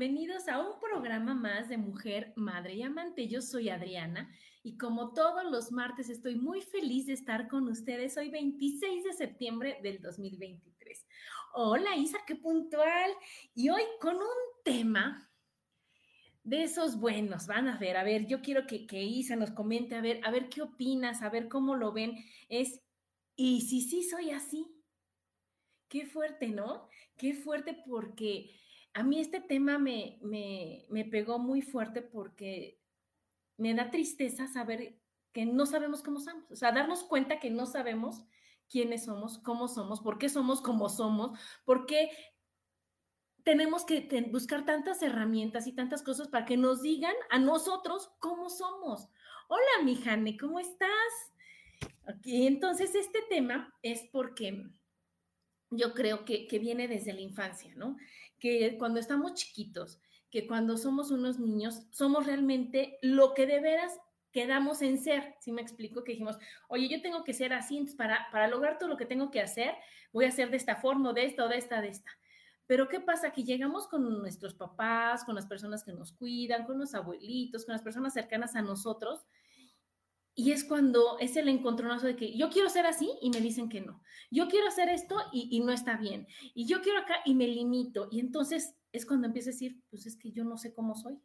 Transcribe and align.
Bienvenidos 0.00 0.48
a 0.48 0.58
un 0.58 0.80
programa 0.80 1.34
más 1.34 1.68
de 1.68 1.76
Mujer, 1.76 2.32
Madre 2.34 2.72
y 2.72 2.82
Amante. 2.82 3.28
Yo 3.28 3.42
soy 3.42 3.68
Adriana 3.68 4.34
y 4.62 4.78
como 4.78 5.12
todos 5.12 5.44
los 5.50 5.72
martes 5.72 6.08
estoy 6.08 6.36
muy 6.36 6.62
feliz 6.62 7.04
de 7.04 7.12
estar 7.12 7.48
con 7.48 7.68
ustedes 7.68 8.16
hoy 8.16 8.30
26 8.30 9.04
de 9.04 9.12
septiembre 9.12 9.78
del 9.82 10.00
2023. 10.00 11.06
Hola 11.52 11.96
Isa, 11.96 12.16
qué 12.26 12.34
puntual. 12.34 13.10
Y 13.54 13.68
hoy 13.68 13.82
con 14.00 14.16
un 14.16 14.62
tema 14.64 15.30
de 16.44 16.62
esos 16.62 16.98
buenos, 16.98 17.46
van 17.46 17.68
a 17.68 17.76
ver, 17.76 17.98
a 17.98 18.02
ver, 18.02 18.26
yo 18.26 18.40
quiero 18.40 18.66
que, 18.66 18.86
Isa 19.02 19.36
nos 19.36 19.50
comente, 19.50 19.96
a 19.96 20.00
ver, 20.00 20.22
a 20.24 20.30
ver 20.30 20.48
qué 20.48 20.62
opinas, 20.62 21.20
a 21.20 21.28
ver 21.28 21.46
cómo 21.46 21.76
lo 21.76 21.92
ven. 21.92 22.16
Es, 22.48 22.80
¿y 23.36 23.60
si 23.68 23.82
sí 23.82 24.02
soy 24.02 24.30
así? 24.30 24.66
Qué 25.90 26.06
fuerte, 26.06 26.48
¿no? 26.48 26.88
Qué 27.18 27.34
fuerte 27.34 27.76
porque 27.86 28.56
a 28.94 29.02
mí 29.02 29.20
este 29.20 29.40
tema 29.40 29.78
me, 29.78 30.18
me, 30.22 31.04
pegó 31.04 31.38
muy 31.38 31.62
fuerte 31.62 32.02
porque 32.02 32.80
me 33.56 33.74
da 33.74 33.90
tristeza 33.90 34.46
saber 34.46 34.98
que 35.32 35.46
no 35.46 35.66
sabemos 35.66 36.02
cómo 36.02 36.18
somos, 36.20 36.50
o 36.50 36.56
sea, 36.56 36.72
darnos 36.72 37.04
cuenta 37.04 37.38
que 37.38 37.50
no 37.50 37.66
sabemos 37.66 38.24
quiénes 38.68 39.04
somos, 39.04 39.38
cómo 39.38 39.68
somos, 39.68 40.00
por 40.00 40.18
qué 40.18 40.28
somos 40.28 40.60
como 40.60 40.88
somos, 40.88 41.38
por 41.64 41.86
qué 41.86 42.10
tenemos 43.44 43.84
que 43.84 44.08
buscar 44.30 44.64
tantas 44.64 45.02
herramientas 45.02 45.66
y 45.66 45.72
tantas 45.72 46.02
cosas 46.02 46.28
para 46.28 46.44
que 46.44 46.56
nos 46.56 46.82
digan 46.82 47.14
a 47.30 47.38
nosotros 47.38 48.10
cómo 48.18 48.50
somos. 48.50 49.08
Hola, 49.48 49.84
mi 49.84 49.96
Jane, 49.96 50.36
¿cómo 50.36 50.60
estás? 50.60 50.90
Y 52.24 52.46
entonces 52.46 52.94
este 52.94 53.22
tema 53.28 53.74
es 53.82 54.08
porque 54.12 54.66
yo 55.70 55.94
creo 55.94 56.24
que, 56.24 56.46
que, 56.48 56.58
viene 56.58 56.88
desde 56.88 57.12
la 57.12 57.20
infancia, 57.20 57.72
¿no? 57.76 57.96
Que 58.40 58.76
cuando 58.78 58.98
estamos 58.98 59.34
chiquitos, 59.34 60.00
que 60.30 60.46
cuando 60.46 60.76
somos 60.76 61.10
unos 61.10 61.38
niños, 61.38 61.86
somos 61.90 62.26
realmente 62.26 62.98
lo 63.02 63.34
que 63.34 63.46
de 63.46 63.60
veras 63.60 64.00
quedamos 64.32 64.82
en 64.82 64.98
ser. 64.98 65.34
Si 65.40 65.52
me 65.52 65.62
explico 65.62 66.04
que 66.04 66.12
dijimos, 66.12 66.38
oye, 66.68 66.88
yo 66.88 67.02
tengo 67.02 67.24
que 67.24 67.34
ser 67.34 67.52
así, 67.52 67.84
para, 67.96 68.28
para 68.32 68.48
lograr 68.48 68.78
todo 68.78 68.88
lo 68.88 68.96
que 68.96 69.06
tengo 69.06 69.30
que 69.30 69.40
hacer, 69.40 69.74
voy 70.12 70.24
a 70.24 70.28
hacer 70.28 70.50
de 70.50 70.56
esta 70.56 70.76
forma, 70.76 71.12
de 71.12 71.24
esta, 71.24 71.44
o 71.44 71.48
de 71.48 71.58
esta, 71.58 71.80
de 71.80 71.88
esta. 71.88 72.10
Pero 72.66 72.88
¿qué 72.88 73.00
pasa? 73.00 73.32
Que 73.32 73.42
llegamos 73.42 73.88
con 73.88 74.20
nuestros 74.20 74.54
papás, 74.54 75.24
con 75.24 75.34
las 75.34 75.46
personas 75.46 75.82
que 75.82 75.92
nos 75.92 76.12
cuidan, 76.12 76.64
con 76.64 76.78
los 76.78 76.94
abuelitos, 76.94 77.64
con 77.64 77.72
las 77.72 77.82
personas 77.82 78.14
cercanas 78.14 78.54
a 78.54 78.62
nosotros, 78.62 79.26
y 80.40 80.52
es 80.52 80.64
cuando 80.64 81.18
es 81.18 81.36
el 81.36 81.50
encontronazo 81.50 82.06
de 82.06 82.16
que 82.16 82.34
yo 82.34 82.48
quiero 82.48 82.70
ser 82.70 82.86
así 82.86 83.10
y 83.20 83.28
me 83.28 83.42
dicen 83.42 83.68
que 83.68 83.82
no. 83.82 84.00
Yo 84.30 84.48
quiero 84.48 84.68
hacer 84.68 84.88
esto 84.88 85.14
y, 85.34 85.60
no 85.60 85.70
está 85.70 85.98
bien. 85.98 86.26
Y 86.54 86.64
yo 86.64 86.80
quiero 86.80 87.00
acá 87.00 87.16
y 87.26 87.34
me 87.34 87.46
limito. 87.46 88.08
Y 88.10 88.20
entonces 88.20 88.74
es 88.90 89.04
cuando 89.04 89.26
empiezo 89.26 89.50
a 89.50 89.52
decir, 89.52 89.82
pues 89.90 90.06
es 90.06 90.16
que 90.16 90.32
yo 90.32 90.44
no 90.44 90.56
sé 90.56 90.72
cómo 90.72 90.94
soy. 90.94 91.18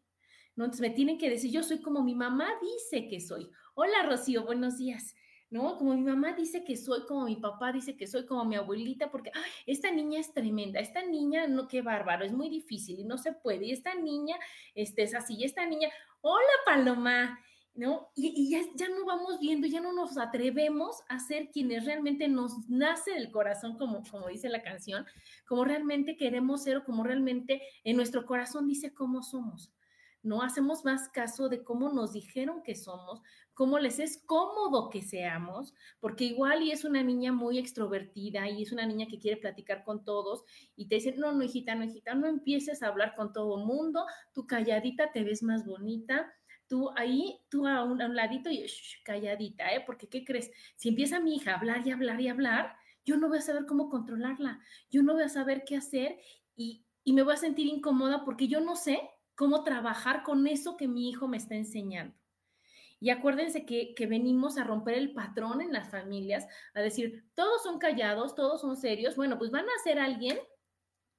¿no? 0.57 0.65
Entonces 0.65 0.81
me 0.81 0.89
tienen 0.89 1.17
que 1.17 1.29
decir, 1.29 1.49
yo 1.49 1.63
soy 1.63 1.81
como 1.81 2.03
mi 2.03 2.13
mamá 2.13 2.49
dice 2.61 3.07
que 3.07 3.21
soy. 3.21 3.49
Hola 3.73 4.03
Rocío, 4.05 4.43
buenos 4.43 4.79
días. 4.79 5.15
¿no? 5.49 5.77
Como 5.77 5.95
mi 5.95 6.03
mamá 6.03 6.33
dice 6.33 6.65
que 6.65 6.75
soy, 6.75 7.05
como 7.05 7.23
mi 7.23 7.37
papá 7.37 7.71
dice 7.71 7.95
que 7.95 8.07
soy, 8.07 8.25
como 8.25 8.43
mi 8.43 8.57
abuelita, 8.57 9.11
porque 9.11 9.31
esta 9.65 9.91
niña 9.91 10.19
es 10.19 10.33
tremenda, 10.33 10.81
esta 10.81 11.05
niña, 11.05 11.47
no, 11.47 11.69
qué 11.69 11.81
bárbaro, 11.81 12.25
es 12.25 12.33
muy 12.33 12.49
difícil 12.49 12.99
y 12.99 13.05
no 13.05 13.17
se 13.17 13.31
puede, 13.31 13.67
y 13.67 13.71
esta 13.71 13.95
niña 13.95 14.35
este, 14.73 15.03
es 15.03 15.15
así, 15.15 15.35
y 15.35 15.45
esta 15.45 15.65
niña, 15.65 15.87
hola 16.19 16.51
Paloma, 16.65 17.39
¿no? 17.75 18.09
Y, 18.15 18.49
ya, 18.49 18.61
ya, 18.75 18.89
no 18.89 19.05
vamos 19.05 19.39
viendo, 19.39 19.67
ya 19.67 19.81
no 19.81 19.91
nos 19.91 20.17
atrevemos 20.17 21.03
a 21.09 21.19
ser 21.19 21.49
quienes 21.51 21.85
realmente 21.85 22.27
nos 22.27 22.67
nace 22.69 23.11
del 23.11 23.31
corazón, 23.31 23.77
como, 23.77 24.01
como 24.09 24.29
dice 24.29 24.49
la 24.49 24.63
canción, 24.63 25.05
como 25.45 25.65
realmente 25.65 26.15
queremos 26.15 26.63
ser 26.63 26.77
o 26.77 26.85
como 26.85 27.03
realmente 27.03 27.61
en 27.83 27.97
nuestro 27.97 28.25
corazón 28.25 28.67
dice 28.67 28.93
cómo 28.93 29.21
somos. 29.21 29.73
No 30.23 30.41
hacemos 30.41 30.83
más 30.83 31.07
caso 31.09 31.49
de 31.49 31.63
cómo 31.63 31.91
nos 31.91 32.13
dijeron 32.13 32.63
que 32.63 32.73
somos, 32.73 33.21
cómo 33.53 33.77
les 33.77 33.99
es 33.99 34.23
cómodo 34.25 34.89
que 34.89 35.03
seamos, 35.03 35.75
porque 35.99 36.23
igual 36.23 36.63
y 36.63 36.71
es 36.71 36.83
una 36.83 37.03
niña 37.03 37.31
muy 37.31 37.59
extrovertida 37.59 38.49
y 38.49 38.63
es 38.63 38.71
una 38.71 38.87
niña 38.87 39.05
que 39.07 39.19
quiere 39.19 39.37
platicar 39.37 39.83
con 39.83 40.03
todos 40.03 40.43
y 40.75 40.87
te 40.87 40.95
dicen, 40.95 41.19
no, 41.19 41.31
no, 41.31 41.43
hijita, 41.43 41.75
no, 41.75 41.83
hijita, 41.83 42.15
no 42.15 42.25
empieces 42.25 42.81
a 42.81 42.87
hablar 42.87 43.13
con 43.15 43.33
todo 43.33 43.57
mundo, 43.65 44.05
tú 44.33 44.47
calladita 44.47 45.11
te 45.11 45.23
ves 45.23 45.43
más 45.43 45.63
bonita, 45.63 46.33
tú 46.67 46.89
ahí, 46.95 47.39
tú 47.49 47.67
a 47.67 47.83
un, 47.83 47.97
ladito 48.15 48.49
y 48.49 48.65
calladita, 49.03 49.73
¿eh? 49.73 49.83
Porque, 49.85 50.07
¿qué 50.07 50.23
crees? 50.23 50.51
Si 50.75 50.89
empieza 50.89 51.19
mi 51.19 51.35
hija 51.35 51.51
a 51.51 51.57
hablar 51.57 51.85
y 51.85 51.91
hablar 51.91 52.21
y 52.21 52.27
hablar, 52.27 52.75
yo 53.05 53.17
no 53.17 53.29
voy 53.29 53.37
a 53.37 53.41
saber 53.41 53.65
cómo 53.65 53.89
controlarla, 53.89 54.59
yo 54.89 55.03
no 55.03 55.13
voy 55.13 55.23
a 55.23 55.29
saber 55.29 55.63
qué 55.65 55.77
hacer 55.77 56.17
y, 56.55 56.85
y 57.03 57.13
me 57.13 57.23
voy 57.23 57.33
a 57.33 57.37
sentir 57.37 57.67
incómoda 57.67 58.25
porque 58.25 58.47
yo 58.47 58.61
no 58.61 58.75
sé 58.75 58.99
cómo 59.35 59.63
trabajar 59.63 60.23
con 60.23 60.47
eso 60.47 60.77
que 60.77 60.87
mi 60.87 61.09
hijo 61.09 61.27
me 61.27 61.37
está 61.37 61.55
enseñando. 61.55 62.15
Y 62.99 63.09
acuérdense 63.09 63.65
que, 63.65 63.93
que, 63.93 64.07
venimos 64.07 64.57
a 64.57 64.63
romper 64.63 64.95
el 64.95 65.13
patrón 65.13 65.61
en 65.61 65.73
las 65.73 65.91
familias, 65.91 66.47
a 66.73 66.81
decir, 66.81 67.29
todos 67.35 67.61
son 67.61 67.77
callados, 67.77 68.33
todos 68.35 68.61
son 68.61 68.77
serios, 68.77 69.15
bueno, 69.15 69.37
pues 69.37 69.51
van 69.51 69.65
a 69.65 69.83
ser 69.83 69.99
alguien 69.99 70.39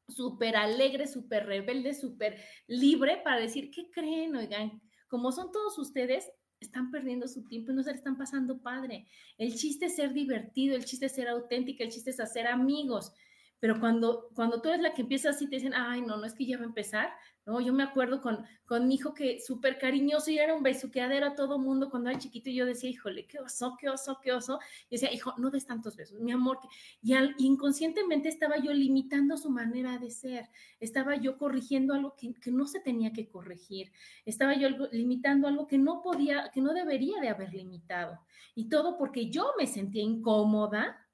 súper 0.09 0.57
alegre, 0.57 1.07
súper 1.07 1.47
rebelde, 1.47 1.95
súper 1.95 2.41
libre 2.67 3.21
para 3.23 3.41
decir, 3.41 3.71
¿qué 3.71 3.91
creen? 3.91 4.37
Oigan, 4.37 4.81
como 5.09 5.33
son 5.33 5.53
todos 5.53 5.79
ustedes, 5.79 6.31
están 6.61 6.91
perdiendo 6.91 7.29
su 7.29 7.45
tiempo 7.45 7.71
y 7.71 7.75
no 7.75 7.83
se 7.83 7.91
le 7.91 7.97
están 7.97 8.17
pasando 8.17 8.59
padre. 8.59 9.07
El 9.39 9.55
chiste 9.55 9.87
es 9.87 9.97
ser 9.97 10.13
divertido, 10.13 10.75
el 10.75 10.85
chiste 10.85 11.07
es 11.07 11.15
ser 11.15 11.29
auténtica, 11.29 11.85
el 11.85 11.91
chiste 11.91 12.11
es 12.11 12.21
hacer 12.21 12.47
amigos. 12.47 13.13
Pero 13.61 13.81
cuando, 13.81 14.29
cuando 14.35 14.61
tú 14.61 14.69
eres 14.69 14.83
la 14.83 14.93
que 14.93 15.03
empieza 15.03 15.31
así, 15.31 15.49
te 15.49 15.57
dicen, 15.57 15.75
ay, 15.75 16.03
no, 16.03 16.17
no 16.17 16.25
es 16.25 16.35
que 16.35 16.45
ya 16.45 16.59
va 16.59 16.65
a 16.65 16.67
empezar, 16.67 17.11
¿no? 17.47 17.61
Yo 17.61 17.73
me 17.73 17.85
acuerdo 17.85 18.21
con, 18.21 18.45
con 18.67 18.89
mi 18.89 18.97
hijo 18.97 19.15
que 19.15 19.41
súper 19.41 19.79
cariñoso 19.79 20.31
y 20.31 20.39
era 20.39 20.55
un 20.55 20.63
besuqueadero 20.63 21.27
a 21.27 21.35
todo 21.35 21.59
mundo 21.59 21.89
cuando 21.89 22.11
era 22.11 22.19
chiquito 22.19 22.51
y 22.51 22.57
yo 22.57 22.67
decía, 22.67 22.91
híjole, 22.91 23.27
qué 23.27 23.39
oso, 23.39 23.77
qué 23.81 23.89
oso, 23.89 24.19
qué 24.23 24.33
oso. 24.33 24.59
Y 24.91 24.97
decía, 24.97 25.13
hijo, 25.13 25.33
no 25.39 25.51
des 25.51 25.65
tantos 25.65 25.97
besos, 25.97 26.21
mi 26.21 26.33
amor. 26.33 26.59
Y 27.03 27.15
inconscientemente 27.39 28.29
estaba 28.29 28.59
yo 28.59 28.73
limitando 28.73 29.37
su 29.37 29.51
manera 29.51 29.99
de 29.99 30.11
ser, 30.11 30.51
estaba 30.81 31.17
yo 31.17 31.39
corrigiendo 31.39 31.95
algo 31.95 32.15
que, 32.17 32.35
que 32.35 32.51
no 32.51 32.67
se 32.67 32.81
tenía 32.81 33.13
que 33.13 33.29
corregir, 33.29 33.93
estaba 34.25 34.55
yo 34.57 34.69
limitando 34.91 35.47
algo 35.49 35.67
que 35.67 35.79
no 35.79 36.03
podía, 36.03 36.51
que 36.53 36.61
no 36.61 36.75
debería 36.75 37.21
de 37.21 37.29
haber 37.29 37.55
limitado. 37.55 38.21
Y 38.55 38.69
todo 38.69 38.99
porque 38.99 39.31
yo 39.31 39.53
me 39.57 39.67
sentía 39.67 40.03
incómoda 40.03 41.06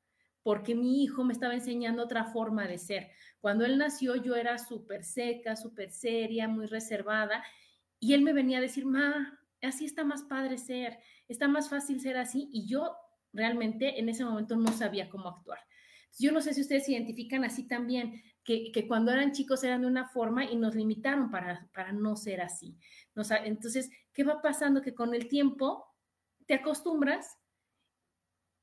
porque 0.42 0.74
mi 0.74 1.02
hijo 1.02 1.24
me 1.24 1.32
estaba 1.32 1.54
enseñando 1.54 2.02
otra 2.02 2.24
forma 2.24 2.66
de 2.66 2.78
ser. 2.78 3.10
Cuando 3.40 3.64
él 3.64 3.78
nació 3.78 4.16
yo 4.16 4.34
era 4.34 4.58
súper 4.58 5.04
seca, 5.04 5.56
súper 5.56 5.92
seria, 5.92 6.48
muy 6.48 6.66
reservada, 6.66 7.44
y 8.00 8.14
él 8.14 8.22
me 8.22 8.32
venía 8.32 8.58
a 8.58 8.62
decir, 8.62 8.84
ma, 8.84 9.38
así 9.62 9.84
está 9.84 10.04
más 10.04 10.24
padre 10.24 10.58
ser, 10.58 10.98
está 11.28 11.46
más 11.46 11.68
fácil 11.68 12.00
ser 12.00 12.16
así, 12.16 12.48
y 12.52 12.66
yo 12.66 12.96
realmente 13.32 14.00
en 14.00 14.08
ese 14.08 14.24
momento 14.24 14.56
no 14.56 14.72
sabía 14.72 15.08
cómo 15.08 15.28
actuar. 15.28 15.60
Yo 16.18 16.32
no 16.32 16.40
sé 16.40 16.52
si 16.52 16.60
ustedes 16.60 16.84
se 16.84 16.92
identifican 16.92 17.44
así 17.44 17.66
también, 17.66 18.22
que, 18.44 18.72
cuando 18.88 19.12
eran 19.12 19.32
chicos 19.32 19.62
eran 19.62 19.82
de 19.82 19.86
una 19.86 20.08
forma 20.08 20.44
y 20.44 20.56
nos 20.56 20.74
limitaron 20.74 21.30
para, 21.30 21.68
para 21.72 21.92
no 21.92 22.16
ser 22.16 22.40
así. 22.40 22.76
entonces, 23.44 23.88
¿qué 24.12 24.24
va 24.24 24.42
pasando? 24.42 24.82
Que 24.82 24.94
con 24.94 25.14
el 25.14 25.28
tiempo 25.28 25.86
te 26.46 26.54
acostumbras, 26.54 27.38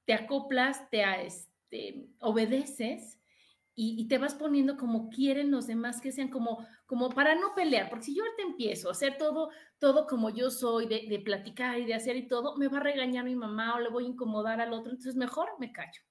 te 0.05 0.13
acoplas, 0.13 0.89
te 0.89 1.03
este, 1.69 2.09
obedeces 2.19 3.17
y, 3.81 4.09
te 4.09 4.17
vas 4.17 4.35
poniendo 4.35 4.75
como 4.75 5.09
quieren 5.09 5.51
los 5.51 5.65
demás 5.65 6.01
que 6.01 6.11
sean, 6.11 6.27
como, 6.27 6.67
como 6.85 7.07
para 7.11 7.35
no 7.35 7.55
pelear, 7.55 7.89
porque 7.89 8.05
si 8.05 8.15
yo 8.15 8.23
ahorita 8.23 8.43
empiezo 8.43 8.89
a 8.89 8.91
hacer 8.91 9.17
todo, 9.17 9.51
todo 9.77 10.05
como 10.05 10.29
yo 10.29 10.51
soy, 10.51 10.85
de, 10.85 11.21
platicar 11.23 11.79
y 11.79 11.85
de 11.85 11.93
hacer 11.93 12.17
y 12.17 12.27
todo, 12.27 12.57
me 12.57 12.67
va 12.67 12.79
a 12.79 12.83
regañar 12.83 13.23
mi 13.23 13.35
mamá 13.35 13.75
o 13.75 13.79
le 13.79 13.87
voy 13.87 14.03
a 14.03 14.09
incomodar 14.09 14.59
al 14.59 14.73
otro, 14.73 14.91
entonces 14.91 15.15
mejor 15.15 15.47
me 15.59 15.71
callo. 15.71 16.01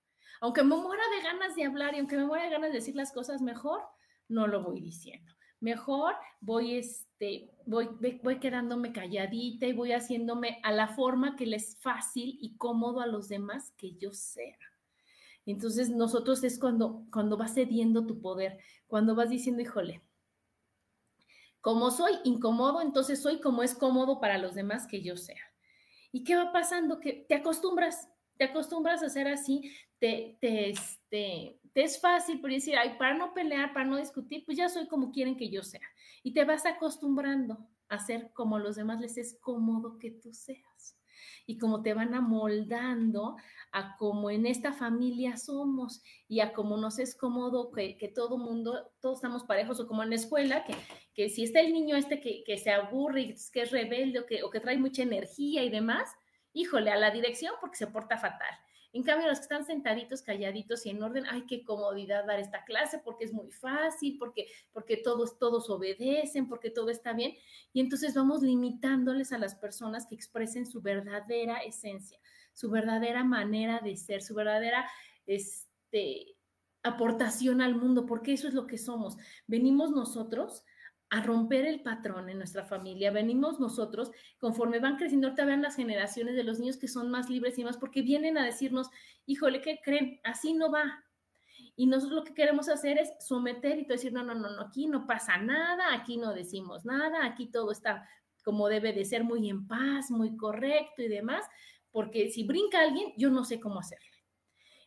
Aunque 0.41 0.63
me 0.63 0.77
muera 0.77 1.03
de 1.15 1.23
ganas 1.23 1.57
de 1.57 1.65
hablar 1.65 1.95
y 1.95 1.99
aunque 1.99 2.17
me 2.17 2.25
muera 2.25 2.45
de 2.45 2.51
ganas 2.51 2.71
de 2.71 2.79
decir 2.79 2.97
las 2.97 3.13
cosas 3.13 3.43
mejor, 3.43 3.83
no 4.29 4.47
lo 4.47 4.63
voy 4.63 4.81
diciendo. 4.81 5.35
Mejor 5.61 6.15
voy, 6.41 6.77
este, 6.77 7.51
voy, 7.67 7.91
voy 8.23 8.41
quedándome 8.41 8.93
calladita 8.93 9.67
y 9.67 9.75
voy 9.75 9.93
haciéndome 9.93 10.59
a 10.63 10.73
la 10.73 10.89
forma 10.89 11.37
que 11.37 11.45
les 11.45 11.75
es 11.75 11.81
fácil 11.83 12.39
y 12.41 12.57
cómodo 12.57 13.03
a 13.03 13.07
los 13.07 13.29
demás 13.29 13.75
que 13.77 13.95
yo 13.97 14.15
sea. 14.15 14.57
Entonces, 15.53 15.89
nosotros 15.89 16.45
es 16.45 16.59
cuando, 16.59 17.07
cuando 17.11 17.39
vas 17.39 17.55
cediendo 17.55 18.07
tu 18.07 18.21
poder, 18.21 18.59
cuando 18.87 19.15
vas 19.15 19.31
diciendo, 19.31 19.63
híjole, 19.63 20.03
como 21.63 21.91
soy 21.91 22.13
incómodo, 22.25 22.83
entonces 22.83 23.23
soy 23.23 23.41
como 23.41 23.63
es 23.63 23.75
cómodo 23.75 24.21
para 24.21 24.37
los 24.37 24.55
demás 24.55 24.87
que 24.87 25.01
yo 25.01 25.17
sea. 25.17 25.41
¿Y 26.13 26.23
qué 26.23 26.37
va 26.37 26.53
pasando? 26.53 27.01
Que 27.01 27.25
te 27.27 27.35
acostumbras, 27.35 28.11
te 28.37 28.45
acostumbras 28.45 29.03
a 29.03 29.09
ser 29.09 29.27
así, 29.27 29.73
te, 29.99 30.37
te, 30.39 30.69
este, 30.69 31.59
te 31.73 31.83
es 31.83 31.99
fácil 31.99 32.43
por 32.43 32.51
decir, 32.51 32.77
ay, 32.77 32.99
para 32.99 33.15
no 33.15 33.33
pelear, 33.33 33.73
para 33.73 33.87
no 33.87 33.97
discutir, 33.97 34.45
pues 34.45 34.59
ya 34.59 34.69
soy 34.69 34.87
como 34.87 35.11
quieren 35.13 35.39
que 35.39 35.49
yo 35.49 35.63
sea. 35.63 35.89
Y 36.23 36.35
te 36.35 36.45
vas 36.45 36.67
acostumbrando 36.67 37.67
a 37.89 37.99
ser 37.99 38.33
como 38.35 38.59
los 38.59 38.77
demás 38.77 39.01
les 39.01 39.17
es 39.17 39.39
cómodo 39.41 39.99
que 39.99 40.11
tú 40.11 40.35
seas. 40.35 40.98
Y 41.47 41.59
como 41.59 41.83
te 41.83 41.95
van 41.95 42.15
amoldando 42.15 43.37
a 43.73 43.97
como 43.97 44.31
en 44.31 44.47
esta 44.47 44.73
familia 44.73 45.37
somos 45.37 46.03
y 46.29 46.41
a 46.41 46.53
como 46.53 46.77
nos 46.77 46.99
es 46.99 47.17
cómodo 47.17 47.71
que, 47.71 47.97
que 47.97 48.09
todo 48.09 48.39
mundo, 48.39 48.91
todos 49.01 49.19
estamos 49.19 49.45
parejos, 49.45 49.81
o 49.81 49.87
como 49.87 50.03
en 50.03 50.11
la 50.11 50.17
escuela, 50.17 50.65
que, 50.65 50.75
que 51.15 51.29
si 51.29 51.45
está 51.45 51.61
el 51.61 51.73
niño 51.73 51.97
este 51.97 52.21
que, 52.21 52.43
que 52.45 52.59
se 52.59 52.71
aburre, 52.71 53.35
que 53.53 53.63
es 53.63 53.71
rebelde 53.71 54.21
o 54.21 54.27
que, 54.27 54.43
o 54.43 54.51
que 54.51 54.61
trae 54.61 54.79
mucha 54.79 55.03
energía 55.03 55.63
y 55.65 55.71
demás, 55.71 56.11
híjole, 56.53 56.91
a 56.91 56.97
la 56.97 57.11
dirección 57.11 57.55
porque 57.61 57.77
se 57.77 57.87
porta 57.87 58.19
fatal. 58.19 58.55
En 58.93 59.03
cambio, 59.03 59.29
los 59.29 59.39
que 59.39 59.43
están 59.43 59.67
sentaditos, 59.67 60.23
calladitos 60.23 60.87
y 60.87 60.91
en 60.91 61.03
orden, 61.03 61.25
ay, 61.29 61.45
qué 61.47 61.63
comodidad 61.63 62.25
dar 62.27 62.41
esta 62.41 62.65
clase 62.65 62.99
porque 63.05 63.25
es 63.25 63.33
muy 63.33 63.51
fácil, 63.51 64.17
porque, 64.19 64.47
porque 64.73 64.97
todos, 64.97 65.39
todos 65.39 65.69
obedecen, 65.69 66.49
porque 66.49 66.71
todo 66.71 66.89
está 66.89 67.13
bien. 67.13 67.35
Y 67.73 67.81
entonces 67.81 68.15
vamos 68.15 68.43
limitándoles 68.43 69.33
a 69.33 69.39
las 69.39 69.55
personas 69.55 70.07
que 70.07 70.15
expresen 70.15 70.65
su 70.65 70.81
verdadera 70.81 71.59
esencia, 71.59 72.19
su 72.55 72.71
verdadera 72.71 73.25
manera 73.25 73.81
de 73.81 73.97
ser, 73.97 74.23
su 74.23 74.35
verdadera 74.35 74.89
este, 75.27 76.37
aportación 76.83 77.61
al 77.61 77.75
mundo, 77.75 78.07
porque 78.07 78.33
eso 78.33 78.49
es 78.49 78.55
lo 78.55 78.67
que 78.67 78.79
somos. 78.79 79.19
Venimos 79.47 79.91
nosotros 79.91 80.65
a 81.11 81.23
romper 81.23 81.65
el 81.65 81.81
patrón 81.83 82.29
en 82.29 82.39
nuestra 82.39 82.65
familia. 82.65 83.11
Venimos 83.11 83.61
nosotros, 83.61 84.11
conforme 84.39 84.79
van 84.79 84.97
creciendo, 84.97 85.29
ahorita 85.29 85.45
vean 85.45 85.63
las 85.63 85.77
generaciones 85.77 86.37
de 86.37 86.45
los 86.45 86.59
niños 86.59 86.77
que 86.77 86.89
son 86.89 87.11
más 87.11 87.31
libres 87.31 87.59
y 87.59 87.65
más, 87.65 87.79
porque 87.79 88.03
vienen 88.03 88.37
a 88.37 88.45
decirnos, 88.45 88.89
híjole, 89.27 89.61
¿qué 89.61 89.81
creen? 89.83 90.21
Así 90.25 90.53
no 90.53 90.71
va. 90.71 91.05
Y 91.77 91.87
nosotros 91.87 92.19
lo 92.21 92.25
que 92.25 92.35
queremos 92.35 92.69
hacer 92.69 92.99
es 92.99 93.13
someter 93.21 93.79
y 93.79 93.85
decir, 93.85 94.13
no, 94.13 94.23
no, 94.23 94.35
no, 94.35 94.51
no, 94.51 94.63
aquí 94.63 94.87
no 94.87 95.07
pasa 95.07 95.39
nada, 95.39 95.95
aquí 95.95 96.17
no 96.17 96.35
decimos 96.35 96.85
nada, 96.85 97.25
aquí 97.25 97.47
todo 97.47 97.73
está 97.73 98.07
como 98.45 98.69
debe 98.69 98.93
de 98.93 99.05
ser, 99.05 99.25
muy 99.25 99.49
en 99.51 99.67
paz, 99.67 100.11
muy 100.11 100.37
correcto 100.37 101.03
y 101.03 101.09
demás, 101.09 101.45
porque 101.91 102.31
si 102.31 102.45
brinca 102.45 102.81
alguien, 102.81 103.13
yo 103.17 103.31
no 103.31 103.45
sé 103.45 103.61
cómo 103.61 103.81
hacerle. 103.81 104.07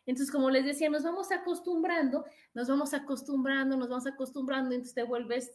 Entonces, 0.04 0.32
como 0.32 0.50
les 0.50 0.64
decía, 0.64 0.90
nos 0.90 1.04
vamos 1.04 1.30
acostumbrando, 1.30 2.24
nos 2.54 2.68
vamos 2.68 2.92
acostumbrando, 2.92 3.76
nos 3.76 3.88
vamos 3.88 4.06
acostumbrando, 4.06 4.74
entonces 4.74 4.94
te 4.94 5.04
vuelves 5.04 5.52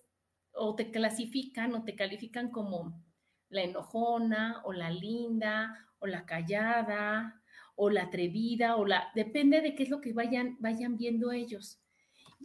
o 0.58 0.76
te 0.76 0.92
clasifican 0.92 1.74
o 1.76 1.84
te 1.84 1.96
califican 1.96 2.52
como 2.52 3.04
la 3.50 3.64
enojona 3.64 4.62
o 4.66 4.74
la 4.74 4.90
linda 4.90 5.88
o 6.00 6.08
la 6.08 6.26
callada 6.26 7.42
o 7.76 7.90
la 7.90 8.04
atrevida 8.04 8.76
o 8.76 8.86
la 8.86 9.12
depende 9.16 9.62
de 9.62 9.76
qué 9.76 9.84
es 9.84 9.90
lo 9.90 10.02
que 10.02 10.14
vayan 10.14 10.58
vayan 10.60 10.98
viendo 10.98 11.32
ellos. 11.32 11.80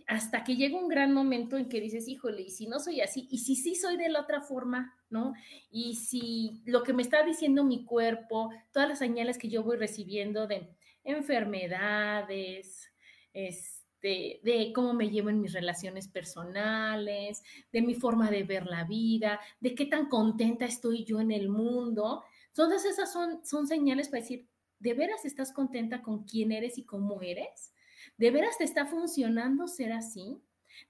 Hasta 0.06 0.42
que 0.42 0.56
llega 0.56 0.78
un 0.78 0.88
gran 0.88 1.12
momento 1.12 1.56
en 1.56 1.68
que 1.68 1.80
dices, 1.80 2.08
híjole, 2.08 2.42
y 2.42 2.50
si 2.50 2.66
no 2.66 2.80
soy 2.80 3.00
así, 3.02 3.28
y 3.30 3.38
si 3.38 3.56
sí 3.56 3.74
soy 3.74 3.96
de 3.96 4.08
la 4.08 4.20
otra 4.20 4.40
forma, 4.40 4.94
¿no? 5.10 5.34
Y 5.70 5.96
si 5.96 6.62
lo 6.64 6.82
que 6.82 6.92
me 6.92 7.02
está 7.02 7.24
diciendo 7.24 7.62
mi 7.62 7.84
cuerpo, 7.84 8.50
todas 8.72 8.88
las 8.88 8.98
señales 8.98 9.38
que 9.38 9.48
yo 9.48 9.62
voy 9.62 9.76
recibiendo 9.76 10.46
de 10.46 10.74
enfermedades, 11.04 12.90
es, 13.32 13.81
de, 14.02 14.72
cómo 14.74 14.94
me 14.94 15.10
llevo 15.10 15.30
en 15.30 15.40
mis 15.40 15.52
relaciones 15.52 16.08
personales, 16.08 17.42
de 17.72 17.82
mi 17.82 17.94
forma 17.94 18.30
de 18.30 18.42
ver 18.42 18.66
la 18.66 18.84
vida, 18.84 19.40
de 19.60 19.74
qué 19.74 19.86
tan 19.86 20.08
contenta 20.08 20.64
estoy 20.64 21.04
yo 21.04 21.20
en 21.20 21.30
el 21.30 21.48
mundo. 21.48 22.24
Todas 22.52 22.84
esas 22.84 23.12
son, 23.12 23.44
son 23.44 23.66
señales 23.66 24.08
para 24.08 24.22
decir, 24.22 24.48
¿de 24.80 24.94
veras 24.94 25.24
estás 25.24 25.52
contenta 25.52 26.02
con 26.02 26.24
quién 26.24 26.52
eres 26.52 26.78
y 26.78 26.84
cómo 26.84 27.22
eres? 27.22 27.72
¿De 28.18 28.30
veras 28.30 28.58
te 28.58 28.64
está 28.64 28.86
funcionando 28.86 29.68
ser 29.68 29.92
así? 29.92 30.42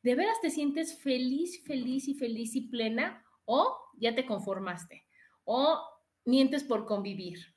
¿De 0.02 0.14
veras 0.14 0.40
te 0.40 0.50
sientes 0.50 0.98
feliz, 0.98 1.62
feliz 1.64 2.08
y 2.08 2.14
feliz 2.14 2.56
y 2.56 2.62
plena? 2.62 3.24
¿O 3.44 3.76
ya 3.98 4.14
te 4.14 4.24
conformaste? 4.24 5.04
¿O 5.44 5.78
mientes 6.24 6.64
por 6.64 6.86
convivir? 6.86 7.51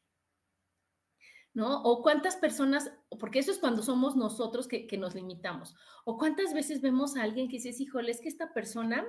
¿No? 1.55 1.81
O 1.83 2.03
cuántas 2.03 2.35
personas, 2.35 2.91
porque 3.17 3.39
eso 3.39 3.49
es 3.49 3.57
cuando 3.57 3.81
somos 3.81 4.15
nosotros 4.15 4.67
que, 4.67 4.97
nos 4.97 5.15
limitamos, 5.15 5.73
o 6.03 6.17
cuántas 6.17 6.53
veces 6.53 6.81
vemos 6.81 7.15
a 7.15 7.23
alguien 7.23 7.47
que 7.47 7.55
dices, 7.55 7.79
híjole, 7.79 8.11
es 8.11 8.21
que 8.21 8.27
esta 8.27 8.53
persona 8.53 9.03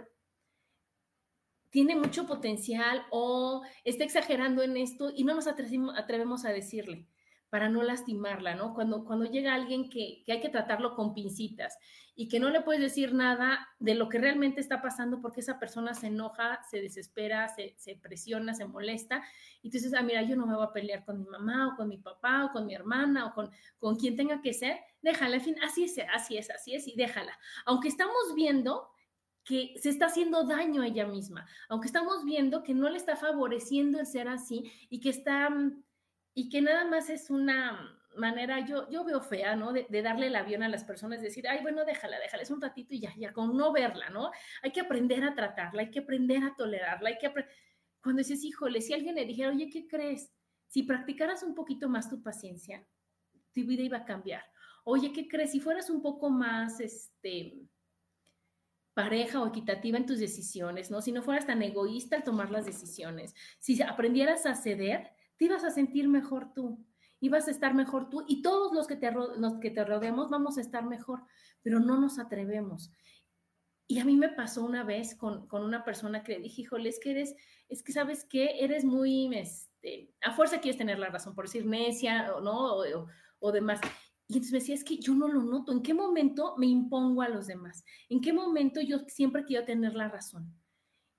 tiene 1.71 1.97
mucho 1.97 2.25
potencial 2.25 3.05
o 3.11 3.63
está 3.85 4.05
exagerando 4.05 4.63
en 4.63 4.77
esto 4.77 5.13
y 5.15 5.25
no 5.25 5.35
nos 5.35 5.49
atrevemos 5.49 6.45
a 6.45 6.53
decirle 6.53 7.09
para 7.51 7.69
no 7.69 7.83
lastimarla, 7.83 8.55
¿no? 8.55 8.75
Cuando, 8.75 9.05
cuando 9.05 9.25
llega 9.25 9.55
alguien 9.55 9.89
que, 9.89 10.25
hay 10.29 10.41
que 10.41 10.49
tratarlo 10.49 10.95
con 10.95 11.15
pincitas 11.15 11.79
y 12.15 12.29
que 12.29 12.41
no 12.41 12.51
le 12.51 12.63
puedes 12.63 12.81
decir 12.83 13.15
nada 13.15 13.69
de 13.79 13.95
lo 13.95 14.09
que 14.09 14.19
realmente 14.19 14.61
está 14.61 14.83
pasando 14.83 15.21
porque 15.21 15.41
esa 15.41 15.59
persona 15.59 15.95
se 15.95 16.09
enoja, 16.09 16.61
se 16.69 16.81
desespera, 16.81 17.49
se, 17.49 17.77
presiona, 18.03 18.55
se 18.55 18.67
molesta, 18.67 19.23
y 19.63 19.71
tú 19.71 19.79
dices, 19.79 19.95
ah, 19.95 20.03
mira, 20.03 20.23
yo 20.23 20.35
no 20.35 20.47
me 20.47 20.55
voy 20.55 20.67
a 20.67 20.73
pelear 20.73 21.05
con 21.05 21.19
mi 21.19 21.27
mamá 21.27 21.69
o 21.69 21.77
con 21.77 21.89
mi 21.89 21.99
papá 21.99 22.47
o 22.47 22.53
con 22.53 22.67
mi 22.67 22.75
hermana 22.75 23.27
o 23.27 23.35
con, 23.35 23.51
con 23.79 23.97
quien 23.97 24.17
tenga 24.17 24.41
que 24.41 24.53
ser, 24.53 24.79
déjala, 25.03 25.37
en 25.37 25.43
fin, 25.43 25.57
así 25.63 25.85
es, 25.85 25.97
así 26.13 26.37
es, 26.37 26.51
así 26.51 26.75
es, 26.75 26.89
y 26.89 26.97
déjala. 26.97 27.39
Aunque 27.65 27.89
estamos 27.89 28.35
viendo 28.35 28.89
que 29.45 29.75
se 29.81 29.91
está 29.91 30.07
haciendo 30.07 30.45
daño 30.45 30.83
a 30.83 30.89
ella 30.89 31.07
misma, 31.07 31.47
aunque 31.69 31.87
estamos 31.87 32.25
viendo 32.25 32.65
que 32.65 32.75
no 32.75 32.89
le 32.89 32.97
está 32.97 33.15
favoreciendo 33.15 34.01
el 34.01 34.07
ser 34.07 34.29
así 34.29 34.73
y 34.91 35.01
que 35.01 35.11
está 35.11 35.49
mm, 35.49 35.85
y 36.37 36.51
que 36.51 36.61
nada 36.61 36.85
más 36.85 37.09
es 37.09 37.31
una 37.31 37.99
manera, 38.15 38.61
yo, 38.61 38.91
yo 38.91 39.05
veo 39.05 39.23
fea, 39.23 39.57
¿no? 39.57 39.73
De, 39.73 39.87
darle 40.03 40.27
el 40.27 40.37
avión 40.37 40.63
a 40.63 40.69
las 40.69 40.85
personas, 40.85 41.23
decir, 41.23 41.49
ay, 41.49 41.63
bueno, 41.63 41.87
déjala, 41.87 42.19
déjala, 42.19 42.43
es 42.43 42.51
un 42.51 42.61
ratito 42.61 42.95
y 42.95 43.01
ya, 43.01 43.15
ya, 43.17 43.33
con 43.33 43.57
no 43.57 43.73
verla, 43.73 44.11
¿no? 44.11 44.31
Hay 44.63 44.71
que 44.71 44.83
aprender 44.83 45.25
a 45.25 45.35
tratarla, 45.35 45.81
hay 45.81 45.91
que 45.91 46.01
aprender 46.01 46.45
a 46.45 46.55
tolerarla, 46.55 47.09
hay 47.09 47.17
que 47.17 47.33
Cuando 48.03 48.19
dices, 48.19 48.45
híjole, 48.45 48.83
si 48.83 48.93
alguien 48.93 49.15
le 49.15 49.25
dijera, 49.25 49.49
oye, 49.49 49.71
¿qué 49.71 49.89
crees? 49.89 50.31
Si 50.67 50.83
practicaras 50.83 51.43
un 51.43 51.55
poquito 51.55 51.89
más 51.89 52.11
tu 52.11 52.23
paciencia, 52.23 52.87
tu 53.55 53.65
vida 53.65 53.83
iba 53.83 53.97
a 53.97 54.05
cambiar. 54.05 54.45
Oye, 54.85 55.15
¿qué 55.15 55.27
crees? 55.29 55.53
Si 55.53 55.61
fueras 55.61 55.89
un 55.89 56.03
poco 56.03 56.29
más, 56.29 56.81
este, 56.81 57.67
pareja 58.93 59.41
o 59.41 59.47
equitativa 59.47 59.97
en 59.97 60.05
tus 60.05 60.19
decisiones, 60.19 60.91
¿no? 60.91 61.01
Si 61.01 61.13
no 61.13 61.23
fueras 61.23 61.47
tan 61.47 61.63
egoísta 61.63 62.17
al 62.17 62.25
tomar 62.25 62.51
las 62.51 62.67
decisiones, 62.67 63.35
si 63.59 63.81
aprendieras 63.81 64.45
a 64.45 64.55
ceder, 64.55 65.16
te 65.37 65.47
ibas 65.47 65.65
a 65.65 65.71
sentir 65.71 66.09
mejor 66.09 66.53
tú, 66.55 66.85
ibas 67.21 67.49
a 67.49 67.51
estar 67.51 67.75
mejor 67.75 68.09
tú 68.11 68.25
y 68.27 68.43
todos 68.43 68.73
los 68.75 68.87
que 68.87 68.97
te, 68.97 69.11
los 69.13 70.31
vamos 70.31 70.59
a 70.59 70.61
estar 70.61 70.85
mejor, 70.85 71.23
pero 71.63 71.81
no 71.81 72.01
nos 72.01 72.19
atrevemos. 72.19 72.91
Y 73.89 74.01
a 74.01 74.05
mí 74.05 74.17
me 74.17 74.29
pasó 74.29 74.65
una 74.65 74.83
vez 74.83 75.15
con, 75.15 75.47
una 75.51 75.85
persona 75.85 76.23
que 76.25 76.33
le 76.33 76.41
dije, 76.41 76.63
híjole, 76.63 76.89
es 76.89 76.99
que 76.99 77.13
eres, 77.13 77.35
es 77.69 77.83
que 77.83 77.93
sabes 77.93 78.25
que 78.25 78.65
eres 78.65 78.85
muy, 78.85 79.33
este, 79.37 80.13
a 80.23 80.33
fuerza 80.33 80.61
quieres 80.61 80.79
tener 80.79 80.99
la 80.99 81.09
razón, 81.09 81.35
por 81.35 81.45
decir 81.45 81.65
necia 81.67 82.35
o 82.35 82.41
no, 82.41 82.79
o, 82.79 83.07
o 83.39 83.53
demás. 83.53 83.81
Y 84.29 84.35
entonces 84.35 84.53
me 84.53 84.59
decía, 84.59 84.75
es 84.75 84.83
que 84.83 84.99
yo 84.99 85.15
no 85.15 85.29
lo 85.29 85.43
noto. 85.43 85.71
¿En 85.71 85.83
qué 85.83 85.95
momento 85.95 86.57
me 86.59 86.67
impongo 86.67 87.23
a 87.23 87.29
los 87.29 87.47
demás? 87.47 87.85
¿En 88.09 88.21
qué 88.21 88.33
momento 88.33 88.81
yo 88.81 88.99
siempre 89.07 89.45
quiero 89.45 89.65
tener 89.65 89.95
la 89.95 90.09
razón? 90.09 90.53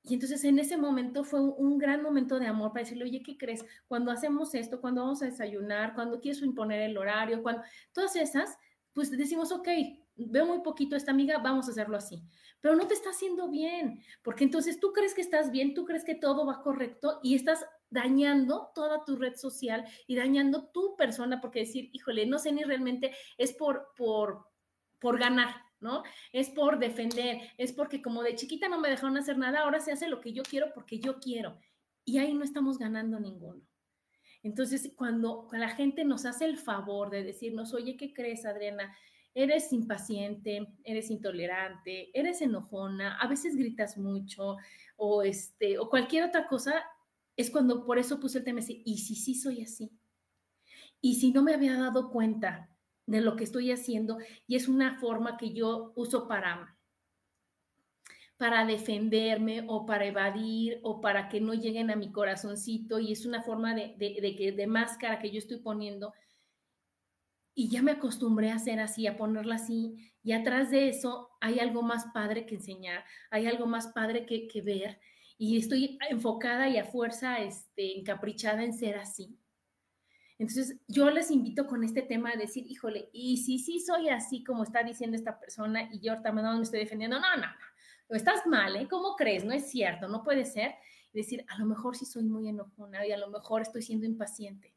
Y 0.03 0.13
entonces 0.13 0.43
en 0.45 0.57
ese 0.59 0.77
momento 0.77 1.23
fue 1.23 1.41
un, 1.41 1.77
gran 1.77 2.01
momento 2.01 2.39
de 2.39 2.47
amor 2.47 2.71
para 2.71 2.83
decirle, 2.83 3.03
oye, 3.03 3.21
¿qué 3.23 3.37
crees? 3.37 3.65
Cuando 3.87 4.11
hacemos 4.11 4.55
esto, 4.55 4.79
cuando 4.79 5.01
vamos 5.01 5.21
a 5.21 5.25
desayunar, 5.25 5.95
cuando 5.95 6.21
quieres 6.21 6.41
imponer 6.41 6.81
el 6.81 6.97
horario, 6.97 7.43
cuando 7.43 7.63
todas 7.91 8.15
esas, 8.15 8.57
pues 8.93 9.11
decimos, 9.11 9.51
ok, 9.51 9.67
veo 10.15 10.45
muy 10.45 10.59
poquito 10.61 10.95
a 10.95 10.97
esta 10.97 11.11
amiga, 11.11 11.39
vamos 11.39 11.67
a 11.67 11.71
hacerlo 11.71 11.97
así. 11.97 12.23
Pero 12.61 12.75
no 12.75 12.87
te 12.87 12.93
está 12.93 13.09
haciendo 13.09 13.49
bien, 13.49 14.01
porque 14.23 14.43
entonces 14.43 14.79
tú 14.79 14.93
crees 14.93 15.13
que 15.13 15.21
estás 15.21 15.51
bien, 15.51 15.73
tú 15.73 15.85
crees 15.85 16.03
que 16.03 16.15
todo 16.15 16.45
va 16.45 16.61
correcto 16.61 17.19
y 17.21 17.35
estás 17.35 17.65
dañando 17.89 18.71
toda 18.73 19.03
tu 19.05 19.15
red 19.15 19.35
social 19.35 19.85
y 20.07 20.15
dañando 20.15 20.69
tu 20.69 20.95
persona, 20.95 21.39
porque 21.39 21.59
decir, 21.59 21.89
híjole, 21.93 22.25
no 22.25 22.39
sé 22.39 22.51
ni 22.51 22.63
realmente 22.63 23.15
es 23.37 23.53
por, 23.53 23.89
por, 23.95 24.47
por 24.99 25.19
ganar, 25.19 25.66
¿no? 25.79 26.03
Es 26.31 26.49
por 26.49 26.79
defender, 26.79 27.41
es 27.57 27.73
porque 27.73 28.01
como 28.01 28.23
de 28.23 28.35
chiquita 28.35 28.67
no 28.69 28.79
me 28.79 28.89
dejaron 28.89 29.17
hacer 29.17 29.37
nada, 29.37 29.61
ahora 29.61 29.79
se 29.79 29.91
hace 29.91 30.07
lo 30.07 30.19
que 30.19 30.33
yo 30.33 30.43
quiero 30.43 30.73
porque 30.73 30.99
yo 30.99 31.19
quiero. 31.19 31.59
Y 32.05 32.19
ahí 32.19 32.33
no 32.33 32.43
estamos 32.43 32.77
ganando 32.77 33.19
ninguno. 33.19 33.61
Entonces, 34.43 34.93
cuando 34.95 35.47
la 35.51 35.69
gente 35.69 36.05
nos 36.05 36.25
hace 36.25 36.45
el 36.45 36.57
favor 36.57 37.09
de 37.09 37.23
decirnos, 37.23 37.73
oye, 37.73 37.97
¿qué 37.97 38.13
crees, 38.13 38.45
Adriana? 38.45 38.95
Eres 39.33 39.73
impaciente, 39.73 40.67
eres 40.83 41.11
intolerante, 41.11 42.17
eres 42.17 42.41
enojona, 42.41 43.17
a 43.17 43.27
veces 43.27 43.55
gritas 43.55 43.97
mucho 43.97 44.57
o, 44.95 45.21
este, 45.21 45.77
o 45.77 45.89
cualquier 45.89 46.23
otra 46.23 46.47
cosa, 46.47 46.83
es 47.35 47.51
cuando 47.51 47.85
por 47.85 47.99
eso 47.99 48.19
puse 48.19 48.39
el 48.39 48.43
tema, 48.43 48.61
y 48.67 48.97
si 48.97 49.15
sí 49.15 49.35
soy 49.35 49.61
así, 49.61 49.91
y 51.01 51.15
si 51.15 51.31
no 51.31 51.43
me 51.43 51.53
había 51.53 51.77
dado 51.77 52.09
cuenta 52.09 52.69
de 53.07 53.21
lo 53.21 53.35
que 53.35 53.45
estoy 53.45 53.71
haciendo, 53.71 54.19
y 54.45 54.55
es 54.55 54.67
una 54.67 54.99
forma 54.99 55.37
que 55.37 55.53
yo 55.53 55.93
uso 55.95 56.27
para 56.27 56.77
para 58.37 58.65
defenderme 58.65 59.65
o 59.67 59.85
para 59.85 60.05
evadir 60.05 60.79
o 60.83 61.01
para 61.01 61.27
que 61.27 61.41
no 61.41 61.55
lleguen 61.55 61.89
a 61.89 61.95
mi 61.95 62.11
corazoncito 62.11 62.99
y 62.99 63.11
es 63.11 63.25
una 63.25 63.41
forma 63.41 63.73
de, 63.73 63.95
de, 63.97 64.53
de 64.55 64.67
máscara 64.67 65.19
que 65.19 65.31
yo 65.31 65.39
estoy 65.39 65.57
poniendo 65.57 66.13
y 67.55 67.69
ya 67.69 67.81
me 67.81 67.93
acostumbré 67.93 68.51
a 68.51 68.55
hacer 68.55 68.79
así, 68.79 69.07
a 69.07 69.17
ponerla 69.17 69.55
así 69.55 70.13
y 70.21 70.33
atrás 70.33 70.69
de 70.69 70.89
eso 70.89 71.29
hay 71.41 71.59
algo 71.59 71.81
más 71.81 72.05
padre 72.13 72.45
que 72.45 72.55
enseñar, 72.55 73.03
hay 73.31 73.47
algo 73.47 73.65
más 73.65 73.87
padre 73.87 74.27
que, 74.27 74.47
que 74.47 74.61
ver 74.61 74.99
y 75.39 75.57
estoy 75.57 75.97
enfocada 76.09 76.69
y 76.69 76.77
a 76.77 76.85
fuerza 76.85 77.39
este, 77.39 77.97
encaprichada 77.97 78.63
en 78.63 78.73
ser 78.73 78.97
así. 78.97 79.39
Entonces, 80.39 80.77
yo 80.87 81.09
les 81.09 81.31
invito 81.31 81.65
con 81.65 81.83
este 81.83 82.03
tema 82.03 82.31
a 82.31 82.37
decir, 82.37 82.65
híjole, 82.69 83.09
y 83.11 83.37
si 83.37 83.57
sí 83.57 83.79
soy 83.79 84.09
así 84.09 84.43
como 84.43 84.63
está 84.63 84.83
diciendo 84.83 85.17
esta 85.17 85.39
persona 85.39 85.89
y 85.91 85.99
yo 85.99 86.11
ahorita 86.11 86.31
no 86.31 86.57
me 86.57 86.63
estoy 86.63 86.79
defendiendo, 86.79 87.19
no, 87.19 87.35
no, 87.37 87.47
no, 88.09 88.15
estás 88.15 88.45
mal, 88.45 88.75
¿eh? 88.75 88.87
¿Cómo 88.87 89.15
crees? 89.15 89.43
No 89.43 89.51
es 89.51 89.69
cierto, 89.69 90.07
no 90.07 90.23
puede 90.23 90.45
ser. 90.45 90.75
Decir, 91.11 91.43
a 91.47 91.57
lo 91.57 91.65
mejor 91.65 91.95
sí 91.95 92.05
soy 92.05 92.23
muy 92.23 92.47
enojona 92.47 93.05
y 93.07 93.11
a 93.11 93.17
lo 93.17 93.29
mejor 93.29 93.63
estoy 93.63 93.81
siendo 93.81 94.05
impaciente. 94.05 94.75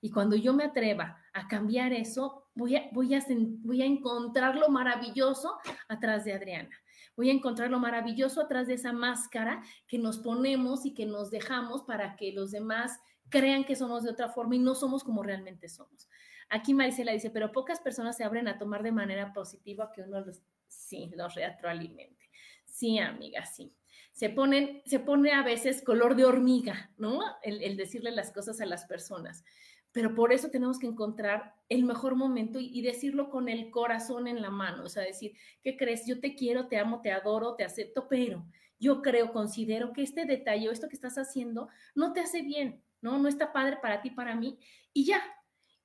Y 0.00 0.10
cuando 0.10 0.36
yo 0.36 0.54
me 0.54 0.64
atreva 0.64 1.20
a 1.32 1.48
cambiar 1.48 1.92
eso, 1.92 2.44
voy 2.54 2.76
a, 2.76 2.88
voy 2.92 3.14
a, 3.14 3.24
voy 3.62 3.82
a 3.82 3.86
encontrar 3.86 4.56
lo 4.56 4.68
maravilloso 4.68 5.58
atrás 5.88 6.24
de 6.24 6.34
Adriana 6.34 6.76
voy 7.16 7.28
a 7.28 7.34
encontrar 7.34 7.70
lo 7.70 7.78
maravilloso 7.78 8.40
atrás 8.40 8.66
de 8.66 8.74
esa 8.74 8.94
máscara 8.94 9.62
que 9.86 9.98
nos 9.98 10.18
ponemos 10.18 10.86
y 10.86 10.94
que 10.94 11.04
nos 11.04 11.30
dejamos 11.30 11.82
para 11.82 12.16
que 12.16 12.32
los 12.32 12.50
demás 12.50 12.98
crean 13.30 13.64
que 13.64 13.76
somos 13.76 14.02
de 14.02 14.10
otra 14.10 14.28
forma 14.28 14.56
y 14.56 14.58
no 14.58 14.74
somos 14.74 15.04
como 15.04 15.22
realmente 15.22 15.68
somos. 15.68 16.08
Aquí 16.48 16.74
Marisela 16.74 17.12
dice, 17.12 17.30
pero 17.30 17.52
pocas 17.52 17.80
personas 17.80 18.16
se 18.16 18.24
abren 18.24 18.48
a 18.48 18.58
tomar 18.58 18.82
de 18.82 18.92
manera 18.92 19.32
positiva 19.32 19.92
que 19.92 20.02
uno 20.02 20.20
los, 20.20 20.42
sí, 20.66 21.10
los 21.16 21.34
retroalimente. 21.34 22.28
Sí, 22.64 22.98
amiga, 22.98 23.46
sí. 23.46 23.72
Se, 24.12 24.30
ponen, 24.30 24.82
se 24.84 24.98
pone 24.98 25.32
a 25.32 25.42
veces 25.42 25.82
color 25.82 26.16
de 26.16 26.24
hormiga, 26.24 26.90
¿no? 26.98 27.20
El, 27.42 27.76
decirle 27.76 28.10
las 28.10 28.32
cosas 28.32 28.60
a 28.60 28.66
las 28.66 28.84
personas 28.84 29.44
pero 29.92 30.14
por 30.14 30.32
eso 30.32 30.50
tenemos 30.50 30.78
que 30.78 30.86
encontrar 30.86 31.56
el 31.68 31.84
mejor 31.84 32.14
momento 32.14 32.60
y, 32.60 32.80
decirlo 32.80 33.28
con 33.28 33.48
el 33.48 33.70
corazón 33.70 34.28
en 34.28 34.40
la 34.40 34.50
mano, 34.50 34.84
o 34.84 34.88
sea, 34.88 35.02
decir, 35.02 35.32
¿qué 35.62 35.76
crees? 35.76 36.06
Yo 36.06 36.20
te 36.20 36.36
quiero, 36.36 36.68
te 36.68 36.78
amo, 36.78 37.00
te 37.00 37.10
adoro, 37.10 37.56
te 37.56 37.64
acepto, 37.64 38.06
pero 38.08 38.46
yo 38.78 39.02
creo, 39.02 39.32
considero 39.32 39.92
que 39.92 40.02
este 40.02 40.26
detalle 40.26 40.68
o 40.68 40.72
esto 40.72 40.88
que 40.88 40.94
estás 40.94 41.18
haciendo 41.18 41.68
no 41.96 42.12
te 42.12 42.20
hace 42.20 42.42
bien, 42.42 42.84
¿no? 43.02 43.18
No 43.18 43.28
está 43.28 43.52
padre 43.52 43.78
para 43.80 44.02
ti, 44.02 44.10
para 44.10 44.34
mí, 44.34 44.58
y 44.92 45.04
ya, 45.04 45.22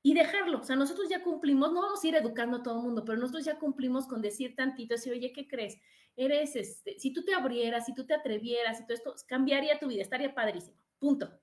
y 0.02 0.14
dejarlo. 0.14 0.60
O 0.60 0.64
sea, 0.64 0.76
nosotros 0.76 1.10
ya 1.10 1.24
cumplimos, 1.24 1.72
no 1.72 1.82
vamos 1.82 2.04
a 2.04 2.08
ir 2.08 2.16
educando 2.16 2.58
a 2.58 2.64
todo 2.64 2.78
el 2.78 2.84
mundo, 2.84 3.04
pero 3.04 3.18
nosotros 3.18 3.46
ya 3.46 3.58
cumplimos 3.58 4.08
con 4.08 4.22
decir 4.22 4.56
tantito, 4.56 4.94
decir, 4.94 5.14
oye, 5.14 5.34
¿qué 5.34 5.48
crees? 5.48 5.80
Eres, 6.16 6.56
este, 6.56 7.00
si 7.00 7.12
tú 7.12 7.24
te 7.24 7.34
abrieras, 7.34 7.86
si 7.86 7.96
tú 7.96 8.06
te 8.06 8.14
atrevieras, 8.14 8.80
y 8.80 8.84
todo 8.84 8.94
esto, 8.94 9.16
cambiaría 9.28 9.80
tu 9.80 9.88
vida, 9.88 10.02
estaría 10.02 10.34
padrísimo. 10.34 10.78
Punto. 11.00 11.40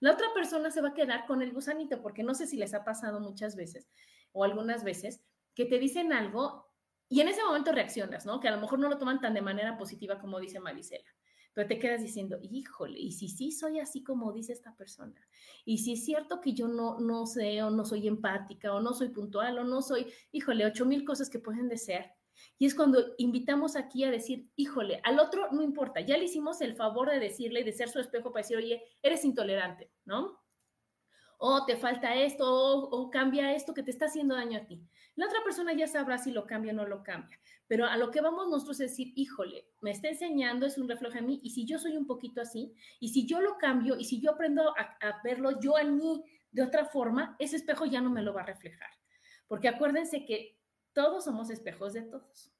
La 0.00 0.12
otra 0.12 0.26
persona 0.34 0.70
se 0.70 0.80
va 0.80 0.88
a 0.88 0.94
quedar 0.94 1.26
con 1.26 1.42
el 1.42 1.52
gusanito, 1.52 2.02
porque 2.02 2.24
no 2.24 2.34
sé 2.34 2.46
si 2.48 2.56
les 2.56 2.74
ha 2.74 2.84
pasado 2.84 3.20
muchas 3.20 3.54
veces 3.54 3.88
o 4.32 4.42
algunas 4.42 4.82
veces 4.82 5.22
que 5.54 5.64
te 5.64 5.78
dicen 5.78 6.12
algo 6.12 6.72
y 7.08 7.20
en 7.20 7.28
ese 7.28 7.44
momento 7.44 7.72
reaccionas, 7.72 8.26
¿no? 8.26 8.40
Que 8.40 8.48
a 8.48 8.52
lo 8.52 8.60
mejor 8.60 8.78
no 8.78 8.88
lo 8.88 8.98
toman 8.98 9.20
tan 9.20 9.34
de 9.34 9.42
manera 9.42 9.76
positiva 9.76 10.18
como 10.18 10.40
dice 10.40 10.58
Marisela, 10.60 11.08
pero 11.54 11.68
te 11.68 11.78
quedas 11.78 12.02
diciendo, 12.02 12.38
híjole, 12.42 12.98
y 12.98 13.12
si 13.12 13.28
sí 13.28 13.52
soy 13.52 13.78
así 13.78 14.02
como 14.02 14.32
dice 14.32 14.52
esta 14.52 14.74
persona, 14.74 15.20
y 15.64 15.78
si 15.78 15.94
es 15.94 16.04
cierto 16.04 16.40
que 16.40 16.54
yo 16.54 16.68
no, 16.68 16.98
no 17.00 17.26
sé 17.26 17.62
o 17.62 17.70
no 17.70 17.84
soy 17.84 18.08
empática 18.08 18.72
o 18.74 18.80
no 18.80 18.94
soy 18.94 19.10
puntual 19.10 19.58
o 19.58 19.64
no 19.64 19.82
soy, 19.82 20.06
híjole, 20.32 20.66
ocho 20.66 20.86
mil 20.86 21.04
cosas 21.04 21.28
que 21.28 21.38
pueden 21.38 21.68
de 21.68 21.78
ser, 21.78 22.12
y 22.58 22.66
es 22.66 22.74
cuando 22.74 23.14
invitamos 23.18 23.76
aquí 23.76 24.04
a 24.04 24.10
decir, 24.10 24.48
híjole, 24.56 25.00
al 25.04 25.18
otro 25.18 25.50
no 25.52 25.62
importa, 25.62 26.00
ya 26.00 26.16
le 26.16 26.24
hicimos 26.24 26.60
el 26.60 26.74
favor 26.74 27.10
de 27.10 27.18
decirle 27.18 27.60
y 27.60 27.64
de 27.64 27.72
ser 27.72 27.88
su 27.88 27.98
espejo 27.98 28.32
para 28.32 28.42
decir, 28.42 28.56
oye, 28.56 28.82
eres 29.02 29.24
intolerante, 29.24 29.90
¿no? 30.04 30.40
O 31.38 31.64
te 31.66 31.76
falta 31.76 32.14
esto, 32.14 32.46
o, 32.46 33.10
cambia 33.10 33.52
esto 33.54 33.74
que 33.74 33.82
te 33.82 33.90
está 33.90 34.06
haciendo 34.06 34.36
daño 34.36 34.58
a 34.58 34.64
ti. 34.64 34.80
La 35.16 35.26
otra 35.26 35.42
persona 35.42 35.72
ya 35.72 35.88
sabrá 35.88 36.16
si 36.18 36.30
lo 36.30 36.46
cambia 36.46 36.72
o 36.72 36.76
no 36.76 36.86
lo 36.86 37.02
cambia. 37.02 37.36
Pero 37.72 37.86
a 37.86 37.96
lo 37.96 38.10
que 38.10 38.20
vamos 38.20 38.50
nosotros 38.50 38.80
es 38.80 38.90
decir, 38.90 39.14
híjole, 39.16 39.64
me 39.80 39.92
está 39.92 40.06
enseñando, 40.10 40.66
es 40.66 40.76
un 40.76 40.90
reflejo 40.90 41.14
de 41.14 41.22
mí, 41.22 41.40
y 41.42 41.52
si 41.52 41.64
yo 41.64 41.78
soy 41.78 41.96
un 41.96 42.06
poquito 42.06 42.42
así, 42.42 42.74
y 43.00 43.08
si 43.08 43.24
yo 43.24 43.40
lo 43.40 43.56
cambio, 43.56 43.96
y 43.96 44.04
si 44.04 44.20
yo 44.20 44.32
aprendo 44.32 44.74
a, 44.76 44.98
a 45.00 45.22
verlo 45.24 45.58
yo 45.58 45.78
a 45.78 45.84
mí 45.84 46.22
de 46.50 46.62
otra 46.64 46.84
forma, 46.84 47.34
ese 47.38 47.56
espejo 47.56 47.86
ya 47.86 48.02
no 48.02 48.10
me 48.10 48.20
lo 48.20 48.34
va 48.34 48.42
a 48.42 48.44
reflejar. 48.44 48.90
Porque 49.48 49.68
acuérdense 49.68 50.26
que 50.26 50.60
todos 50.92 51.24
somos 51.24 51.48
espejos 51.48 51.94
de 51.94 52.02
todos. 52.02 52.52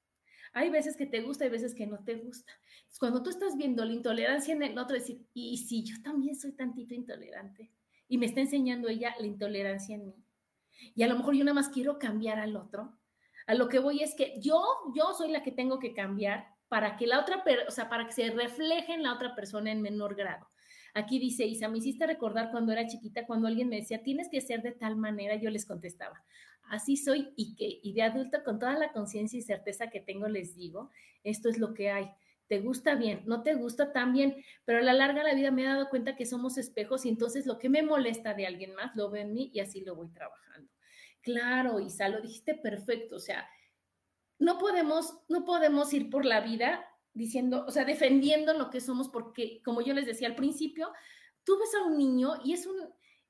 Hay 0.55 0.71
veces 0.71 0.97
que 0.97 1.05
te 1.05 1.21
gusta, 1.21 1.45
hay 1.45 1.51
veces 1.51 1.75
que 1.75 1.87
no 1.87 2.03
te 2.03 2.15
gusta. 2.15 2.55
Cuando 2.99 3.23
tú 3.23 3.29
estás 3.29 3.55
viendo 3.59 3.85
la 3.85 3.93
intolerancia 3.93 4.55
en 4.55 4.63
el 4.63 4.79
otro, 4.79 4.97
decir, 4.97 5.27
y 5.35 5.59
si 5.59 5.85
yo 5.85 5.97
también 6.03 6.37
soy 6.37 6.53
tantito 6.53 6.95
intolerante, 6.95 7.71
y 8.09 8.17
me 8.17 8.25
está 8.25 8.41
enseñando 8.41 8.89
ella 8.89 9.15
la 9.21 9.27
intolerancia 9.27 9.95
en 9.95 10.07
mí, 10.07 10.25
y 10.95 11.03
a 11.03 11.07
lo 11.07 11.19
mejor 11.19 11.35
yo 11.35 11.45
nada 11.45 11.55
más 11.55 11.69
quiero 11.69 11.99
cambiar 11.99 12.39
al 12.39 12.57
otro, 12.57 12.99
a 13.53 13.55
lo 13.55 13.69
que 13.69 13.81
voy 13.81 14.03
es 14.03 14.15
que 14.15 14.35
yo, 14.41 14.65
yo 14.95 15.13
soy 15.13 15.31
la 15.31 15.43
que 15.43 15.53
tengo 15.53 15.79
que 15.79 15.93
cambiar 15.93 16.47
para 16.69 16.97
que 16.97 17.07
la 17.07 17.21
otra, 17.21 17.45
o 17.69 17.71
sea, 17.71 17.91
para 17.91 18.07
que 18.07 18.13
se 18.13 18.31
refleje 18.31 18.95
en 18.95 19.03
la 19.03 19.13
otra 19.13 19.35
persona 19.35 19.71
en 19.71 19.83
menor 19.83 20.15
grado. 20.15 20.49
Aquí 20.95 21.19
dice, 21.19 21.45
Isa, 21.45 21.69
me 21.69 21.77
hiciste 21.77 22.07
recordar 22.07 22.51
cuando 22.51 22.73
era 22.73 22.87
chiquita, 22.87 23.27
cuando 23.27 23.49
alguien 23.49 23.69
me 23.69 23.77
decía, 23.77 24.03
tienes 24.03 24.31
que 24.31 24.41
ser 24.41 24.63
de 24.63 24.73
tal 24.73 24.97
manera, 24.97 25.37
yo 25.37 25.51
les 25.51 25.67
contestaba, 25.67 26.25
así 26.71 26.97
soy 26.97 27.35
y 27.37 27.55
que 27.55 27.79
y 27.83 27.93
de 27.93 28.01
adulto 28.01 28.43
con 28.43 28.59
toda 28.59 28.73
la 28.79 28.91
conciencia 28.93 29.39
y 29.39 29.43
certeza 29.43 29.91
que 29.91 30.01
tengo 30.01 30.29
les 30.29 30.55
digo, 30.55 30.91
esto 31.23 31.51
es 31.51 31.59
lo 31.59 31.75
que 31.75 31.91
hay. 31.91 32.11
Te 32.47 32.61
gusta 32.61 32.95
bien, 32.95 33.21
no 33.27 33.43
te 33.43 33.53
gusta 33.53 33.93
tan 33.93 34.15
bien, 34.15 34.43
pero 34.65 34.79
a 34.79 34.83
la 34.83 34.95
larga 34.95 35.25
la 35.25 35.35
vida 35.35 35.51
me 35.51 35.61
he 35.61 35.67
dado 35.67 35.91
cuenta 35.91 36.17
que 36.17 36.25
somos 36.25 36.57
espejos 36.57 37.05
y 37.05 37.11
entonces 37.11 37.45
lo 37.45 37.59
que 37.59 37.69
me 37.69 37.83
molesta 37.83 38.33
de 38.33 38.47
alguien 38.47 38.75
más 38.75 38.97
lo 38.97 39.11
ve 39.11 39.21
en 39.21 39.35
mí 39.35 39.51
y 39.53 39.61
así 39.61 39.83
lo 39.83 39.95
voy 39.95 40.09
trabajando. 40.09 40.72
Claro, 41.23 41.81
Isa, 41.81 42.09
lo 42.09 42.21
dijiste 42.21 42.55
perfecto, 42.55 43.17
o 43.17 43.21
sea, 43.21 43.49
no 44.39 44.59
podemos 44.59 45.21
no 45.29 45.45
podemos 45.45 45.93
ir 45.95 46.11
por 46.11 46.25
la 46.25 46.41
vida 46.41 46.85
diciendo, 47.15 47.65
o 47.67 47.71
sea, 47.71 47.85
defendiendo 47.85 48.55
lo 48.55 48.71
que 48.71 48.81
somos 48.81 49.09
porque 49.09 49.63
como 49.65 49.83
yo 49.83 49.95
les 49.95 50.07
decía 50.07 50.29
al 50.29 50.35
principio, 50.35 50.91
tú 51.45 51.59
ves 51.59 51.75
a 51.75 51.85
un 51.85 51.97
niño 51.97 52.35
y 52.45 52.53
es 52.55 52.67
un 52.67 52.77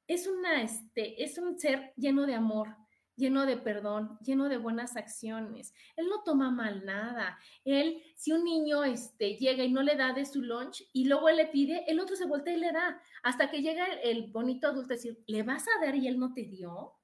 es 0.06 0.26
una 0.26 0.62
este 0.62 1.22
es 1.22 1.38
un 1.38 1.58
ser 1.58 1.92
lleno 1.96 2.26
de 2.26 2.34
amor, 2.34 2.76
lleno 3.16 3.46
de 3.46 3.56
perdón, 3.56 4.18
lleno 4.24 4.48
de 4.48 4.58
buenas 4.58 4.96
acciones. 4.96 5.74
Él 5.96 6.06
no 6.08 6.22
toma 6.22 6.50
mal 6.50 6.84
nada. 6.84 7.38
Él, 7.64 8.02
si 8.16 8.32
un 8.32 8.44
niño 8.44 8.84
este, 8.84 9.36
llega 9.36 9.64
y 9.64 9.72
no 9.72 9.82
le 9.82 9.96
da 9.96 10.12
de 10.12 10.24
su 10.24 10.42
lunch 10.42 10.84
y 10.92 11.04
luego 11.04 11.28
él 11.28 11.36
le 11.36 11.46
pide, 11.46 11.84
el 11.90 12.00
otro 12.00 12.16
se 12.16 12.26
voltea 12.26 12.54
y 12.54 12.60
le 12.60 12.72
da. 12.72 13.00
Hasta 13.22 13.50
que 13.50 13.62
llega 13.62 13.86
el, 14.02 14.30
bonito 14.32 14.68
adulto 14.68 14.94
a 14.94 14.96
decir, 14.96 15.22
¿le 15.26 15.42
vas 15.42 15.66
a 15.68 15.84
dar 15.84 15.94
y 15.94 16.08
él 16.08 16.18
no 16.18 16.32
te 16.32 16.44
dio? 16.44 16.94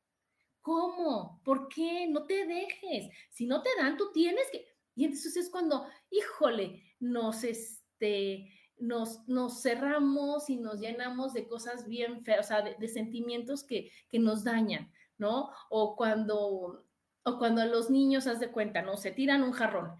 ¿Cómo? 0.69 1.41
¿Por 1.45 1.69
qué? 1.69 2.07
No 2.09 2.27
te 2.27 2.47
dejes. 2.47 3.09
Si 3.31 3.47
no 3.47 3.63
te 3.63 3.71
dan, 3.79 3.97
tú 3.97 4.11
tienes 4.13 4.45
que... 4.53 4.67
Y 4.95 5.05
entonces 5.05 5.37
es 5.37 5.49
cuando, 5.49 5.87
híjole, 6.11 6.83
nos, 7.01 7.43
este, 7.43 8.53
nos, 8.77 9.27
nos 9.29 9.63
cerramos 9.63 10.51
y 10.51 10.59
nos 10.59 10.81
llenamos 10.81 11.33
de 11.33 11.49
cosas 11.49 11.89
bien 11.89 12.23
feas, 12.23 12.41
o 12.41 12.49
sea, 12.49 12.63
de, 12.63 12.89
sentimientos 12.89 13.65
que, 13.65 13.91
que 14.11 14.19
nos 14.19 14.45
dañan. 14.45 14.93
¿no? 15.17 15.51
O 15.71 15.97
cuando, 15.97 16.85
o 17.23 17.39
cuando 17.39 17.65
los 17.65 17.89
niños, 17.89 18.27
haz 18.27 18.39
de 18.39 18.53
cuenta, 18.53 18.83
¿no? 18.83 18.99
Se 18.99 19.11
tiran 19.11 19.43
un 19.43 19.53
jarrón 19.53 19.97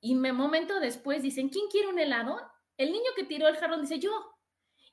y 0.00 0.14
me 0.14 0.32
momento 0.32 0.78
después 0.78 1.22
dicen, 1.22 1.48
¿quién 1.48 1.66
quiere 1.68 1.88
un 1.88 1.98
helado? 1.98 2.38
El 2.76 2.92
niño 2.92 3.10
que 3.16 3.24
tiró 3.24 3.48
el 3.48 3.56
jarrón 3.56 3.80
dice, 3.82 3.98
yo. 3.98 4.10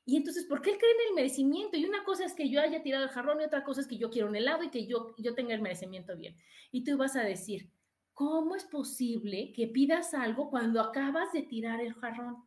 Y 0.10 0.18
entonces, 0.18 0.46
¿por 0.46 0.64
qué 0.64 0.72
él 0.72 0.80
cree 0.80 0.92
en 0.92 1.10
el 1.10 1.14
merecimiento? 1.14 1.78
Y 1.78 1.86
una 1.86 2.04
cosa 2.04 2.26
es 2.26 2.34
que 2.34 2.50
yo 2.50 2.60
haya 2.60 2.82
tirado 2.82 3.04
el 3.04 3.12
jarrón 3.12 3.42
y 3.42 3.44
otra 3.44 3.64
cosa 3.64 3.82
es 3.82 3.86
que 3.86 4.00
yo 4.00 4.10
quiero 4.10 4.28
un 4.28 4.36
helado 4.36 4.64
y 4.64 4.72
que 4.72 4.88
yo, 4.88 5.14
yo 5.20 5.36
tenga 5.36 5.54
el 5.54 5.62
merecimiento 5.62 6.18
bien. 6.18 6.36
Y 6.72 6.84
tú 6.84 6.98
vas 6.98 7.16
a 7.16 7.22
decir, 7.22 7.70
¿cómo 8.16 8.56
es 8.56 8.64
posible 8.64 9.54
que 9.54 9.68
pidas 9.68 10.16
algo 10.16 10.50
cuando 10.50 10.82
acabas 10.82 11.32
de 11.32 11.44
tirar 11.44 11.80
el 11.80 11.94
jarrón? 11.94 12.38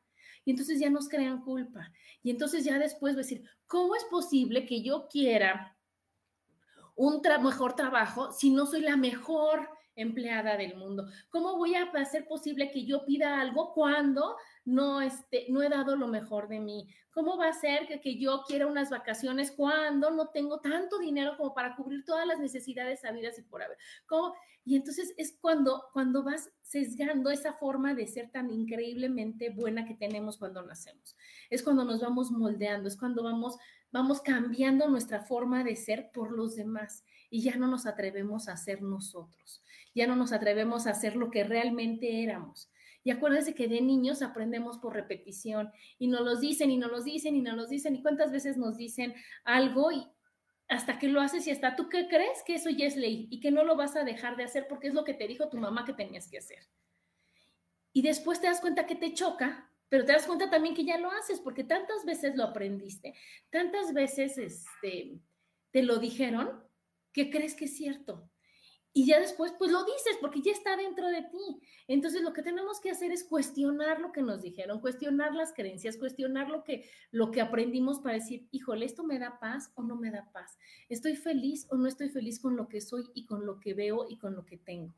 Y 0.45 0.51
entonces 0.51 0.81
ya 0.81 0.91
nos 0.91 1.09
crean 1.09 1.43
culpa. 1.43 1.93
Y 2.25 2.33
entonces 2.33 2.65
ya 2.65 2.81
después 2.81 3.15
va 3.15 3.21
a 3.21 3.23
decir, 3.23 3.45
¿cómo 3.69 3.95
es 3.95 4.03
posible 4.07 4.67
que 4.67 4.83
yo 4.83 5.07
quiera 5.07 5.79
un 6.97 7.23
mejor 7.45 7.77
trabajo 7.77 8.33
si 8.33 8.51
no 8.51 8.67
soy 8.67 8.81
la 8.81 8.97
mejor 8.97 9.69
empleada 9.95 10.57
del 10.57 10.77
mundo? 10.77 11.07
¿Cómo 11.31 11.57
voy 11.59 11.77
a 11.77 11.85
hacer 11.93 12.27
posible 12.27 12.73
que 12.73 12.85
yo 12.85 13.05
pida 13.05 13.41
algo 13.41 13.73
cuando 13.73 14.35
no, 14.65 15.01
este, 15.01 15.47
no 15.49 15.63
he 15.63 15.69
dado 15.69 15.97
lo 15.97 16.09
mejor 16.09 16.49
de 16.49 16.61
mí? 16.61 16.89
¿Cómo 17.13 17.37
va 17.37 17.49
a 17.49 17.53
ser 17.53 17.87
que, 17.87 18.01
que, 18.01 18.19
yo 18.19 18.43
quiera 18.47 18.67
unas 18.67 18.91
vacaciones 18.91 19.51
cuando 19.51 20.11
no 20.11 20.29
tengo 20.29 20.61
tanto 20.61 20.99
dinero 20.99 21.37
como 21.37 21.55
para 21.55 21.77
cubrir 21.77 22.05
todas 22.05 22.27
las 22.27 22.39
necesidades 22.39 23.05
habidas 23.05 23.39
y 23.39 23.43
por 23.43 23.63
haber? 23.63 23.77
¿Cómo? 24.07 24.35
Y 24.65 24.77
entonces 24.77 25.13
es 25.17 25.37
cuando, 25.41 25.85
cuando 25.93 26.23
vas 26.23 26.51
sesgando 26.63 27.31
esa 27.31 27.53
forma 27.53 27.95
de 27.95 28.07
ser 28.07 28.31
tan 28.31 28.51
increíblemente 28.51 29.51
buena 29.51 29.85
que 29.85 29.95
tenemos 29.95 30.39
cuando 30.39 30.63
nacemos. 30.63 31.17
Es 31.51 31.63
cuando 31.63 31.85
nos 31.85 32.01
vamos 32.01 32.31
moldeando, 32.31 32.89
es 32.89 32.97
cuando 32.97 33.25
vamos, 33.25 33.59
vamos 33.91 34.21
cambiando 34.21 34.89
nuestra 34.89 35.23
forma 35.23 35.65
de 35.65 35.75
ser 35.75 36.11
por 36.13 36.31
los 36.31 36.55
demás 36.55 37.05
y 37.29 37.43
ya 37.43 37.57
no 37.57 37.67
nos 37.67 37.87
atrevemos 37.87 38.49
a 38.49 38.57
ser 38.57 38.83
nosotros, 38.83 39.63
ya 39.95 40.07
no 40.07 40.17
nos 40.17 40.33
atrevemos 40.33 40.87
a 40.87 40.95
ser 40.95 41.17
lo 41.17 41.31
que 41.31 41.45
realmente 41.45 42.23
éramos. 42.23 42.71
Y 43.05 43.11
acuérdense 43.11 43.55
que 43.55 43.69
de 43.69 43.81
niños 43.81 44.23
aprendemos 44.23 44.79
por 44.79 44.95
repetición 44.95 45.73
y 45.99 46.07
nos 46.07 46.21
los 46.21 46.41
dicen 46.41 46.71
y 46.71 46.77
nos 46.77 46.91
los 46.91 47.05
dicen 47.05 47.35
y 47.35 47.43
nos 47.43 47.57
los 47.57 47.69
dicen 47.69 47.97
y 47.97 48.03
cuántas 48.03 48.31
veces 48.31 48.57
nos 48.57 48.77
dicen 48.77 49.15
algo 49.45 49.91
y, 49.91 50.07
hasta 50.69 50.99
que 50.99 51.09
lo 51.09 51.21
haces 51.21 51.47
y 51.47 51.51
hasta 51.51 51.77
tú 51.77 51.89
que 51.89 52.09
crees 52.09 52.43
que 52.47 52.55
eso 52.55 52.71
ya 52.71 52.87
es 52.87 52.97
ley 52.97 53.29
y 53.31 53.41
que 53.41 53.51
no 53.51 53.65
lo 53.65 53.77
vas 53.77 53.95
a 53.97 54.05
dejar 54.05 54.37
de 54.37 54.45
hacer 54.45 54.67
porque 54.69 54.89
es 54.89 54.95
lo 54.95 55.05
que 55.05 55.15
te 55.15 55.29
dijo 55.29 55.49
tu 55.49 55.59
mamá 55.59 55.85
que 55.85 55.93
tenías 55.93 56.29
que 56.29 56.39
hacer. 56.39 56.67
Y 57.93 58.03
después 58.03 58.41
te 58.41 58.47
das 58.47 58.61
cuenta 58.61 58.87
que 58.87 58.95
te 58.95 59.13
choca, 59.13 59.71
pero 59.89 60.05
te 60.05 60.13
das 60.13 60.27
cuenta 60.27 60.49
también 60.49 60.75
que 60.75 60.85
ya 60.85 60.99
lo 60.99 61.11
haces 61.11 61.41
porque 61.41 61.65
tantas 61.65 62.05
veces 62.07 62.37
lo 62.37 62.45
aprendiste, 62.45 63.15
tantas 63.51 63.93
veces 63.93 64.39
este, 64.39 65.21
te 65.71 65.83
lo 65.83 65.99
dijeron 65.99 66.65
que 67.13 67.31
crees 67.31 67.55
que 67.55 67.67
es 67.67 67.77
cierto. 67.77 68.31
Y 68.95 69.07
ya 69.07 69.21
después, 69.21 69.53
pues 69.59 69.71
lo 69.71 69.85
dices 69.85 70.19
porque 70.21 70.43
ya 70.43 70.53
está 70.53 70.77
dentro 70.77 71.09
de 71.09 71.23
ti. 71.23 71.63
Entonces, 71.89 72.21
lo 72.21 72.35
que 72.35 72.43
tenemos 72.43 72.79
que 72.79 72.91
hacer 72.91 73.11
es 73.11 73.25
cuestionar 73.25 74.01
lo 74.01 74.13
que 74.13 74.21
nos 74.21 74.43
dijeron, 74.43 74.81
cuestionar 74.81 75.35
las 75.35 75.55
creencias, 75.55 75.97
cuestionar 75.97 76.51
lo 76.51 76.63
que, 76.63 76.89
lo 77.11 77.31
que 77.31 77.41
aprendimos 77.41 78.01
para 78.01 78.17
decir, 78.17 78.49
híjole, 78.51 78.85
¿esto 78.85 79.03
me 79.03 79.19
da 79.19 79.41
paz 79.41 79.73
o 79.77 79.83
no 79.83 79.97
me 79.97 80.11
da 80.11 80.31
paz? 80.33 80.59
¿Estoy 80.91 81.17
feliz 81.17 81.67
o 81.71 81.77
no 81.77 81.89
estoy 81.89 82.11
feliz 82.11 82.39
con 82.39 82.55
lo 82.55 82.69
que 82.69 82.83
soy 82.83 83.05
y 83.15 83.25
con 83.25 83.47
lo 83.47 83.61
que 83.61 83.73
veo 83.73 84.07
y 84.11 84.19
con 84.19 84.37
lo 84.37 84.45
que 84.45 84.59
tengo? 84.59 84.95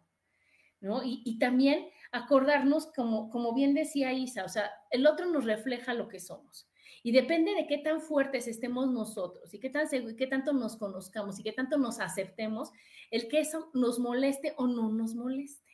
¿No? 0.80 1.00
Y, 1.02 1.38
también 1.38 1.86
acordarnos, 2.12 2.86
como, 2.94 3.30
como 3.30 3.54
bien 3.54 3.74
decía 3.74 4.12
Isa, 4.12 4.44
o 4.44 4.48
sea, 4.48 4.70
el 4.90 5.06
otro 5.06 5.24
nos 5.26 5.44
refleja 5.44 5.94
lo 5.94 6.08
que 6.08 6.20
somos. 6.20 6.68
Y 7.06 7.12
depende 7.12 7.54
de 7.54 7.66
qué 7.66 7.76
tan 7.76 8.00
fuertes 8.00 8.48
estemos 8.48 8.90
nosotros 8.90 9.52
y 9.52 9.60
qué, 9.60 9.68
tan, 9.68 9.86
qué 10.16 10.26
tanto 10.26 10.54
nos 10.54 10.78
conozcamos 10.78 11.38
y 11.38 11.42
qué 11.42 11.52
tanto 11.52 11.76
nos 11.76 12.00
aceptemos, 12.00 12.72
el 13.10 13.28
que 13.28 13.40
eso 13.40 13.70
nos 13.74 13.98
moleste 13.98 14.54
o 14.56 14.66
no 14.66 14.90
nos 14.90 15.14
moleste. 15.14 15.70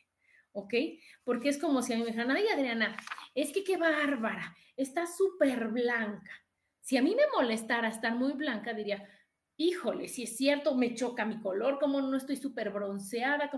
¿Ok? 0.50 0.74
Porque 1.22 1.48
es 1.48 1.58
como 1.58 1.82
si 1.82 1.92
a 1.92 1.96
mí 1.96 2.02
me 2.02 2.08
dijeran, 2.08 2.32
ay 2.32 2.48
Adriana, 2.48 2.96
es 3.36 3.52
que 3.52 3.62
qué 3.62 3.76
bárbara, 3.76 4.56
está 4.76 5.06
súper 5.06 5.68
blanca. 5.68 6.32
Si 6.80 6.96
a 6.96 7.02
mí 7.02 7.14
me 7.14 7.22
molestara 7.32 7.86
estar 7.86 8.16
muy 8.16 8.32
blanca, 8.32 8.74
diría, 8.74 9.08
híjole, 9.56 10.08
si 10.08 10.24
es 10.24 10.36
cierto, 10.36 10.74
me 10.74 10.96
choca 10.96 11.24
mi 11.24 11.40
color, 11.40 11.78
como 11.78 12.00
no 12.00 12.16
estoy 12.16 12.38
súper 12.38 12.70
bronceada. 12.70 13.48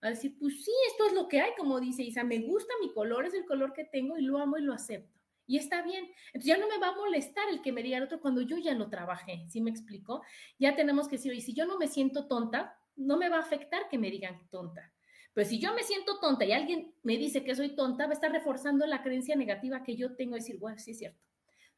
A 0.00 0.08
decir, 0.08 0.38
pues 0.38 0.64
sí, 0.64 0.72
esto 0.90 1.08
es 1.08 1.12
lo 1.12 1.28
que 1.28 1.42
hay, 1.42 1.50
como 1.58 1.80
dice 1.80 2.02
Isa, 2.02 2.24
me 2.24 2.38
gusta 2.38 2.72
mi 2.80 2.94
color, 2.94 3.26
es 3.26 3.34
el 3.34 3.44
color 3.44 3.74
que 3.74 3.84
tengo 3.84 4.16
y 4.16 4.22
lo 4.22 4.38
amo 4.38 4.56
y 4.56 4.62
lo 4.62 4.72
acepto. 4.72 5.19
Y 5.50 5.56
está 5.56 5.82
bien. 5.82 6.04
Entonces 6.26 6.44
ya 6.44 6.58
no 6.58 6.68
me 6.68 6.78
va 6.78 6.90
a 6.90 6.94
molestar 6.94 7.48
el 7.50 7.60
que 7.60 7.72
me 7.72 7.82
diga 7.82 7.96
el 7.96 8.04
otro 8.04 8.20
cuando 8.20 8.40
yo 8.40 8.56
ya 8.56 8.72
lo 8.72 8.88
trabajé. 8.88 9.46
¿Sí 9.48 9.60
me 9.60 9.72
explico? 9.72 10.22
Ya 10.60 10.76
tenemos 10.76 11.08
que 11.08 11.16
decir, 11.16 11.34
y 11.34 11.40
si 11.40 11.54
yo 11.54 11.66
no 11.66 11.76
me 11.76 11.88
siento 11.88 12.28
tonta, 12.28 12.78
no 12.94 13.16
me 13.16 13.28
va 13.28 13.38
a 13.38 13.40
afectar 13.40 13.88
que 13.88 13.98
me 13.98 14.12
digan 14.12 14.48
tonta. 14.50 14.94
Pero 15.34 15.48
si 15.48 15.58
yo 15.58 15.74
me 15.74 15.82
siento 15.82 16.20
tonta 16.20 16.44
y 16.44 16.52
alguien 16.52 16.94
me 17.02 17.16
dice 17.16 17.42
que 17.42 17.56
soy 17.56 17.74
tonta, 17.74 18.04
va 18.04 18.10
a 18.10 18.14
estar 18.14 18.30
reforzando 18.30 18.86
la 18.86 19.02
creencia 19.02 19.34
negativa 19.34 19.82
que 19.82 19.96
yo 19.96 20.14
tengo. 20.14 20.36
Decir, 20.36 20.56
bueno, 20.60 20.78
sí 20.78 20.92
es 20.92 20.98
cierto. 20.98 21.18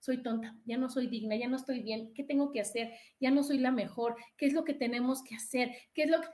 Soy 0.01 0.23
tonta, 0.23 0.55
ya 0.67 0.77
no 0.77 0.91
soy 0.91 1.07
digna, 1.07 1.35
ya 1.37 1.49
no 1.49 1.57
estoy 1.57 1.81
bien. 1.81 2.13
¿Qué 2.13 2.25
tengo 2.25 2.53
que 2.53 2.61
hacer? 2.61 2.93
Ya 3.21 3.31
no 3.31 3.43
soy 3.43 3.57
la 3.57 3.71
mejor. 3.71 4.17
¿Qué 4.37 4.45
es 4.45 4.53
lo 4.53 4.65
que 4.65 4.75
tenemos 4.75 5.23
que 5.25 5.35
hacer? 5.35 5.71
¿Qué 5.95 6.03
es 6.03 6.11
lo 6.11 6.21
que... 6.21 6.29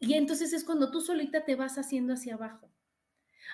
Y 0.00 0.14
entonces 0.14 0.52
es 0.52 0.64
cuando 0.64 0.90
tú 0.90 1.02
solita 1.02 1.44
te 1.44 1.54
vas 1.54 1.78
haciendo 1.78 2.14
hacia 2.14 2.34
abajo. 2.34 2.68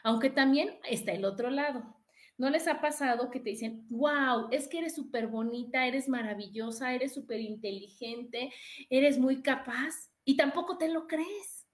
Aunque 0.05 0.31
también 0.31 0.79
está 0.89 1.13
el 1.13 1.27
otro 1.27 1.51
lado 1.51 1.98
¿No 2.39 2.51
les 2.51 2.69
ha 2.69 2.81
pasado 2.81 3.31
que 3.31 3.41
te 3.41 3.51
dicen, 3.51 3.85
wow, 3.91 4.49
es 4.53 4.69
que 4.69 4.79
eres 4.79 4.95
súper 4.95 5.27
bonita, 5.27 5.87
eres 5.87 6.09
maravillosa, 6.09 6.95
eres 6.95 7.13
súper 7.13 7.41
inteligente, 7.41 8.53
eres 8.89 9.19
muy 9.19 9.43
capaz 9.43 10.13
y 10.25 10.37
tampoco 10.37 10.79
te 10.79 10.89
lo 10.89 11.09
crees? 11.09 11.67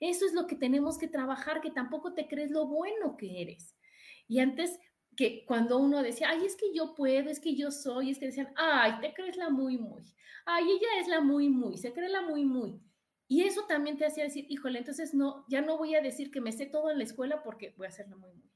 Eso 0.00 0.26
es 0.26 0.34
lo 0.34 0.46
que 0.46 0.56
tenemos 0.56 0.98
que 0.98 1.08
trabajar, 1.08 1.62
que 1.62 1.70
tampoco 1.70 2.12
te 2.12 2.28
crees 2.28 2.50
lo 2.50 2.66
bueno 2.66 3.16
que 3.16 3.40
eres. 3.40 3.74
Y 4.28 4.40
antes 4.40 4.78
que 5.16 5.46
cuando 5.46 5.78
uno 5.78 6.02
decía, 6.02 6.28
ay, 6.30 6.44
es 6.44 6.56
que 6.56 6.74
yo 6.74 6.94
puedo, 6.94 7.30
es 7.30 7.40
que 7.40 7.54
yo 7.54 7.70
soy, 7.70 8.10
es 8.10 8.18
que 8.18 8.26
decían, 8.26 8.52
ay, 8.56 9.00
te 9.00 9.14
crees 9.14 9.36
la 9.36 9.48
muy, 9.48 9.78
muy. 9.78 10.02
Ay, 10.44 10.64
ella 10.64 11.00
es 11.00 11.08
la 11.08 11.20
muy, 11.20 11.48
muy, 11.48 11.78
se 11.78 11.92
cree 11.92 12.10
la 12.10 12.22
muy, 12.22 12.44
muy. 12.44 12.80
Y 13.28 13.44
eso 13.44 13.64
también 13.66 13.96
te 13.96 14.04
hacía 14.04 14.24
decir, 14.24 14.44
híjole, 14.50 14.78
entonces 14.80 15.14
no, 15.14 15.46
ya 15.48 15.62
no 15.62 15.78
voy 15.78 15.94
a 15.94 16.02
decir 16.02 16.30
que 16.30 16.42
me 16.42 16.52
sé 16.52 16.66
todo 16.66 16.90
en 16.90 16.98
la 16.98 17.04
escuela 17.04 17.42
porque 17.42 17.72
voy 17.78 17.86
a 17.86 17.90
hacerla 17.90 18.16
muy, 18.16 18.34
muy. 18.34 18.50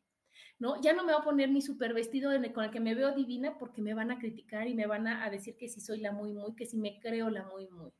¿No? 0.59 0.81
Ya 0.81 0.93
no 0.93 1.05
me 1.05 1.13
voy 1.13 1.21
a 1.21 1.25
poner 1.25 1.51
mi 1.51 1.63
super 1.63 1.95
vestido 1.95 2.31
con 2.55 2.65
el 2.65 2.71
que 2.71 2.81
me 2.81 2.95
veo 2.95 3.15
divina 3.15 3.59
porque 3.59 3.83
me 3.83 3.95
van 3.95 4.11
a 4.11 4.19
criticar 4.19 4.69
y 4.69 4.75
me 4.75 4.87
van 4.87 5.07
a, 5.07 5.29
decir 5.31 5.57
que 5.57 5.69
si 5.69 5.81
soy 5.81 6.01
la 6.01 6.13
muy, 6.13 6.33
muy, 6.33 6.55
que 6.55 6.67
si 6.67 6.77
me 6.77 6.99
creo 7.01 7.31
la 7.31 7.45
muy, 7.45 7.69
muy. 7.69 7.91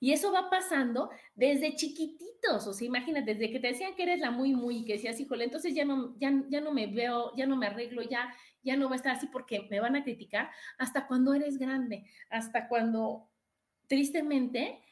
Y 0.00 0.12
eso 0.12 0.32
va 0.32 0.50
pasando 0.50 1.10
desde 1.34 1.76
chiquititos, 1.76 2.66
o 2.66 2.72
sea, 2.72 2.86
imagínate, 2.86 3.34
desde 3.34 3.50
que 3.50 3.60
te 3.60 3.68
decían 3.68 3.94
que 3.94 4.02
eres 4.02 4.20
la 4.20 4.30
muy, 4.30 4.54
muy, 4.54 4.78
y 4.78 4.84
que 4.84 4.94
decías, 4.94 5.18
híjole, 5.18 5.44
entonces 5.44 5.74
ya 5.74 5.84
no, 5.84 6.14
ya, 6.18 6.32
ya 6.50 6.60
no 6.60 6.72
me 6.72 6.86
veo, 6.88 7.32
ya 7.36 7.46
no 7.46 7.56
me 7.56 7.66
arreglo, 7.66 8.02
ya, 8.02 8.34
ya 8.62 8.76
no 8.76 8.88
va 8.88 8.94
a 8.94 8.96
estar 8.96 9.16
así 9.16 9.28
porque 9.28 9.66
me 9.70 9.80
van 9.80 9.96
a 9.96 10.04
criticar, 10.04 10.50
hasta 10.78 11.06
cuando 11.06 11.32
eres 11.32 11.58
grande, 11.58 12.04
hasta 12.28 12.68
cuando, 12.68 13.30
tristemente, 13.86 14.82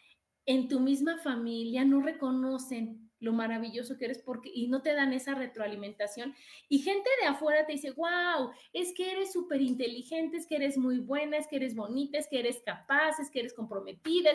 en 0.47 0.69
tu 0.69 0.81
misma 0.81 1.19
familia 1.19 1.85
no 1.85 2.01
reconocen 2.01 3.02
lo 3.23 3.33
maravilloso 3.33 3.97
que 3.97 4.07
eres 4.07 4.19
porque 4.19 4.51
y 4.53 4.69
no 4.69 4.83
te 4.83 4.93
dan 4.95 5.13
esa 5.13 5.35
retroalimentación 5.35 6.35
y 6.69 6.81
gente 6.81 7.09
de 7.21 7.29
afuera 7.29 7.65
te 7.65 7.73
dice, 7.73 7.93
wow, 7.93 8.51
es 8.73 8.93
que 8.93 9.13
eres 9.13 9.33
súper 9.33 9.63
inteligente, 9.63 10.37
es 10.37 10.47
que 10.47 10.57
eres 10.57 10.77
muy 10.77 10.99
buena, 10.99 11.39
es 11.39 11.47
que 11.47 11.57
eres 11.57 11.75
bonita, 11.75 12.19
es 12.19 12.29
que 12.29 12.41
eres 12.41 12.61
capaz, 12.65 13.19
es 13.21 13.31
que 13.31 13.41
eres 13.41 13.55
comprometida, 13.55 14.31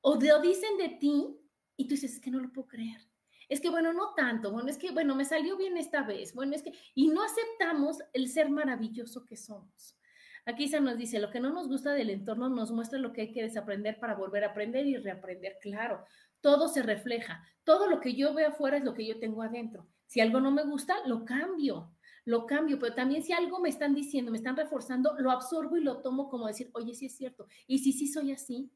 o 0.00 0.14
lo 0.14 0.40
dicen 0.40 0.76
de 0.78 0.90
ti 0.90 1.36
y 1.76 1.86
tú 1.86 1.94
dices, 1.94 2.14
es 2.14 2.20
que 2.20 2.30
no 2.30 2.40
lo 2.40 2.52
puedo 2.52 2.68
creer. 2.68 3.00
Es 3.48 3.60
que, 3.60 3.70
bueno, 3.70 3.92
no 3.92 4.14
tanto, 4.14 4.52
bueno, 4.52 4.68
es 4.68 4.76
que, 4.76 4.90
bueno, 4.90 5.14
me 5.14 5.24
salió 5.24 5.56
bien 5.56 5.76
esta 5.78 6.02
vez, 6.02 6.34
bueno, 6.34 6.54
es 6.54 6.62
que, 6.62 6.72
y 6.94 7.08
no 7.08 7.22
aceptamos 7.22 7.98
el 8.12 8.28
ser 8.28 8.50
maravilloso 8.50 9.24
que 9.24 9.36
somos. 9.36 9.98
Aquí 10.44 10.66
se 10.68 10.80
nos 10.80 10.96
dice, 10.96 11.18
lo 11.18 11.30
que 11.30 11.40
no 11.40 11.52
nos 11.52 11.68
gusta 11.68 11.92
del 11.92 12.10
entorno 12.10 12.48
nos 12.48 12.70
muestra 12.70 12.98
lo 12.98 13.12
que 13.12 13.22
hay 13.22 13.32
que 13.32 13.42
desaprender 13.42 13.98
para 13.98 14.14
volver 14.14 14.44
a 14.44 14.48
aprender 14.48 14.86
y 14.86 14.96
reaprender. 14.96 15.58
Claro, 15.60 16.04
todo 16.40 16.68
se 16.68 16.82
refleja. 16.82 17.44
Todo 17.64 17.88
lo 17.88 18.00
que 18.00 18.14
yo 18.14 18.34
veo 18.34 18.48
afuera 18.48 18.78
es 18.78 18.84
lo 18.84 18.94
que 18.94 19.06
yo 19.06 19.18
tengo 19.18 19.42
adentro. 19.42 19.86
Si 20.06 20.20
algo 20.20 20.40
no 20.40 20.50
me 20.50 20.64
gusta, 20.64 20.96
lo 21.06 21.24
cambio, 21.24 21.92
lo 22.24 22.46
cambio, 22.46 22.78
pero 22.78 22.94
también 22.94 23.22
si 23.22 23.32
algo 23.32 23.60
me 23.60 23.68
están 23.68 23.94
diciendo, 23.94 24.30
me 24.30 24.38
están 24.38 24.56
reforzando, 24.56 25.14
lo 25.18 25.30
absorbo 25.30 25.76
y 25.76 25.82
lo 25.82 26.02
tomo 26.02 26.28
como 26.28 26.46
decir, 26.46 26.70
oye, 26.72 26.94
sí 26.94 27.06
es 27.06 27.16
cierto. 27.16 27.46
Y 27.66 27.78
si 27.78 27.92
sí 27.92 28.06
soy 28.06 28.32
así. 28.32 28.70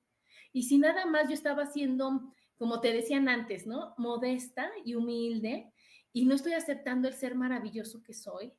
Y 0.52 0.64
si 0.64 0.78
nada 0.78 1.06
más 1.06 1.28
yo 1.28 1.34
estaba 1.34 1.66
siendo, 1.66 2.32
como 2.56 2.80
te 2.80 2.92
decían 2.92 3.28
antes, 3.28 3.66
¿no? 3.66 3.94
Modesta 3.96 4.70
y 4.84 4.94
humilde 4.94 5.72
y 6.12 6.26
no 6.26 6.34
estoy 6.34 6.52
aceptando 6.52 7.08
el 7.08 7.14
ser 7.14 7.34
maravilloso 7.34 8.02
que 8.02 8.12
soy, 8.12 8.52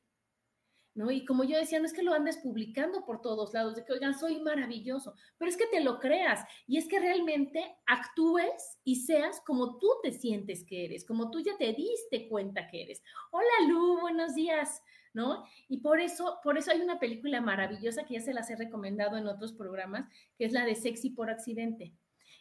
¿no? 0.94 1.10
Y 1.10 1.24
como 1.24 1.44
yo 1.44 1.58
decía, 1.58 1.80
no 1.80 1.86
es 1.86 1.92
que 1.92 2.02
lo 2.02 2.14
andes 2.14 2.38
publicando 2.38 3.04
por 3.04 3.20
todos 3.20 3.52
lados, 3.52 3.74
de 3.74 3.84
que, 3.84 3.92
oigan, 3.92 4.18
soy 4.18 4.40
maravilloso, 4.40 5.14
pero 5.38 5.50
es 5.50 5.56
que 5.56 5.66
te 5.66 5.80
lo 5.80 5.98
creas 5.98 6.44
y 6.66 6.78
es 6.78 6.88
que 6.88 7.00
realmente 7.00 7.76
actúes 7.86 8.78
y 8.84 8.96
seas 8.96 9.40
como 9.40 9.78
tú 9.78 9.88
te 10.02 10.12
sientes 10.12 10.64
que 10.64 10.84
eres, 10.84 11.04
como 11.04 11.30
tú 11.30 11.40
ya 11.40 11.56
te 11.58 11.72
diste 11.72 12.28
cuenta 12.28 12.68
que 12.68 12.82
eres. 12.82 13.02
Hola 13.32 13.68
Lu, 13.68 14.00
buenos 14.00 14.34
días, 14.34 14.82
¿no? 15.12 15.44
Y 15.68 15.78
por 15.78 16.00
eso, 16.00 16.38
por 16.42 16.58
eso 16.58 16.70
hay 16.70 16.80
una 16.80 17.00
película 17.00 17.40
maravillosa 17.40 18.04
que 18.04 18.14
ya 18.14 18.20
se 18.20 18.34
las 18.34 18.48
he 18.50 18.56
recomendado 18.56 19.16
en 19.16 19.26
otros 19.26 19.52
programas, 19.52 20.08
que 20.36 20.44
es 20.44 20.52
la 20.52 20.64
de 20.64 20.76
Sexy 20.76 21.10
por 21.10 21.28
accidente, 21.28 21.92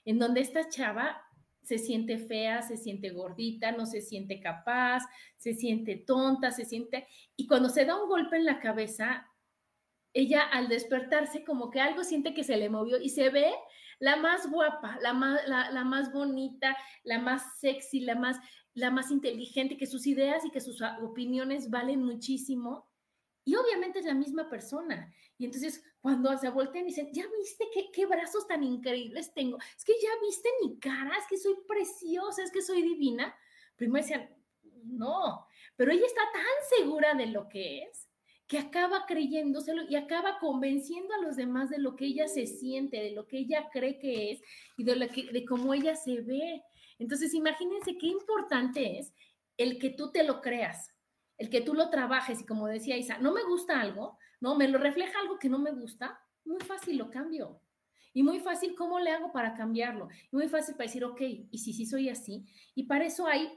en 0.05 0.19
donde 0.19 0.41
esta 0.41 0.69
chava 0.69 1.21
se 1.63 1.77
siente 1.77 2.17
fea, 2.17 2.61
se 2.61 2.77
siente 2.77 3.09
gordita, 3.09 3.71
no 3.71 3.85
se 3.85 4.01
siente 4.01 4.39
capaz, 4.39 5.03
se 5.37 5.53
siente 5.53 5.95
tonta, 5.95 6.51
se 6.51 6.65
siente... 6.65 7.07
Y 7.35 7.47
cuando 7.47 7.69
se 7.69 7.85
da 7.85 8.01
un 8.01 8.09
golpe 8.09 8.37
en 8.37 8.45
la 8.45 8.59
cabeza, 8.59 9.27
ella 10.13 10.43
al 10.43 10.67
despertarse 10.67 11.43
como 11.43 11.69
que 11.69 11.79
algo 11.79 12.03
siente 12.03 12.33
que 12.33 12.43
se 12.43 12.57
le 12.57 12.69
movió 12.69 12.99
y 13.01 13.09
se 13.09 13.29
ve 13.29 13.51
la 13.99 14.17
más 14.17 14.49
guapa, 14.49 14.97
la 15.01 15.13
más, 15.13 15.41
la, 15.47 15.83
más 15.83 16.11
bonita, 16.11 16.75
la 17.03 17.19
más 17.19 17.59
sexy, 17.59 18.01
la 18.01 18.15
más, 18.15 18.37
la 18.73 18.91
más 18.91 19.11
inteligente, 19.11 19.77
que 19.77 19.87
sus 19.87 20.05
ideas 20.07 20.43
y 20.45 20.51
que 20.51 20.61
sus 20.61 20.81
opiniones 21.01 21.69
valen 21.69 22.03
muchísimo. 22.03 22.87
Y 23.45 23.55
obviamente 23.55 23.99
es 23.99 24.05
la 24.05 24.13
misma 24.13 24.49
persona. 24.49 25.13
Y 25.37 25.45
entonces 25.45 25.83
cuando 26.01 26.37
se 26.37 26.49
voltean 26.49 26.85
y 26.85 26.89
dicen, 26.89 27.09
¿ya 27.11 27.25
viste 27.37 27.65
qué, 27.91 28.05
brazos 28.05 28.47
tan 28.47 28.63
increíbles 28.63 29.33
tengo? 29.33 29.57
Es 29.75 29.83
que 29.83 29.93
ya 30.01 30.09
viste 30.21 30.49
mi 30.61 30.79
cara, 30.79 31.11
es 31.17 31.27
que 31.27 31.37
soy 31.37 31.55
preciosa, 31.67 32.43
es 32.43 32.51
que 32.51 32.61
soy 32.61 32.81
divina. 32.81 33.35
Primero 33.75 34.03
decían, 34.03 34.29
no, 34.83 35.45
pero 35.75 35.91
ella 35.91 36.05
está 36.05 36.21
tan 36.31 36.79
segura 36.79 37.13
de 37.15 37.27
lo 37.27 37.49
que 37.49 37.83
es 37.83 38.07
que 38.47 38.59
acaba 38.59 39.05
creyéndoselo 39.07 39.83
y 39.89 39.95
acaba 39.95 40.37
convenciendo 40.39 41.13
a 41.13 41.21
los 41.21 41.37
demás 41.37 41.69
de 41.69 41.79
lo 41.79 41.95
que 41.95 42.05
ella 42.05 42.27
se 42.27 42.45
siente, 42.45 42.97
de 42.97 43.11
lo 43.11 43.25
que 43.25 43.39
ella 43.39 43.69
cree 43.71 43.97
que 43.97 44.31
es 44.31 44.41
y 44.77 44.83
de, 44.83 44.95
lo 44.95 45.07
de 45.07 45.45
cómo 45.47 45.73
ella 45.73 45.95
se 45.95 46.21
ve. 46.21 46.61
Entonces, 46.99 47.33
imagínense 47.33 47.97
qué 47.97 48.07
importante 48.07 48.99
es 48.99 49.13
el 49.57 49.79
que 49.79 49.89
tú 49.89 50.11
te 50.11 50.23
lo 50.23 50.41
creas, 50.41 50.92
el 51.43 51.49
que 51.49 51.59
tú 51.59 51.73
lo 51.73 51.89
trabajes 51.89 52.39
y 52.39 52.45
como 52.45 52.67
decía 52.67 52.95
Isa, 52.95 53.17
no 53.17 53.33
me 53.33 53.43
gusta 53.43 53.81
algo, 53.81 54.17
no, 54.39 54.55
me 54.55 54.69
lo 54.69 54.79
refleja 54.79 55.19
algo 55.19 55.37
que 55.37 55.49
no 55.49 55.59
me 55.59 55.71
gusta, 55.71 56.17
muy 56.45 56.61
fácil 56.61 56.97
lo 56.97 57.11
cambio. 57.11 57.59
Y 58.13 58.23
muy 58.23 58.39
fácil, 58.39 58.75
¿cómo 58.75 58.97
le 58.99 59.11
hago 59.11 59.33
para 59.33 59.53
cambiarlo? 59.53 60.07
Y 60.31 60.35
muy 60.37 60.47
fácil 60.47 60.75
para 60.75 60.85
decir, 60.85 61.03
ok, 61.03 61.19
y 61.51 61.57
si 61.57 61.73
sí 61.73 61.85
soy 61.85 62.07
así. 62.07 62.45
Y 62.75 62.83
para 62.83 63.05
eso 63.05 63.27
hay 63.27 63.51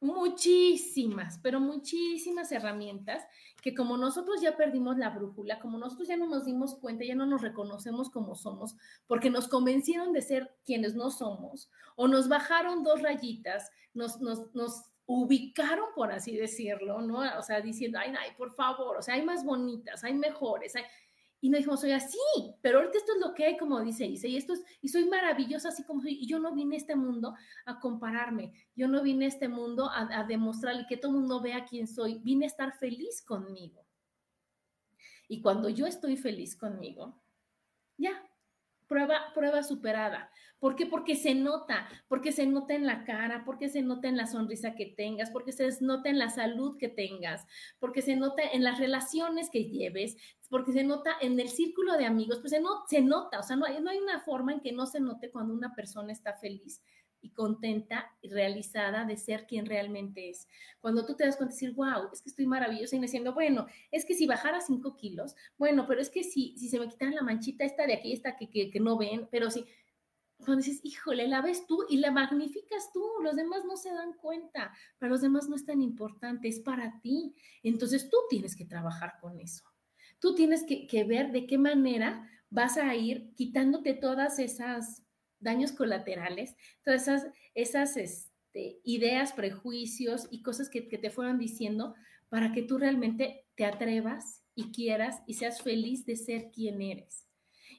muchísimas, 0.00 1.40
pero 1.42 1.58
muchísimas 1.58 2.52
herramientas 2.52 3.24
que 3.60 3.74
como 3.74 3.96
nosotros 3.96 4.40
ya 4.40 4.56
perdimos 4.56 4.96
la 4.96 5.10
brújula, 5.10 5.58
como 5.58 5.78
nosotros 5.78 6.06
ya 6.06 6.16
no 6.16 6.28
nos 6.28 6.44
dimos 6.44 6.76
cuenta, 6.76 7.04
ya 7.04 7.16
no 7.16 7.26
nos 7.26 7.42
reconocemos 7.42 8.08
como 8.08 8.36
somos, 8.36 8.76
porque 9.08 9.30
nos 9.30 9.48
convencieron 9.48 10.12
de 10.12 10.22
ser 10.22 10.54
quienes 10.64 10.94
no 10.94 11.10
somos, 11.10 11.72
o 11.96 12.06
nos 12.06 12.28
bajaron 12.28 12.84
dos 12.84 13.02
rayitas, 13.02 13.72
nos, 13.94 14.20
nos, 14.20 14.54
nos 14.54 14.84
ubicaron, 15.06 15.86
por 15.94 16.12
así 16.12 16.36
decirlo, 16.36 17.00
¿no? 17.00 17.20
O 17.38 17.42
sea, 17.42 17.60
diciendo, 17.60 17.98
ay, 17.98 18.12
ay, 18.18 18.30
por 18.36 18.52
favor, 18.52 18.96
o 18.98 19.02
sea, 19.02 19.14
hay 19.14 19.22
más 19.22 19.44
bonitas, 19.44 20.02
hay 20.04 20.14
mejores, 20.14 20.74
hay 20.76 20.84
y 21.40 21.50
nos 21.50 21.58
dijimos, 21.58 21.84
oiga, 21.84 22.00
sí, 22.00 22.18
pero 22.62 22.78
ahorita 22.78 22.98
esto 22.98 23.12
es 23.12 23.20
lo 23.20 23.34
que 23.34 23.44
hay, 23.44 23.56
como 23.56 23.80
dice 23.80 24.06
Isa, 24.06 24.26
y 24.26 24.36
esto 24.36 24.54
es, 24.54 24.64
y 24.80 24.88
soy 24.88 25.04
maravillosa 25.04 25.68
así 25.68 25.84
como 25.84 26.00
soy, 26.00 26.14
y 26.14 26.26
yo 26.26 26.38
no 26.38 26.54
vine 26.54 26.76
a 26.76 26.78
este 26.78 26.96
mundo 26.96 27.34
a 27.66 27.78
compararme, 27.78 28.52
yo 28.74 28.88
no 28.88 29.02
vine 29.02 29.26
a 29.26 29.28
este 29.28 29.46
mundo 29.48 29.90
a, 29.90 30.20
a 30.20 30.24
demostrarle 30.24 30.86
que 30.88 30.96
todo 30.96 31.12
el 31.12 31.18
mundo 31.18 31.40
vea 31.40 31.64
quién 31.64 31.86
soy, 31.86 32.18
vine 32.18 32.46
a 32.46 32.48
estar 32.48 32.76
feliz 32.78 33.22
conmigo. 33.22 33.86
Y 35.28 35.42
cuando 35.42 35.68
yo 35.68 35.86
estoy 35.86 36.16
feliz 36.16 36.56
conmigo, 36.56 37.20
ya, 37.98 38.12
prueba, 38.88 39.32
prueba 39.34 39.62
superada. 39.62 40.30
¿Por 40.58 40.74
qué? 40.74 40.86
Porque 40.86 41.16
se 41.16 41.34
nota, 41.34 41.86
porque 42.08 42.32
se 42.32 42.46
nota 42.46 42.74
en 42.74 42.86
la 42.86 43.04
cara, 43.04 43.44
porque 43.44 43.68
se 43.68 43.82
nota 43.82 44.08
en 44.08 44.16
la 44.16 44.26
sonrisa 44.26 44.74
que 44.74 44.86
tengas, 44.86 45.30
porque 45.30 45.52
se 45.52 45.70
nota 45.82 46.08
en 46.08 46.18
la 46.18 46.30
salud 46.30 46.78
que 46.78 46.88
tengas, 46.88 47.46
porque 47.78 48.00
se 48.00 48.16
nota 48.16 48.42
en 48.42 48.64
las 48.64 48.78
relaciones 48.78 49.50
que 49.50 49.64
lleves, 49.64 50.16
porque 50.48 50.72
se 50.72 50.84
nota 50.84 51.10
en 51.20 51.38
el 51.38 51.48
círculo 51.48 51.98
de 51.98 52.06
amigos, 52.06 52.38
pues 52.40 52.50
se, 52.50 52.60
no, 52.60 52.84
se 52.88 53.02
nota, 53.02 53.40
o 53.40 53.42
sea, 53.42 53.56
no 53.56 53.66
hay, 53.66 53.80
no 53.80 53.90
hay 53.90 53.98
una 53.98 54.20
forma 54.20 54.52
en 54.52 54.60
que 54.60 54.72
no 54.72 54.86
se 54.86 55.00
note 55.00 55.30
cuando 55.30 55.52
una 55.52 55.74
persona 55.74 56.12
está 56.12 56.34
feliz 56.34 56.82
y 57.20 57.30
contenta 57.30 58.10
y 58.22 58.28
realizada 58.28 59.04
de 59.04 59.16
ser 59.16 59.46
quien 59.46 59.66
realmente 59.66 60.30
es. 60.30 60.48
Cuando 60.80 61.04
tú 61.04 61.16
te 61.16 61.24
das 61.24 61.36
cuenta 61.36 61.54
de 61.54 61.60
decir, 61.60 61.74
wow, 61.74 62.10
es 62.12 62.22
que 62.22 62.30
estoy 62.30 62.46
maravillosa 62.46 62.96
y 62.96 63.00
diciendo, 63.00 63.34
bueno, 63.34 63.66
es 63.90 64.04
que 64.04 64.14
si 64.14 64.26
bajara 64.26 64.60
cinco 64.60 64.96
kilos, 64.96 65.34
bueno, 65.58 65.86
pero 65.86 66.00
es 66.00 66.10
que 66.10 66.22
si, 66.24 66.56
si 66.58 66.68
se 66.68 66.78
me 66.78 66.88
quitara 66.88 67.12
la 67.12 67.22
manchita 67.22 67.64
esta 67.64 67.86
de 67.86 67.94
aquí, 67.94 68.12
esta 68.12 68.36
que, 68.36 68.48
que, 68.48 68.70
que 68.70 68.80
no 68.80 68.96
ven, 68.96 69.28
pero 69.30 69.50
si, 69.50 69.64
cuando 70.38 70.62
dices, 70.62 70.80
híjole, 70.84 71.28
la 71.28 71.40
ves 71.40 71.66
tú 71.66 71.84
y 71.88 71.96
la 71.96 72.10
magnificas 72.10 72.90
tú, 72.92 73.02
los 73.22 73.36
demás 73.36 73.64
no 73.64 73.76
se 73.76 73.90
dan 73.90 74.12
cuenta, 74.14 74.72
para 74.98 75.10
los 75.10 75.22
demás 75.22 75.48
no 75.48 75.56
es 75.56 75.64
tan 75.64 75.80
importante, 75.80 76.48
es 76.48 76.60
para 76.60 77.00
ti. 77.00 77.34
Entonces 77.62 78.10
tú 78.10 78.16
tienes 78.28 78.54
que 78.54 78.66
trabajar 78.66 79.14
con 79.20 79.40
eso. 79.40 79.64
Tú 80.20 80.34
tienes 80.34 80.64
que, 80.64 80.86
que 80.86 81.04
ver 81.04 81.32
de 81.32 81.46
qué 81.46 81.58
manera 81.58 82.28
vas 82.50 82.76
a 82.76 82.94
ir 82.94 83.32
quitándote 83.34 83.94
todas 83.94 84.38
esas 84.38 85.05
daños 85.40 85.72
colaterales, 85.72 86.56
todas 86.84 87.02
esas, 87.02 87.26
esas 87.54 87.96
este, 87.96 88.80
ideas, 88.84 89.32
prejuicios 89.32 90.28
y 90.30 90.42
cosas 90.42 90.70
que, 90.70 90.82
te 90.82 91.10
fueron 91.10 91.38
diciendo 91.38 91.94
para 92.28 92.52
que 92.52 92.62
tú 92.62 92.78
realmente 92.78 93.46
te 93.54 93.64
atrevas 93.64 94.42
y 94.54 94.72
quieras 94.72 95.22
y 95.26 95.34
seas 95.34 95.62
feliz 95.62 96.06
de 96.06 96.16
ser 96.16 96.50
quien 96.50 96.80
eres. 96.82 97.28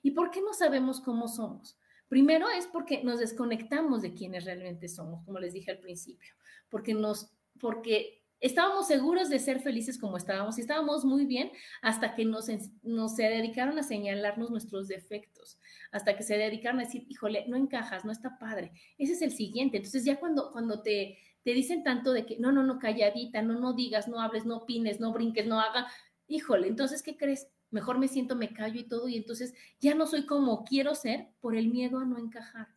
¿Y 0.03 0.11
por 0.11 0.31
qué 0.31 0.41
no 0.41 0.53
sabemos 0.53 1.01
cómo 1.01 1.27
somos? 1.27 1.79
Primero 2.07 2.47
es 2.49 2.67
porque 2.67 3.03
nos 3.03 3.19
desconectamos 3.19 4.01
de 4.01 4.13
quienes 4.13 4.45
realmente 4.45 4.87
somos, 4.87 5.25
como 5.25 5.39
les 5.39 5.53
dije 5.53 5.71
al 5.71 5.79
principio, 5.79 6.33
porque 6.69 6.93
nos, 6.93 7.31
porque 7.59 8.16
estábamos 8.39 8.87
seguros 8.87 9.29
de 9.29 9.39
ser 9.39 9.59
felices 9.59 9.97
como 9.97 10.17
estábamos 10.17 10.57
y 10.57 10.61
estábamos 10.61 11.05
muy 11.05 11.25
bien 11.25 11.51
hasta 11.81 12.15
que 12.15 12.25
nos, 12.25 12.47
nos 12.83 13.15
se 13.15 13.23
dedicaron 13.23 13.77
a 13.79 13.83
señalarnos 13.83 14.51
nuestros 14.51 14.87
defectos, 14.87 15.59
hasta 15.91 16.15
que 16.15 16.23
se 16.23 16.37
dedicaron 16.37 16.79
a 16.79 16.83
decir, 16.83 17.05
híjole, 17.09 17.45
no 17.47 17.57
encajas, 17.57 18.05
no 18.05 18.11
está 18.11 18.37
padre. 18.37 18.71
Ese 18.97 19.13
es 19.13 19.21
el 19.21 19.31
siguiente. 19.31 19.77
Entonces 19.77 20.05
ya 20.05 20.19
cuando, 20.19 20.51
cuando 20.51 20.81
te, 20.81 21.17
te 21.43 21.53
dicen 21.53 21.83
tanto 21.83 22.13
de 22.13 22.25
que 22.25 22.37
no, 22.37 22.51
no, 22.51 22.63
no, 22.63 22.79
calladita, 22.79 23.41
no, 23.41 23.59
no 23.59 23.73
digas, 23.73 24.07
no 24.07 24.19
hables, 24.19 24.45
no 24.45 24.57
opines, 24.57 24.99
no 24.99 25.13
brinques, 25.13 25.45
no 25.47 25.59
haga, 25.59 25.87
híjole, 26.27 26.67
entonces, 26.67 27.01
¿qué 27.01 27.17
crees? 27.17 27.47
mejor 27.69 27.99
me 27.99 28.07
siento, 28.07 28.35
me 28.35 28.53
callo 28.53 28.79
y 28.79 28.87
todo, 28.87 29.07
y 29.07 29.17
entonces 29.17 29.53
ya 29.79 29.95
no 29.95 30.07
soy 30.07 30.25
como 30.25 30.63
quiero 30.63 30.95
ser 30.95 31.27
por 31.41 31.55
el 31.55 31.69
miedo 31.69 31.99
a 31.99 32.05
no 32.05 32.17
encajar, 32.17 32.67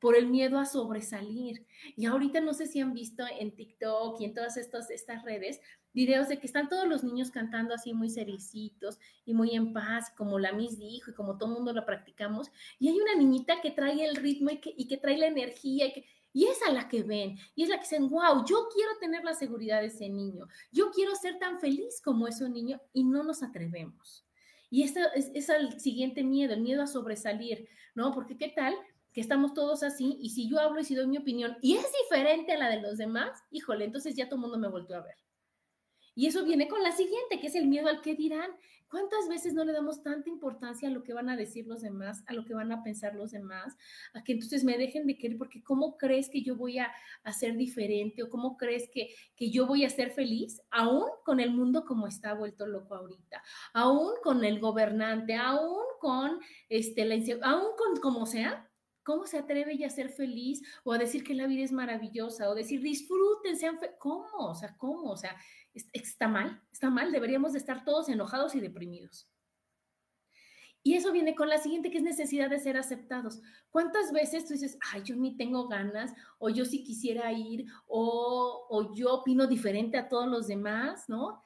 por 0.00 0.16
el 0.16 0.26
miedo 0.26 0.58
a 0.58 0.64
sobresalir. 0.64 1.66
Y 1.96 2.06
ahorita 2.06 2.40
no 2.40 2.54
sé 2.54 2.66
si 2.66 2.80
han 2.80 2.94
visto 2.94 3.24
en 3.38 3.54
TikTok 3.54 4.20
y 4.20 4.24
en 4.24 4.34
todas 4.34 4.56
estas, 4.56 4.90
estas 4.90 5.22
redes 5.24 5.60
videos 5.92 6.28
de 6.28 6.38
que 6.38 6.46
están 6.46 6.68
todos 6.68 6.88
los 6.88 7.04
niños 7.04 7.30
cantando 7.30 7.74
así 7.74 7.92
muy 7.92 8.10
sericitos 8.10 8.98
y 9.24 9.34
muy 9.34 9.54
en 9.54 9.72
paz, 9.72 10.10
como 10.16 10.38
la 10.38 10.52
Miss 10.52 10.78
dijo 10.78 11.10
y 11.10 11.14
como 11.14 11.36
todo 11.36 11.50
el 11.50 11.56
mundo 11.56 11.72
lo 11.72 11.84
practicamos, 11.84 12.50
y 12.78 12.88
hay 12.88 13.00
una 13.00 13.14
niñita 13.16 13.60
que 13.60 13.72
trae 13.72 14.04
el 14.04 14.16
ritmo 14.16 14.50
y 14.50 14.58
que, 14.58 14.72
y 14.76 14.86
que 14.86 14.96
trae 14.96 15.18
la 15.18 15.26
energía 15.26 15.86
y 15.86 15.92
que 15.92 16.06
y 16.32 16.46
es 16.46 16.62
a 16.64 16.70
la 16.70 16.88
que 16.88 17.02
ven, 17.02 17.36
y 17.56 17.64
es 17.64 17.68
la 17.68 17.76
que 17.78 17.82
dicen, 17.82 18.08
wow, 18.08 18.44
yo 18.46 18.68
quiero 18.72 18.92
tener 19.00 19.24
la 19.24 19.34
seguridad 19.34 19.80
de 19.80 19.88
ese 19.88 20.08
niño, 20.08 20.46
yo 20.70 20.92
quiero 20.92 21.16
ser 21.16 21.40
tan 21.40 21.58
feliz 21.58 22.00
como 22.00 22.28
ese 22.28 22.48
niño, 22.48 22.80
y 22.92 23.02
no 23.02 23.24
nos 23.24 23.42
atrevemos. 23.42 24.24
Y 24.70 24.84
este 24.84 25.00
es, 25.16 25.32
es 25.34 25.48
el 25.48 25.80
siguiente 25.80 26.22
miedo, 26.22 26.54
el 26.54 26.60
miedo 26.60 26.84
a 26.84 26.86
sobresalir, 26.86 27.68
¿no? 27.96 28.12
Porque 28.12 28.36
qué 28.36 28.46
tal 28.46 28.76
que 29.12 29.20
estamos 29.20 29.54
todos 29.54 29.82
así 29.82 30.18
y 30.20 30.30
si 30.30 30.48
yo 30.48 30.60
hablo 30.60 30.80
y 30.80 30.84
si 30.84 30.94
doy 30.94 31.06
mi 31.06 31.18
opinión 31.18 31.56
y 31.60 31.76
es 31.76 31.86
diferente 32.02 32.52
a 32.52 32.58
la 32.58 32.68
de 32.68 32.80
los 32.80 32.98
demás, 32.98 33.42
híjole, 33.50 33.84
entonces 33.84 34.14
ya 34.14 34.26
todo 34.26 34.36
el 34.36 34.42
mundo 34.42 34.58
me 34.58 34.68
volvió 34.68 34.96
a 34.96 35.02
ver. 35.02 35.16
Y 36.14 36.26
eso 36.26 36.44
viene 36.44 36.68
con 36.68 36.82
la 36.82 36.92
siguiente, 36.92 37.40
que 37.40 37.46
es 37.46 37.54
el 37.54 37.66
miedo 37.66 37.88
al 37.88 38.02
que 38.02 38.14
dirán. 38.14 38.50
¿Cuántas 38.90 39.28
veces 39.28 39.54
no 39.54 39.64
le 39.64 39.72
damos 39.72 40.02
tanta 40.02 40.28
importancia 40.28 40.88
a 40.88 40.90
lo 40.90 41.04
que 41.04 41.14
van 41.14 41.28
a 41.28 41.36
decir 41.36 41.66
los 41.68 41.80
demás, 41.80 42.24
a 42.26 42.32
lo 42.32 42.44
que 42.44 42.54
van 42.54 42.72
a 42.72 42.82
pensar 42.82 43.14
los 43.14 43.30
demás, 43.30 43.76
a 44.14 44.24
que 44.24 44.32
entonces 44.32 44.64
me 44.64 44.76
dejen 44.76 45.06
de 45.06 45.16
querer 45.16 45.38
porque 45.38 45.62
cómo 45.62 45.96
crees 45.96 46.28
que 46.28 46.42
yo 46.42 46.56
voy 46.56 46.80
a, 46.80 46.92
ser 47.32 47.56
diferente 47.56 48.24
o 48.24 48.28
cómo 48.28 48.56
crees 48.56 48.90
que, 48.92 49.14
que 49.36 49.50
yo 49.50 49.66
voy 49.66 49.84
a 49.84 49.90
ser 49.90 50.10
feliz, 50.10 50.60
aún 50.70 51.06
con 51.24 51.38
el 51.38 51.52
mundo 51.52 51.84
como 51.84 52.08
está 52.08 52.34
vuelto 52.34 52.66
loco 52.66 52.96
ahorita, 52.96 53.40
aún 53.72 54.10
con 54.24 54.44
el 54.44 54.58
gobernante, 54.58 55.36
aún 55.36 55.84
con 56.00 56.40
este, 56.68 57.04
la 57.04 57.14
aún 57.42 57.68
con 57.78 58.00
como 58.00 58.26
sea, 58.26 58.69
¿Cómo 59.02 59.26
se 59.26 59.38
atreve 59.38 59.72
ella 59.72 59.86
a 59.86 59.90
ser 59.90 60.10
feliz 60.10 60.62
o 60.84 60.92
a 60.92 60.98
decir 60.98 61.24
que 61.24 61.34
la 61.34 61.46
vida 61.46 61.64
es 61.64 61.72
maravillosa 61.72 62.50
o 62.50 62.54
decir 62.54 62.80
disfruten, 62.82 63.56
sean 63.56 63.78
¿Cómo? 63.98 64.28
O 64.36 64.54
sea, 64.54 64.76
¿cómo? 64.76 65.10
O 65.10 65.16
sea, 65.16 65.36
está 65.92 66.28
mal, 66.28 66.62
está 66.72 66.90
mal, 66.90 67.12
deberíamos 67.12 67.52
de 67.52 67.58
estar 67.58 67.84
todos 67.84 68.08
enojados 68.08 68.54
y 68.54 68.60
deprimidos. 68.60 69.28
Y 70.82 70.94
eso 70.94 71.12
viene 71.12 71.34
con 71.34 71.48
la 71.48 71.58
siguiente, 71.58 71.90
que 71.90 71.98
es 71.98 72.04
necesidad 72.04 72.48
de 72.48 72.58
ser 72.58 72.78
aceptados. 72.78 73.40
¿Cuántas 73.70 74.12
veces 74.12 74.46
tú 74.46 74.54
dices, 74.54 74.78
ay, 74.92 75.02
yo 75.04 75.14
ni 75.14 75.36
tengo 75.36 75.68
ganas, 75.68 76.14
o 76.38 76.48
yo 76.48 76.64
sí 76.64 76.82
quisiera 76.82 77.30
ir, 77.32 77.66
o, 77.86 78.66
o 78.70 78.94
yo 78.94 79.12
opino 79.14 79.46
diferente 79.46 79.98
a 79.98 80.08
todos 80.08 80.26
los 80.26 80.46
demás, 80.46 81.06
¿no? 81.08 81.42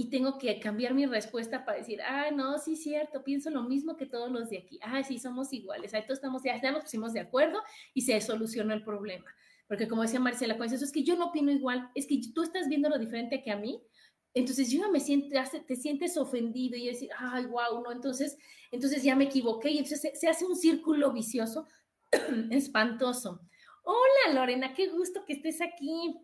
Y 0.00 0.10
tengo 0.10 0.38
que 0.38 0.60
cambiar 0.60 0.94
mi 0.94 1.06
respuesta 1.06 1.64
para 1.64 1.78
decir, 1.78 2.00
ah, 2.02 2.30
no, 2.30 2.56
sí, 2.58 2.76
cierto, 2.76 3.24
pienso 3.24 3.50
lo 3.50 3.64
mismo 3.64 3.96
que 3.96 4.06
todos 4.06 4.30
los 4.30 4.48
de 4.48 4.58
aquí. 4.58 4.78
Ah, 4.80 5.02
sí, 5.02 5.18
somos 5.18 5.52
iguales. 5.52 5.92
Ahí 5.92 6.02
todos 6.02 6.18
estamos, 6.18 6.44
ya, 6.44 6.70
nos 6.70 6.84
pusimos 6.84 7.12
de 7.14 7.18
acuerdo 7.18 7.60
y 7.94 8.02
se 8.02 8.20
solucionó 8.20 8.72
el 8.74 8.84
problema. 8.84 9.26
Porque 9.66 9.88
como 9.88 10.02
decía 10.02 10.20
Marcela 10.20 10.56
cuando 10.56 10.76
eso 10.76 10.84
es 10.84 10.92
que 10.92 11.02
yo 11.02 11.16
no 11.16 11.26
opino 11.26 11.50
igual, 11.50 11.90
es 11.96 12.06
que 12.06 12.20
tú 12.32 12.44
estás 12.44 12.68
viendo 12.68 12.88
lo 12.88 12.96
diferente 12.96 13.42
que 13.42 13.50
a 13.50 13.56
mí. 13.56 13.82
Entonces 14.34 14.70
yo 14.70 14.78
ya 14.78 14.88
me 14.88 15.00
siento, 15.00 15.36
te 15.66 15.74
sientes 15.74 16.16
ofendido 16.16 16.76
y 16.76 16.86
decir, 16.86 17.10
ay, 17.18 17.46
wow, 17.46 17.82
no, 17.82 17.90
entonces, 17.90 18.38
entonces 18.70 19.02
ya 19.02 19.16
me 19.16 19.24
equivoqué 19.24 19.70
y 19.72 19.78
entonces 19.78 20.00
se, 20.00 20.14
se 20.14 20.28
hace 20.28 20.46
un 20.46 20.54
círculo 20.54 21.12
vicioso 21.12 21.66
espantoso. 22.52 23.40
Hola 23.82 24.32
Lorena, 24.32 24.74
qué 24.74 24.90
gusto 24.90 25.24
que 25.24 25.32
estés 25.32 25.60
aquí. 25.60 26.14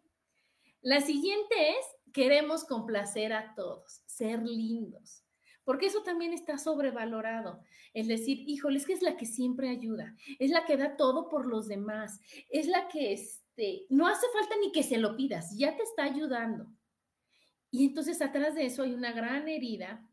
La 0.80 1.00
siguiente 1.00 1.70
es 1.70 1.86
queremos 2.14 2.64
complacer 2.64 3.34
a 3.34 3.54
todos, 3.54 4.02
ser 4.06 4.42
lindos. 4.42 5.20
porque 5.64 5.86
eso 5.86 6.02
también 6.02 6.34
está 6.34 6.58
sobrevalorado. 6.58 7.62
Es 7.94 8.06
decir, 8.06 8.44
híjole, 8.46 8.76
es 8.76 8.86
que 8.86 8.92
es 8.92 9.00
la 9.00 9.16
que 9.16 9.24
siempre 9.24 9.70
ayuda, 9.70 10.14
es 10.38 10.50
la 10.50 10.66
que 10.66 10.76
da 10.76 10.96
todo 10.96 11.30
por 11.30 11.46
los 11.46 11.68
demás, 11.68 12.20
es 12.50 12.66
la 12.66 12.86
que 12.88 13.14
este, 13.14 13.86
no 13.88 14.06
hace 14.06 14.26
falta 14.32 14.56
ni 14.60 14.72
que 14.72 14.82
se 14.82 14.98
lo 14.98 15.16
pidas, 15.16 15.56
ya 15.56 15.74
te 15.74 15.82
está 15.82 16.04
ayudando. 16.04 16.66
Y 17.70 17.86
entonces 17.86 18.20
atrás 18.20 18.54
de 18.54 18.66
eso 18.66 18.82
hay 18.82 18.92
una 18.92 19.12
gran 19.12 19.48
herida 19.48 20.06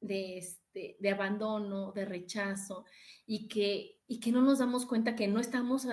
de, 0.00 0.38
este, 0.38 0.96
de 0.98 1.10
abandono, 1.10 1.92
de 1.92 2.06
rechazo, 2.06 2.86
y 3.26 3.46
que, 3.46 4.00
y 4.06 4.20
que 4.20 4.32
no 4.32 4.40
nos 4.40 4.58
damos 4.58 4.86
cuenta 4.86 5.14
que 5.14 5.28
no 5.28 5.38
estamos, 5.38 5.86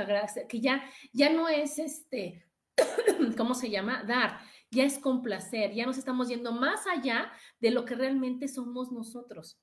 que 0.48 0.62
ya, 0.62 0.90
ya 1.12 1.30
no 1.34 1.50
es 1.50 1.80
este, 1.80 2.46
¿cómo 3.38 3.56
se 3.56 3.70
llama? 3.70 4.04
Dar, 4.04 4.40
ya 4.72 4.84
es 4.84 5.00
complacer, 5.00 5.74
ya 5.74 5.86
nos 5.86 5.98
estamos 5.98 6.28
yendo 6.28 6.52
más 6.52 6.86
allá 6.88 7.32
de 7.60 7.72
lo 7.72 7.86
que 7.86 7.96
realmente 7.96 8.48
somos 8.48 8.92
nosotros. 8.92 9.60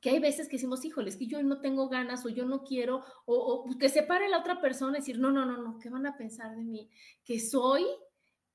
Que 0.00 0.10
hay 0.10 0.18
veces 0.18 0.48
que 0.48 0.56
decimos, 0.56 0.84
híjoles, 0.84 1.16
que 1.16 1.26
yo 1.26 1.42
no 1.42 1.60
tengo 1.60 1.88
ganas 1.88 2.24
o 2.26 2.28
yo 2.28 2.44
no 2.44 2.62
quiero, 2.62 3.04
o, 3.24 3.66
que 3.78 3.88
se 3.88 4.02
pare 4.02 4.28
la 4.28 4.38
otra 4.38 4.60
persona 4.60 4.98
y 4.98 5.00
decir, 5.00 5.18
no, 5.18 5.30
no, 5.30 5.46
no, 5.46 5.56
no, 5.58 5.78
¿qué 5.78 5.88
van 5.88 6.06
a 6.06 6.16
pensar 6.16 6.54
de 6.54 6.64
mí? 6.64 6.90
Que 7.24 7.40
soy 7.40 7.84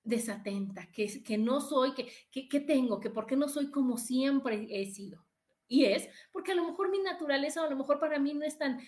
desatenta, 0.03 0.89
que, 0.91 1.23
que 1.23 1.37
no 1.37 1.61
soy, 1.61 1.93
que, 1.93 2.11
que, 2.31 2.47
que 2.47 2.59
tengo, 2.59 2.99
que 2.99 3.09
por 3.09 3.25
qué 3.25 3.35
no 3.35 3.47
soy 3.47 3.71
como 3.71 3.97
siempre 3.97 4.67
he 4.69 4.85
sido. 4.85 5.25
Y 5.67 5.85
es 5.85 6.09
porque 6.31 6.51
a 6.51 6.55
lo 6.55 6.65
mejor 6.65 6.89
mi 6.89 6.99
naturaleza 6.99 7.63
a 7.63 7.69
lo 7.69 7.77
mejor 7.77 7.99
para 7.99 8.19
mí 8.19 8.33
no 8.33 8.43
es 8.43 8.57
tan, 8.57 8.79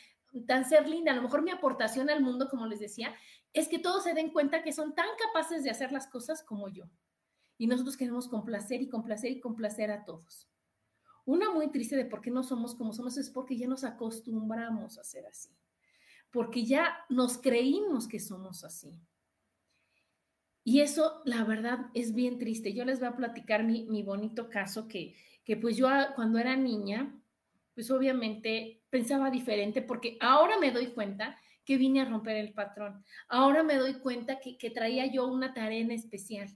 tan 0.47 0.65
ser 0.65 0.87
linda, 0.87 1.11
a 1.11 1.15
lo 1.15 1.21
mejor 1.21 1.41
mi 1.41 1.51
aportación 1.51 2.09
al 2.09 2.21
mundo, 2.21 2.49
como 2.49 2.67
les 2.67 2.79
decía, 2.79 3.15
es 3.53 3.67
que 3.67 3.79
todos 3.79 4.03
se 4.03 4.13
den 4.13 4.31
cuenta 4.31 4.63
que 4.63 4.73
son 4.73 4.95
tan 4.95 5.07
capaces 5.17 5.63
de 5.63 5.69
hacer 5.69 5.91
las 5.91 6.07
cosas 6.07 6.43
como 6.43 6.69
yo. 6.69 6.85
Y 7.57 7.67
nosotros 7.67 7.95
queremos 7.95 8.27
complacer 8.27 8.81
y 8.81 8.89
complacer 8.89 9.31
y 9.31 9.39
complacer 9.39 9.91
a 9.91 10.03
todos. 10.05 10.49
Una 11.25 11.51
muy 11.51 11.71
triste 11.71 11.95
de 11.95 12.05
por 12.05 12.21
qué 12.21 12.31
no 12.31 12.43
somos 12.43 12.75
como 12.75 12.93
somos 12.93 13.17
es 13.17 13.29
porque 13.29 13.55
ya 13.55 13.67
nos 13.67 13.83
acostumbramos 13.83 14.97
a 14.97 15.03
ser 15.03 15.25
así. 15.27 15.55
Porque 16.31 16.65
ya 16.65 16.97
nos 17.09 17.37
creímos 17.37 18.07
que 18.07 18.19
somos 18.19 18.63
así. 18.63 18.99
Y 20.63 20.81
eso, 20.81 21.21
la 21.25 21.43
verdad, 21.43 21.91
es 21.93 22.13
bien 22.13 22.39
triste. 22.39 22.73
Yo 22.73 22.85
les 22.85 22.99
voy 22.99 23.09
a 23.09 23.15
platicar 23.15 23.63
mi, 23.63 23.85
mi 23.85 24.01
bonito 24.01 24.49
caso 24.49 24.87
que, 24.87 25.15
que 25.43 25.57
pues 25.57 25.77
yo 25.77 25.87
cuando 26.15 26.39
era 26.39 26.55
niña, 26.55 27.21
pues 27.75 27.91
obviamente 27.91 28.81
pensaba 28.89 29.29
diferente 29.29 29.81
porque 29.81 30.17
ahora 30.21 30.57
me 30.57 30.71
doy 30.71 30.87
cuenta 30.87 31.37
que 31.65 31.77
vine 31.77 32.01
a 32.01 32.05
romper 32.05 32.37
el 32.37 32.53
patrón. 32.53 33.03
Ahora 33.27 33.63
me 33.63 33.75
doy 33.75 33.95
cuenta 33.95 34.39
que, 34.39 34.69
traía 34.71 35.05
yo 35.05 35.27
una 35.27 35.53
tarea 35.53 35.79
en 35.79 35.91
especial. 35.91 36.49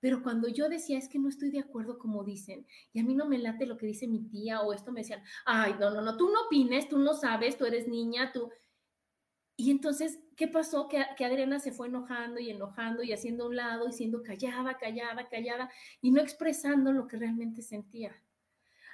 Pero 0.00 0.22
cuando 0.22 0.48
yo 0.48 0.68
decía, 0.68 0.98
es 0.98 1.08
que 1.08 1.18
no 1.18 1.28
estoy 1.28 1.50
de 1.50 1.60
acuerdo 1.60 1.98
como 1.98 2.24
dicen, 2.24 2.66
y 2.92 3.00
a 3.00 3.04
mí 3.04 3.14
no 3.14 3.26
me 3.26 3.38
late 3.38 3.66
lo 3.66 3.76
que 3.76 3.86
dice 3.86 4.08
mi 4.08 4.28
tía 4.28 4.62
o 4.62 4.72
esto, 4.72 4.92
me 4.92 5.00
decían, 5.00 5.22
ay, 5.44 5.74
no, 5.78 5.90
no, 5.90 6.00
no, 6.00 6.16
tú 6.16 6.30
no 6.30 6.46
opines, 6.46 6.88
tú 6.88 6.98
no 6.98 7.14
sabes, 7.14 7.56
tú 7.56 7.66
eres 7.66 7.86
niña, 7.86 8.32
tú... 8.32 8.50
Y 9.56 9.70
entonces, 9.70 10.18
¿qué 10.38 10.48
pasó? 10.48 10.88
Que, 10.88 11.04
que 11.18 11.24
Adriana 11.26 11.60
se 11.60 11.70
fue 11.70 11.88
enojando 11.88 12.40
y 12.40 12.48
enojando 12.48 13.02
y 13.02 13.12
haciendo 13.12 13.46
un 13.46 13.56
lado 13.56 13.88
y 13.90 13.92
siendo 13.92 14.22
callada, 14.22 14.78
callada, 14.78 15.28
callada 15.28 15.70
y 16.00 16.10
no 16.12 16.22
expresando 16.22 16.92
lo 16.92 17.06
que 17.06 17.18
realmente 17.18 17.60
sentía. 17.60 18.22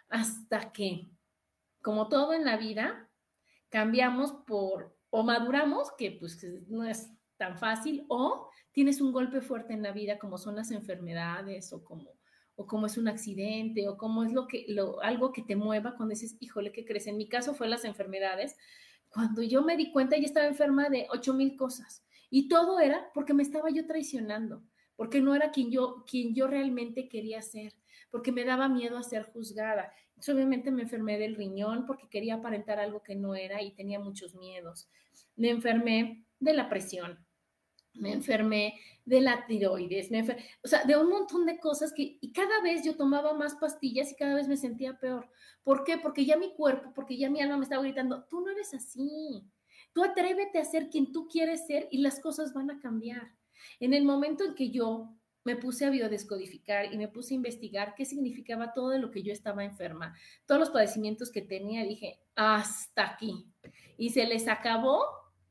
Hasta 0.09 0.73
que, 0.73 1.09
como 1.83 2.09
todo 2.09 2.33
en 2.33 2.45
la 2.45 2.57
vida, 2.57 3.09
cambiamos 3.69 4.33
por 4.33 4.96
o 5.11 5.23
maduramos, 5.23 5.93
que 5.97 6.13
pues 6.13 6.45
no 6.69 6.85
es 6.85 7.11
tan 7.37 7.59
fácil, 7.59 8.05
o 8.09 8.51
tienes 8.73 9.01
un 9.01 9.13
golpe 9.13 9.41
fuerte 9.41 9.73
en 9.73 9.83
la 9.83 9.93
vida 9.93 10.19
como 10.19 10.39
son 10.39 10.57
las 10.57 10.71
enfermedades 10.71 11.73
o 11.73 11.85
como 11.85 12.17
o 12.59 12.67
como 12.67 12.87
es 12.87 12.97
un 12.97 13.07
accidente 13.07 13.87
o 13.87 13.99
como 13.99 14.25
es 14.25 14.33
lo 14.33 14.47
que 14.47 14.65
lo, 14.69 15.03
algo 15.03 15.31
que 15.33 15.43
te 15.43 15.57
mueva 15.57 15.95
cuando 15.97 16.15
dices, 16.15 16.37
"Híjole, 16.41 16.73
¿qué 16.73 16.85
crees?" 16.87 17.07
En 17.07 17.19
mi 17.19 17.29
caso 17.29 17.55
fue 17.55 17.69
las 17.69 17.85
enfermedades. 17.85 18.57
Cuando 19.11 19.43
yo 19.43 19.63
me 19.63 19.77
di 19.77 19.93
cuenta, 19.93 20.17
ya 20.17 20.25
estaba 20.25 20.47
enferma 20.47 20.89
de 20.89 21.07
ocho 21.11 21.35
mil 21.35 21.57
cosas 21.57 22.05
y 22.31 22.49
todo 22.49 22.81
era 22.81 23.11
porque 23.15 23.35
me 23.35 23.43
estaba 23.43 23.71
yo 23.71 23.87
traicionando, 23.87 24.63
porque 24.97 25.21
no 25.21 25.35
era 25.35 25.51
quien 25.51 25.71
yo 25.71 26.05
quien 26.11 26.35
yo 26.35 26.47
realmente 26.47 27.09
quería 27.09 27.43
ser, 27.43 27.75
porque 28.17 28.33
me 28.33 28.47
daba 28.47 28.67
miedo 28.67 28.97
a 28.97 29.03
ser 29.03 29.25
juzgada 29.25 29.93
obviamente 30.29 30.71
me 30.71 30.83
enfermé 30.83 31.19
del 31.19 31.37
riñón 31.37 31.87
porque 31.87 32.09
quería 32.09 32.37
aparentar 32.37 32.79
algo 32.79 33.03
que 33.03 33.15
no 33.15 33.35
era 33.35 33.63
y 33.63 33.75
tenía 33.75 34.01
muchos 34.01 34.35
miedos. 34.35 34.89
Me 35.37 35.51
enfermé 35.51 36.25
de 36.41 36.55
la 36.55 36.69
presión, 36.69 37.25
me 37.95 38.13
enfermé 38.13 38.81
de 39.05 39.21
la 39.21 39.47
tiroides, 39.47 40.11
me 40.11 40.23
o 40.65 40.69
sea, 40.69 40.85
de 40.85 40.97
un 40.97 41.11
montón 41.11 41.47
de 41.47 41.59
cosas 41.59 41.93
que, 41.93 42.19
y 42.21 42.33
cada 42.33 42.61
vez 42.63 42.83
yo 42.83 42.97
tomaba 42.97 43.35
más 43.35 43.55
pastillas 43.57 44.11
y 44.11 44.17
cada 44.17 44.35
vez 44.35 44.49
me 44.49 44.57
sentía 44.57 44.99
peor. 44.99 45.29
¿Por 45.63 45.85
qué? 45.85 45.99
Porque 45.99 46.25
ya 46.25 46.37
mi 46.37 46.55
cuerpo, 46.55 46.93
porque 46.95 47.17
ya 47.17 47.31
mi 47.31 47.41
alma 47.41 47.59
me 47.59 47.65
estaba 47.65 47.83
gritando, 47.83 48.25
tú 48.25 48.41
no 48.41 48.51
eres 48.51 48.73
así, 48.75 49.45
tú 49.93 50.03
atrévete 50.03 50.59
a 50.59 50.65
ser 50.65 50.89
quien 50.89 51.13
tú 51.13 51.29
quieres 51.29 51.67
ser 51.67 51.89
y 51.91 51.99
las 51.99 52.21
cosas 52.21 52.53
van 52.53 52.71
a 52.71 52.81
cambiar. 52.81 53.35
En 53.81 53.95
el 53.95 54.05
momento 54.05 54.45
en 54.45 54.55
que 54.55 54.71
yo 54.71 55.15
me 55.47 55.55
puse 55.55 55.87
a 55.87 55.91
biodescodificar 55.91 56.93
y 56.93 56.99
me 56.99 57.07
puse 57.07 57.33
a 57.33 57.37
investigar 57.37 57.95
qué 57.95 58.05
significaba 58.05 58.73
todo 58.73 58.99
lo 58.99 59.13
que 59.13 59.23
yo 59.23 59.33
estaba 59.33 59.63
enferma, 59.63 60.13
todos 60.45 60.59
los 60.59 60.71
padecimientos 60.71 61.31
que 61.31 61.41
tenía, 61.41 61.85
dije, 61.85 62.19
hasta 62.35 63.13
aquí. 63.13 63.47
Y 63.97 64.11
se 64.11 64.27
les 64.27 64.49
acabó 64.49 65.05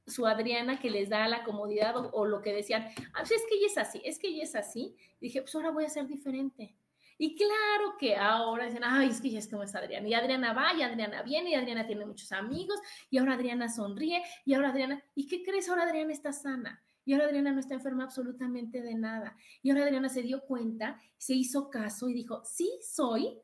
su 0.05 0.27
Adriana 0.27 0.81
que 0.81 0.89
les 0.89 1.07
da 1.07 1.29
la 1.29 1.45
comodidad 1.45 1.95
o, 1.95 2.25
lo 2.25 2.41
que 2.41 2.51
decían, 2.51 2.89
ah, 3.13 3.19
pues 3.19 3.31
es 3.31 3.43
que 3.47 3.55
ella 3.55 3.67
es 3.67 3.77
así, 3.77 4.01
es 4.03 4.19
que 4.19 4.27
ella 4.27 4.43
es 4.43 4.55
así. 4.55 4.97
dije, 5.21 5.41
pues 5.41 5.55
ahora 5.55 5.71
voy 5.71 5.85
a 5.85 5.89
ser 5.89 6.07
diferente. 6.07 6.75
Y 7.17 7.37
claro 7.37 7.95
que 7.97 8.17
ahora 8.17 8.65
dicen, 8.65 8.83
ay, 8.83 9.07
es 9.07 9.21
que 9.21 9.29
ya 9.29 9.39
es 9.39 9.47
como 9.47 9.63
es 9.63 9.73
Adriana. 9.75 10.05
Y 10.09 10.13
Adriana 10.13 10.51
va, 10.51 10.73
y 10.73 10.81
Adriana 10.81 11.23
viene, 11.23 11.51
y 11.51 11.55
Adriana 11.55 11.87
tiene 11.87 12.05
muchos 12.05 12.33
amigos, 12.33 12.77
y 13.09 13.17
ahora 13.17 13.35
Adriana 13.35 13.69
sonríe, 13.69 14.21
y 14.43 14.55
ahora 14.55 14.71
Adriana, 14.71 15.01
¿y 15.15 15.25
qué 15.25 15.41
crees? 15.41 15.69
Ahora 15.69 15.83
Adriana 15.83 16.11
está 16.11 16.33
sana. 16.33 16.83
Y 17.05 17.13
ahora 17.13 17.25
Adriana 17.25 17.51
no 17.51 17.59
está 17.59 17.75
enferma 17.75 18.03
absolutamente 18.03 18.81
de 18.81 18.95
nada. 18.95 19.37
Y 19.61 19.69
ahora 19.69 19.83
Adriana 19.83 20.09
se 20.09 20.23
dio 20.23 20.41
cuenta, 20.41 20.99
se 21.17 21.35
hizo 21.35 21.69
caso 21.69 22.09
y 22.09 22.13
dijo, 22.13 22.41
sí 22.43 22.69
soy 22.81 23.39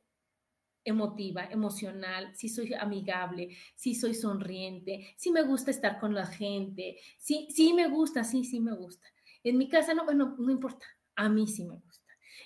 emotiva, 0.83 1.45
emocional, 1.45 2.31
sí 2.35 2.49
soy 2.49 2.73
amigable, 2.73 3.55
sí 3.75 3.93
soy 3.93 4.15
sonriente, 4.15 5.13
sí 5.15 5.31
me 5.31 5.43
gusta 5.43 5.71
estar 5.71 5.99
con 5.99 6.15
la 6.15 6.25
gente, 6.25 6.97
sí, 7.17 7.47
sí 7.51 7.73
me 7.73 7.87
gusta, 7.87 8.23
sí, 8.23 8.43
sí 8.43 8.59
me 8.59 8.73
gusta. 8.73 9.07
En 9.43 9.57
mi 9.57 9.69
casa 9.69 9.93
no, 9.93 10.05
bueno, 10.05 10.35
no 10.37 10.51
importa, 10.51 10.85
a 11.15 11.29
mí 11.29 11.47
sí 11.47 11.63
me 11.63 11.75
gusta. 11.75 12.01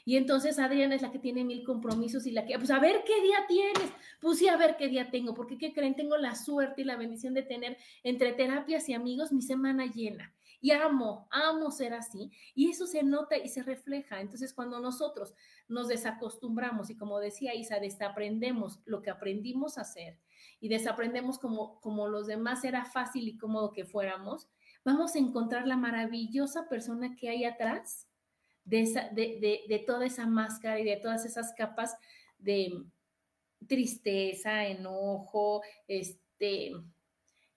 Y 0.08 0.18
entonces 0.18 0.60
Adriana 0.60 0.96
es 0.96 1.02
la 1.02 1.12
que 1.12 1.20
tiene 1.20 1.44
mil 1.44 1.64
compromisos 1.64 2.28
y 2.28 2.32
la 2.32 2.46
que, 2.46 2.58
pues 2.58 2.70
a 2.70 2.80
ver 2.80 3.04
qué 3.06 3.22
día 3.22 3.38
tienes, 3.48 3.92
pues 4.22 4.38
sí, 4.38 4.48
a 4.48 4.58
ver 4.58 4.76
qué 4.78 4.88
día 4.88 5.10
tengo, 5.10 5.34
porque 5.34 5.58
¿qué 5.58 5.74
creen? 5.74 5.96
Tengo 5.96 6.18
la 6.18 6.36
suerte 6.36 6.82
y 6.82 6.86
la 6.86 6.96
bendición 6.96 7.34
de 7.34 7.42
tener 7.42 7.78
entre 8.04 8.34
terapias 8.34 8.88
y 8.88 8.94
amigos 8.94 9.32
mi 9.32 9.42
semana 9.42 9.88
llena. 9.88 10.36
Y 10.66 10.72
amo, 10.72 11.28
amo 11.30 11.70
ser 11.70 11.94
así. 11.94 12.32
Y 12.56 12.72
eso 12.72 12.88
se 12.88 13.04
nota 13.04 13.38
y 13.38 13.50
se 13.50 13.62
refleja. 13.62 14.20
Entonces, 14.20 14.52
cuando 14.52 14.80
nosotros 14.80 15.36
nos 15.68 15.90
desacostumbramos 15.90 16.90
y 16.90 16.98
como 16.98 17.20
decía 17.20 17.54
Isa, 17.54 17.80
desaprendemos 17.80 18.80
lo 18.86 19.04
que 19.04 19.12
aprendimos 19.12 19.78
a 19.78 19.82
hacer 19.82 20.20
y 20.60 20.68
desaprendemos 20.70 21.38
como, 21.38 21.80
como 21.82 22.08
los 22.08 22.26
demás 22.26 22.64
era 22.64 22.84
fácil 22.84 23.28
y 23.28 23.38
cómodo 23.38 23.74
que 23.74 23.86
fuéramos, 23.86 24.50
vamos 24.84 25.14
a 25.14 25.20
encontrar 25.20 25.68
la 25.68 25.78
maravillosa 25.78 26.68
persona 26.68 27.16
que 27.16 27.30
hay 27.30 27.46
atrás 27.46 28.08
de, 28.64 28.86
de, 29.14 29.66
de 29.70 29.80
toda 29.86 30.08
esa 30.08 30.26
máscara 30.26 30.80
y 30.80 30.84
de 30.84 30.98
todas 30.98 31.26
esas 31.26 31.54
capas 31.54 31.96
de 32.40 32.72
tristeza, 33.68 34.66
enojo, 34.66 35.62
este, 35.88 36.72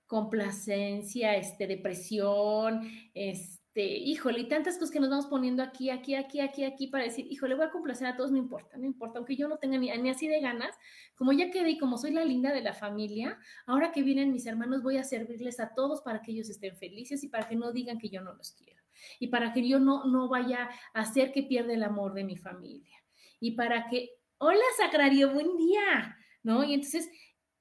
complacencia, 0.08 1.36
este, 1.36 1.66
depresión, 1.66 2.90
este, 3.12 3.86
híjole, 3.86 4.40
y 4.40 4.48
tantas 4.48 4.74
cosas 4.74 4.90
que 4.90 5.00
nos 5.00 5.10
vamos 5.10 5.26
poniendo 5.26 5.62
aquí, 5.62 5.90
aquí, 5.90 6.14
aquí, 6.14 6.40
aquí, 6.40 6.64
aquí 6.64 6.86
para 6.88 7.04
decir, 7.04 7.26
híjole, 7.30 7.54
voy 7.54 7.66
a 7.66 7.70
complacer 7.70 8.06
a 8.08 8.16
todos, 8.16 8.32
no 8.32 8.38
importa, 8.38 8.78
no 8.78 8.86
importa, 8.86 9.18
aunque 9.18 9.36
yo 9.36 9.48
no 9.48 9.58
tenga 9.58 9.76
ni, 9.76 9.90
ni 9.98 10.10
así 10.10 10.26
de 10.26 10.40
ganas, 10.40 10.74
como 11.14 11.32
ya 11.32 11.50
quedé 11.50 11.70
y 11.70 11.78
como 11.78 11.98
soy 11.98 12.12
la 12.12 12.24
linda 12.24 12.52
de 12.52 12.62
la 12.62 12.72
familia, 12.72 13.38
ahora 13.66 13.92
que 13.92 14.02
vienen 14.02 14.32
mis 14.32 14.46
hermanos 14.46 14.82
voy 14.82 14.96
a 14.96 15.04
servirles 15.04 15.60
a 15.60 15.74
todos 15.74 16.00
para 16.00 16.22
que 16.22 16.32
ellos 16.32 16.48
estén 16.48 16.76
felices 16.76 17.22
y 17.22 17.28
para 17.28 17.46
que 17.46 17.56
no 17.56 17.70
digan 17.70 17.98
que 17.98 18.08
yo 18.08 18.22
no 18.22 18.32
los 18.32 18.52
quiero 18.52 18.82
y 19.20 19.28
para 19.28 19.52
que 19.52 19.68
yo 19.68 19.78
no, 19.78 20.06
no 20.06 20.28
vaya 20.28 20.70
a 20.94 21.00
hacer 21.00 21.32
que 21.32 21.42
pierda 21.42 21.74
el 21.74 21.84
amor 21.84 22.14
de 22.14 22.24
mi 22.24 22.36
familia 22.36 22.96
y 23.40 23.52
para 23.52 23.88
que, 23.88 24.10
hola 24.38 24.64
Sacrario, 24.78 25.32
buen 25.32 25.56
día, 25.56 26.16
¿no? 26.42 26.64
Y 26.64 26.74
entonces, 26.74 27.08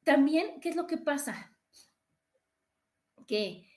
también, 0.03 0.59
¿qué 0.61 0.69
es 0.69 0.75
lo 0.75 0.87
que 0.87 0.97
pasa? 0.97 1.56
Que 3.27 3.67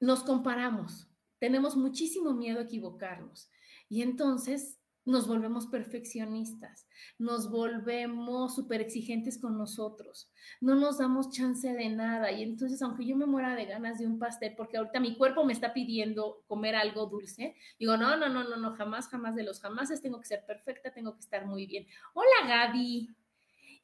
nos 0.00 0.22
comparamos, 0.22 1.08
tenemos 1.38 1.76
muchísimo 1.76 2.34
miedo 2.34 2.60
a 2.60 2.64
equivocarnos 2.64 3.50
y 3.88 4.02
entonces 4.02 4.78
nos 5.06 5.28
volvemos 5.28 5.68
perfeccionistas, 5.68 6.88
nos 7.16 7.48
volvemos 7.48 8.56
súper 8.56 8.80
exigentes 8.80 9.38
con 9.38 9.56
nosotros, 9.56 10.32
no 10.60 10.74
nos 10.74 10.98
damos 10.98 11.30
chance 11.30 11.72
de 11.72 11.88
nada 11.88 12.32
y 12.32 12.42
entonces 12.42 12.82
aunque 12.82 13.06
yo 13.06 13.16
me 13.16 13.24
muera 13.24 13.54
de 13.54 13.66
ganas 13.66 13.98
de 13.98 14.06
un 14.06 14.18
pastel, 14.18 14.54
porque 14.56 14.76
ahorita 14.76 14.98
mi 14.98 15.16
cuerpo 15.16 15.44
me 15.44 15.52
está 15.52 15.72
pidiendo 15.72 16.42
comer 16.48 16.74
algo 16.74 17.06
dulce, 17.06 17.54
digo, 17.78 17.96
no, 17.96 18.16
no, 18.16 18.28
no, 18.28 18.42
no, 18.42 18.56
no, 18.56 18.74
jamás, 18.74 19.08
jamás 19.08 19.36
de 19.36 19.44
los 19.44 19.60
jamases 19.60 20.02
tengo 20.02 20.20
que 20.20 20.26
ser 20.26 20.44
perfecta, 20.44 20.92
tengo 20.92 21.14
que 21.14 21.20
estar 21.20 21.46
muy 21.46 21.66
bien. 21.66 21.86
Hola 22.12 22.48
Gaby. 22.48 23.25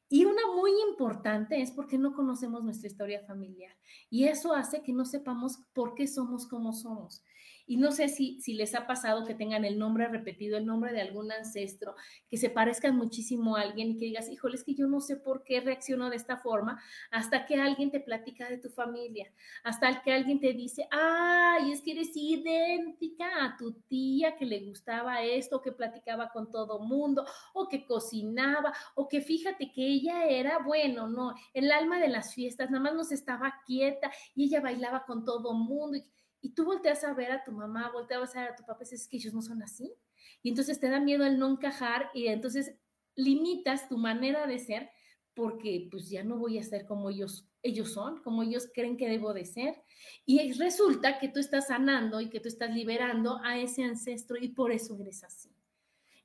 Y 0.09 0.25
una 0.25 0.41
muy 0.55 0.71
importante 0.87 1.61
es 1.61 1.71
porque 1.71 1.97
no 1.97 2.13
conocemos 2.13 2.63
nuestra 2.63 2.87
historia 2.87 3.23
familiar. 3.25 3.75
Y 4.09 4.25
eso 4.25 4.53
hace 4.53 4.83
que 4.83 4.93
no 4.93 5.05
sepamos 5.05 5.59
por 5.73 5.95
qué 5.95 6.07
somos 6.07 6.47
como 6.47 6.73
somos. 6.73 7.23
Y 7.65 7.77
no 7.77 7.91
sé 7.91 8.09
si, 8.09 8.41
si 8.41 8.53
les 8.53 8.75
ha 8.75 8.87
pasado 8.87 9.25
que 9.25 9.35
tengan 9.35 9.65
el 9.65 9.79
nombre 9.79 10.07
repetido, 10.07 10.57
el 10.57 10.65
nombre 10.65 10.91
de 10.91 11.01
algún 11.01 11.31
ancestro, 11.31 11.95
que 12.29 12.37
se 12.37 12.49
parezcan 12.49 12.95
muchísimo 12.95 13.55
a 13.55 13.61
alguien 13.61 13.91
y 13.91 13.97
que 13.97 14.05
digas, 14.05 14.29
híjole, 14.29 14.55
es 14.55 14.63
que 14.63 14.75
yo 14.75 14.87
no 14.87 14.99
sé 14.99 15.15
por 15.17 15.43
qué 15.43 15.61
reacciono 15.61 16.09
de 16.09 16.17
esta 16.17 16.37
forma, 16.37 16.81
hasta 17.11 17.45
que 17.45 17.55
alguien 17.55 17.91
te 17.91 17.99
platica 17.99 18.49
de 18.49 18.57
tu 18.57 18.69
familia, 18.69 19.31
hasta 19.63 20.01
que 20.01 20.11
alguien 20.11 20.39
te 20.39 20.53
dice, 20.53 20.87
ay, 20.91 21.71
es 21.71 21.81
que 21.81 21.91
eres 21.91 22.11
idéntica 22.15 23.45
a 23.45 23.57
tu 23.57 23.73
tía 23.87 24.35
que 24.35 24.45
le 24.45 24.59
gustaba 24.61 25.21
esto, 25.21 25.61
que 25.61 25.71
platicaba 25.71 26.29
con 26.29 26.51
todo 26.51 26.79
mundo, 26.79 27.25
o 27.53 27.67
que 27.67 27.85
cocinaba, 27.85 28.73
o 28.95 29.07
que 29.07 29.21
fíjate 29.21 29.71
que 29.71 29.85
ella 29.85 30.25
era, 30.25 30.59
bueno, 30.59 31.07
no, 31.07 31.33
el 31.53 31.71
alma 31.71 31.99
de 31.99 32.09
las 32.09 32.33
fiestas, 32.33 32.69
nada 32.69 32.83
más 32.83 32.95
nos 32.95 33.11
estaba 33.11 33.61
quieta 33.65 34.11
y 34.35 34.45
ella 34.45 34.61
bailaba 34.61 35.05
con 35.05 35.23
todo 35.23 35.53
mundo. 35.53 35.97
Y 36.43 36.49
tú 36.49 36.65
volteas 36.65 37.05
a 37.05 37.13
ver 37.13 37.31
a 37.31 37.43
tu 37.43 37.53
mamá, 37.53 37.89
volteas 37.91 38.35
a 38.35 38.41
ver 38.41 38.51
a 38.51 38.55
tu 38.55 38.65
papá 38.65 38.83
y 38.83 38.83
dices 38.83 39.07
que 39.07 39.15
ellos 39.15 39.33
no 39.33 39.41
son 39.41 39.63
así. 39.63 39.95
Y 40.41 40.49
entonces 40.49 40.77
te 40.77 40.89
da 40.89 40.99
miedo 40.99 41.25
el 41.25 41.39
no 41.39 41.49
encajar 41.49 42.11
y 42.13 42.27
entonces 42.27 42.75
limitas 43.15 43.87
tu 43.87 43.97
manera 43.97 44.45
de 44.45 44.59
ser 44.59 44.89
porque 45.33 45.87
pues 45.89 46.09
ya 46.09 46.21
no 46.21 46.37
voy 46.37 46.59
a 46.59 46.63
ser 46.63 46.85
como 46.85 47.09
ellos, 47.09 47.47
ellos 47.63 47.93
son, 47.93 48.21
como 48.21 48.43
ellos 48.43 48.69
creen 48.73 48.97
que 48.97 49.07
debo 49.07 49.33
de 49.33 49.45
ser. 49.45 49.81
Y 50.25 50.51
resulta 50.51 51.17
que 51.17 51.29
tú 51.29 51.39
estás 51.39 51.67
sanando 51.67 52.19
y 52.19 52.29
que 52.29 52.41
tú 52.41 52.49
estás 52.49 52.75
liberando 52.75 53.39
a 53.41 53.57
ese 53.57 53.85
ancestro 53.85 54.35
y 54.37 54.49
por 54.49 54.73
eso 54.73 54.97
eres 54.99 55.23
así. 55.23 55.49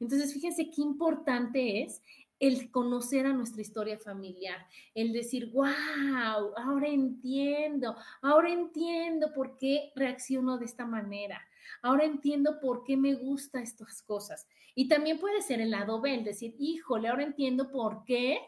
Entonces, 0.01 0.33
fíjense 0.33 0.69
qué 0.69 0.83
importante 0.83 1.83
es 1.83 2.03
el 2.41 2.71
conocer 2.71 3.27
a 3.27 3.33
nuestra 3.33 3.63
historia 3.63 3.99
familiar, 3.99 4.67
el 4.95 5.13
decir, 5.13 5.51
wow, 5.53 6.53
ahora 6.57 6.89
entiendo, 6.89 7.97
ahora 8.23 8.51
entiendo 8.51 9.33
por 9.35 9.57
qué 9.57 9.93
reacciono 9.97 10.59
de 10.59 10.67
esta 10.67 10.87
manera, 10.87 11.41
ahora 11.83 12.05
entiendo 12.05 12.61
por 12.61 12.85
qué 12.85 12.97
me 12.97 13.15
gustan 13.15 13.63
estas 13.63 14.03
cosas. 14.03 14.47
Y 14.75 14.89
también 14.89 15.19
puede 15.19 15.43
ser 15.43 15.61
el 15.61 15.73
lado 15.73 16.01
B, 16.01 16.15
el 16.15 16.25
decir, 16.25 16.55
híjole, 16.59 17.09
ahora 17.09 17.25
entiendo 17.25 17.71
por 17.71 18.05
qué, 18.05 18.39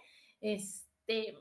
este, 0.40 1.36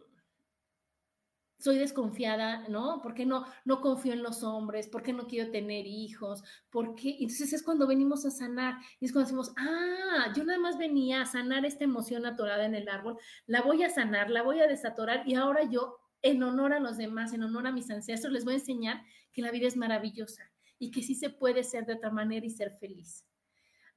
soy 1.59 1.77
desconfiada, 1.77 2.67
¿no? 2.69 3.01
¿Por 3.01 3.13
qué 3.13 3.25
no, 3.25 3.45
no 3.65 3.81
confío 3.81 4.13
en 4.13 4.23
los 4.23 4.43
hombres? 4.43 4.87
¿Por 4.87 5.03
qué 5.03 5.11
no 5.11 5.27
quiero 5.27 5.51
tener 5.51 5.85
hijos? 5.85 6.41
¿Por 6.69 6.95
qué? 6.95 7.17
Entonces 7.19 7.51
es 7.51 7.63
cuando 7.63 7.85
venimos 7.85 8.25
a 8.25 8.31
sanar. 8.31 8.75
Y 8.99 9.05
es 9.05 9.11
cuando 9.11 9.27
decimos, 9.27 9.53
ah, 9.57 10.31
yo 10.35 10.45
nada 10.45 10.59
más 10.59 10.77
venía 10.77 11.21
a 11.21 11.25
sanar 11.25 11.65
esta 11.65 11.83
emoción 11.83 12.25
atorada 12.25 12.65
en 12.65 12.75
el 12.75 12.87
árbol, 12.87 13.17
la 13.45 13.61
voy 13.61 13.83
a 13.83 13.89
sanar, 13.89 14.29
la 14.29 14.41
voy 14.41 14.61
a 14.61 14.67
desatorar 14.67 15.27
y 15.27 15.35
ahora 15.35 15.63
yo, 15.63 15.97
en 16.21 16.41
honor 16.43 16.73
a 16.73 16.79
los 16.79 16.97
demás, 16.97 17.33
en 17.33 17.43
honor 17.43 17.67
a 17.67 17.71
mis 17.71 17.91
ancestros, 17.91 18.31
les 18.31 18.45
voy 18.45 18.53
a 18.53 18.57
enseñar 18.57 19.03
que 19.33 19.41
la 19.41 19.51
vida 19.51 19.67
es 19.67 19.77
maravillosa 19.77 20.51
y 20.77 20.91
que 20.91 21.03
sí 21.03 21.13
se 21.13 21.29
puede 21.29 21.63
ser 21.63 21.85
de 21.85 21.93
otra 21.93 22.09
manera 22.09 22.45
y 22.45 22.49
ser 22.49 22.77
feliz. 22.79 23.25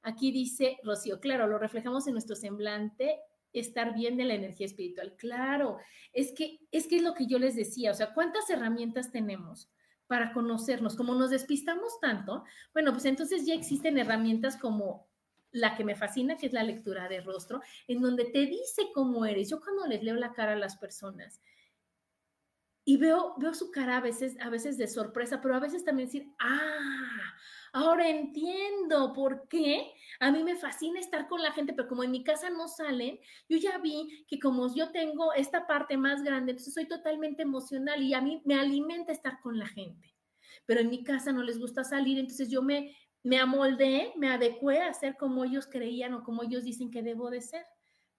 Aquí 0.01 0.31
dice 0.33 0.77
Rocío, 0.83 1.21
claro, 1.21 1.47
lo 1.47 1.57
reflejamos 1.57 2.07
en 2.07 2.13
nuestro 2.13 2.35
semblante 2.35 3.19
estar 3.53 3.93
bien 3.93 4.17
de 4.17 4.25
la 4.25 4.33
energía 4.33 4.65
espiritual. 4.65 5.15
Claro, 5.17 5.77
es 6.11 6.33
que, 6.33 6.59
es 6.71 6.87
que 6.87 6.97
es 6.97 7.03
lo 7.03 7.13
que 7.13 7.27
yo 7.27 7.39
les 7.39 7.55
decía, 7.55 7.91
o 7.91 7.93
sea, 7.93 8.13
¿cuántas 8.13 8.49
herramientas 8.49 9.11
tenemos 9.11 9.69
para 10.07 10.33
conocernos? 10.33 10.95
Como 10.95 11.15
nos 11.15 11.29
despistamos 11.29 11.99
tanto, 11.99 12.43
bueno, 12.73 12.91
pues 12.91 13.05
entonces 13.05 13.45
ya 13.45 13.53
existen 13.53 13.97
herramientas 13.97 14.57
como 14.57 15.07
la 15.51 15.75
que 15.75 15.83
me 15.83 15.95
fascina, 15.95 16.35
que 16.35 16.47
es 16.47 16.53
la 16.53 16.63
lectura 16.63 17.07
de 17.07 17.21
rostro, 17.21 17.61
en 17.87 18.01
donde 18.01 18.25
te 18.25 18.45
dice 18.47 18.89
cómo 18.93 19.25
eres. 19.25 19.49
Yo 19.49 19.61
cuando 19.61 19.85
les 19.85 20.03
leo 20.03 20.15
la 20.15 20.33
cara 20.33 20.53
a 20.53 20.57
las 20.57 20.77
personas 20.77 21.39
y 22.85 22.97
veo, 22.97 23.35
veo 23.37 23.53
su 23.53 23.71
cara 23.71 23.97
a 23.97 24.01
veces, 24.01 24.35
a 24.41 24.49
veces 24.49 24.77
de 24.77 24.87
sorpresa, 24.87 25.41
pero 25.41 25.55
a 25.55 25.59
veces 25.59 25.85
también 25.85 26.07
decir, 26.07 26.33
ah, 26.39 27.33
Ahora 27.75 28.07
entiendo 28.07 29.13
por 29.13 29.47
qué 29.47 29.93
a 30.19 30.31
mí 30.31 30.43
me 30.43 30.55
fascina 30.55 30.99
estar 30.99 31.27
con 31.27 31.41
la 31.41 31.51
gente, 31.53 31.73
pero 31.73 31.87
como 31.87 32.03
en 32.03 32.11
mi 32.11 32.23
casa 32.23 32.51
no 32.51 32.67
salen, 32.67 33.19
yo 33.49 33.57
ya 33.57 33.79
vi 33.79 34.25
que 34.27 34.39
como 34.39 34.73
yo 34.75 34.91
tengo 34.91 35.33
esta 35.33 35.65
parte 35.65 35.97
más 35.97 36.21
grande, 36.21 36.51
entonces 36.51 36.73
soy 36.75 36.87
totalmente 36.87 37.41
emocional 37.41 38.01
y 38.03 38.13
a 38.13 38.21
mí 38.21 38.43
me 38.45 38.53
alimenta 38.55 39.11
estar 39.11 39.41
con 39.41 39.57
la 39.57 39.65
gente. 39.67 40.13
Pero 40.67 40.81
en 40.81 40.89
mi 40.89 41.03
casa 41.03 41.31
no 41.31 41.41
les 41.41 41.59
gusta 41.59 41.83
salir, 41.83 42.19
entonces 42.19 42.49
yo 42.51 42.61
me, 42.61 42.95
me 43.23 43.39
amoldé, 43.39 44.13
me 44.17 44.29
adecué 44.29 44.81
a 44.81 44.93
ser 44.93 45.17
como 45.17 45.43
ellos 45.43 45.65
creían 45.67 46.13
o 46.13 46.23
como 46.23 46.43
ellos 46.43 46.63
dicen 46.63 46.91
que 46.91 47.01
debo 47.01 47.31
de 47.31 47.41
ser. 47.41 47.65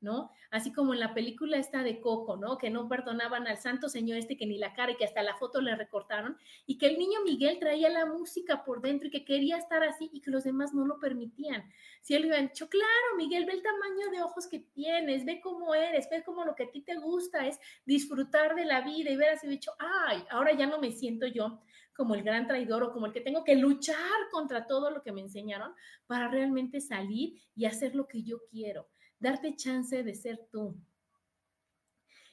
¿No? 0.04 0.30
Así 0.50 0.72
como 0.72 0.94
en 0.94 1.00
la 1.00 1.14
película 1.14 1.56
esta 1.56 1.82
de 1.82 2.00
Coco, 2.00 2.36
¿no? 2.36 2.58
Que 2.58 2.70
no 2.70 2.88
perdonaban 2.88 3.48
al 3.48 3.58
santo 3.58 3.88
señor 3.88 4.18
este 4.18 4.36
que 4.36 4.46
ni 4.46 4.58
la 4.58 4.74
cara 4.74 4.92
y 4.92 4.96
que 4.96 5.04
hasta 5.04 5.22
la 5.22 5.34
foto 5.34 5.60
le 5.60 5.74
recortaron 5.74 6.36
y 6.66 6.78
que 6.78 6.86
el 6.86 6.98
niño 6.98 7.20
Miguel 7.24 7.58
traía 7.58 7.88
la 7.88 8.06
música 8.06 8.64
por 8.64 8.80
dentro 8.80 9.08
y 9.08 9.10
que 9.10 9.24
quería 9.24 9.56
estar 9.56 9.82
así 9.82 10.10
y 10.12 10.20
que 10.20 10.30
los 10.30 10.44
demás 10.44 10.72
no 10.74 10.86
lo 10.86 11.00
permitían. 11.00 11.64
Si 12.02 12.14
él 12.14 12.26
hubieran 12.26 12.48
dicho, 12.48 12.68
claro, 12.68 13.16
Miguel, 13.16 13.46
ve 13.46 13.54
el 13.54 13.62
tamaño 13.62 14.10
de 14.12 14.22
ojos 14.22 14.46
que 14.46 14.60
tienes, 14.60 15.24
ve 15.24 15.40
cómo 15.40 15.74
eres, 15.74 16.08
ve 16.10 16.22
cómo 16.22 16.44
lo 16.44 16.54
que 16.54 16.64
a 16.64 16.70
ti 16.70 16.82
te 16.82 16.96
gusta 16.96 17.46
es 17.46 17.58
disfrutar 17.84 18.54
de 18.54 18.66
la 18.66 18.82
vida 18.82 19.10
y 19.10 19.16
ver 19.16 19.30
así, 19.30 19.48
dicho, 19.48 19.72
ay, 19.78 20.22
ahora 20.30 20.52
ya 20.52 20.66
no 20.66 20.78
me 20.78 20.92
siento 20.92 21.26
yo 21.26 21.60
como 21.96 22.14
el 22.14 22.22
gran 22.22 22.46
traidor 22.46 22.82
o 22.82 22.92
como 22.92 23.06
el 23.06 23.12
que 23.12 23.20
tengo 23.20 23.44
que 23.44 23.54
luchar 23.54 23.96
contra 24.30 24.66
todo 24.66 24.90
lo 24.90 25.02
que 25.02 25.12
me 25.12 25.20
enseñaron 25.20 25.72
para 26.06 26.28
realmente 26.28 26.80
salir 26.80 27.40
y 27.54 27.64
hacer 27.66 27.94
lo 27.94 28.06
que 28.06 28.22
yo 28.22 28.38
quiero 28.50 28.88
darte 29.24 29.56
chance 29.56 30.02
de 30.02 30.14
ser 30.14 30.38
tú. 30.52 30.76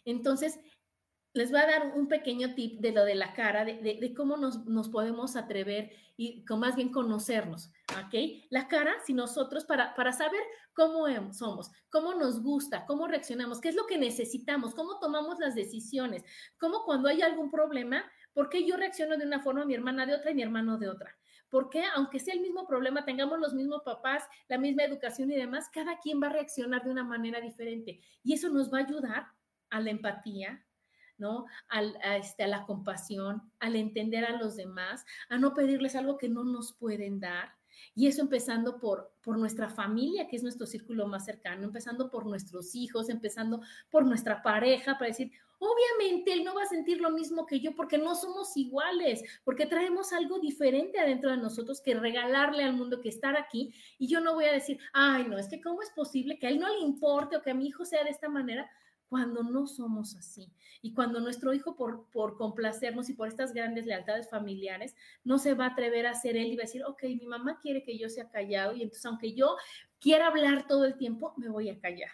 Entonces, 0.05 0.59
les 1.33 1.49
voy 1.49 1.61
a 1.61 1.67
dar 1.67 1.93
un 1.95 2.07
pequeño 2.07 2.53
tip 2.55 2.81
de 2.81 2.91
lo 2.91 3.05
de 3.05 3.15
la 3.15 3.33
cara, 3.33 3.63
de, 3.63 4.13
cómo 4.15 4.35
nos, 4.35 4.89
podemos 4.89 5.37
atrever 5.37 5.91
y 6.17 6.43
más 6.49 6.75
bien 6.75 6.91
conocernos, 6.91 7.71
¿ok? 8.05 8.43
La 8.49 8.67
cara, 8.67 8.93
si 9.05 9.13
nosotros, 9.13 9.63
para, 9.63 9.95
para 9.95 10.11
saber 10.11 10.41
cómo 10.73 11.05
somos, 11.33 11.71
cómo 11.89 12.13
nos 12.13 12.43
gusta, 12.43 12.85
cómo 12.85 13.07
reaccionamos, 13.07 13.61
qué 13.61 13.69
es 13.69 13.75
lo 13.75 13.87
que 13.87 13.97
necesitamos, 13.97 14.75
cómo 14.75 14.99
tomamos 14.99 15.39
las 15.39 15.55
decisiones, 15.55 16.23
cómo 16.59 16.83
cuando 16.83 17.07
hay 17.07 17.21
algún 17.21 17.49
problema, 17.49 18.03
¿por 18.33 18.49
qué 18.49 18.67
yo 18.67 18.75
reacciono 18.75 19.17
de 19.17 19.25
una 19.25 19.41
forma, 19.41 19.65
mi 19.65 19.73
hermana 19.73 20.05
de 20.05 20.15
otra 20.15 20.31
y 20.31 20.35
mi 20.35 20.43
hermano 20.43 20.77
de 20.77 20.89
otra? 20.89 21.17
Porque 21.51 21.83
aunque 21.95 22.19
sea 22.19 22.33
el 22.33 22.39
mismo 22.39 22.65
problema, 22.65 23.05
tengamos 23.05 23.37
los 23.37 23.53
mismos 23.53 23.83
papás, 23.83 24.23
la 24.47 24.57
misma 24.57 24.83
educación 24.83 25.29
y 25.31 25.35
demás, 25.35 25.69
cada 25.71 25.99
quien 25.99 26.21
va 26.23 26.27
a 26.27 26.33
reaccionar 26.33 26.83
de 26.83 26.89
una 26.89 27.03
manera 27.03 27.41
diferente. 27.41 27.99
Y 28.23 28.33
eso 28.33 28.49
nos 28.49 28.73
va 28.73 28.79
a 28.79 28.85
ayudar 28.85 29.27
a 29.69 29.81
la 29.81 29.91
empatía, 29.91 30.65
¿no? 31.17 31.45
A, 31.67 32.15
este, 32.15 32.45
a 32.45 32.47
la 32.47 32.65
compasión, 32.65 33.51
al 33.59 33.75
entender 33.75 34.23
a 34.23 34.37
los 34.37 34.55
demás, 34.55 35.05
a 35.27 35.37
no 35.37 35.53
pedirles 35.53 35.95
algo 35.95 36.17
que 36.17 36.29
no 36.29 36.45
nos 36.45 36.71
pueden 36.73 37.19
dar. 37.19 37.51
Y 37.95 38.07
eso 38.07 38.21
empezando 38.21 38.79
por, 38.79 39.13
por 39.21 39.37
nuestra 39.37 39.69
familia, 39.69 40.27
que 40.29 40.37
es 40.37 40.43
nuestro 40.43 40.65
círculo 40.65 41.07
más 41.07 41.25
cercano, 41.25 41.65
empezando 41.65 42.09
por 42.09 42.25
nuestros 42.25 42.75
hijos, 42.75 43.09
empezando 43.09 43.61
por 43.89 44.05
nuestra 44.05 44.41
pareja, 44.41 44.93
para 44.97 45.07
decir, 45.07 45.33
Obviamente 45.63 46.33
él 46.33 46.43
no 46.43 46.55
va 46.55 46.63
a 46.63 46.65
sentir 46.65 46.99
lo 46.99 47.11
mismo 47.11 47.45
que 47.45 47.59
yo 47.59 47.75
porque 47.75 47.99
no 47.99 48.15
somos 48.15 48.57
iguales, 48.57 49.23
porque 49.43 49.67
traemos 49.67 50.11
algo 50.11 50.39
diferente 50.39 50.99
adentro 50.99 51.29
de 51.29 51.37
nosotros 51.37 51.81
que 51.81 51.93
regalarle 51.93 52.63
al 52.63 52.73
mundo 52.73 52.99
que 52.99 53.09
estar 53.09 53.37
aquí. 53.37 53.71
Y 53.99 54.07
yo 54.07 54.21
no 54.21 54.33
voy 54.33 54.45
a 54.45 54.53
decir, 54.53 54.79
ay, 54.91 55.25
no, 55.27 55.37
es 55.37 55.47
que 55.47 55.61
cómo 55.61 55.83
es 55.83 55.91
posible 55.91 56.39
que 56.39 56.47
a 56.47 56.49
él 56.49 56.59
no 56.59 56.67
le 56.67 56.79
importe 56.79 57.37
o 57.37 57.43
que 57.43 57.51
a 57.51 57.53
mi 57.53 57.67
hijo 57.67 57.85
sea 57.85 58.03
de 58.03 58.09
esta 58.09 58.27
manera 58.27 58.67
cuando 59.07 59.43
no 59.43 59.67
somos 59.67 60.15
así. 60.15 60.51
Y 60.81 60.95
cuando 60.95 61.19
nuestro 61.19 61.53
hijo, 61.53 61.75
por, 61.75 62.09
por 62.09 62.37
complacernos 62.37 63.07
y 63.09 63.13
por 63.13 63.27
estas 63.27 63.53
grandes 63.53 63.85
lealtades 63.85 64.31
familiares, 64.31 64.95
no 65.23 65.37
se 65.37 65.53
va 65.53 65.65
a 65.65 65.69
atrever 65.73 66.07
a 66.07 66.15
ser 66.15 66.37
él 66.37 66.47
y 66.47 66.55
va 66.55 66.63
a 66.63 66.65
decir, 66.65 66.83
ok, 66.85 67.03
mi 67.03 67.27
mamá 67.27 67.59
quiere 67.61 67.83
que 67.83 67.99
yo 67.99 68.09
sea 68.09 68.31
callado 68.31 68.73
y 68.73 68.81
entonces 68.81 69.05
aunque 69.05 69.35
yo 69.35 69.57
quiera 69.99 70.25
hablar 70.25 70.65
todo 70.65 70.85
el 70.85 70.97
tiempo, 70.97 71.35
me 71.37 71.49
voy 71.49 71.69
a 71.69 71.79
callar. 71.79 72.13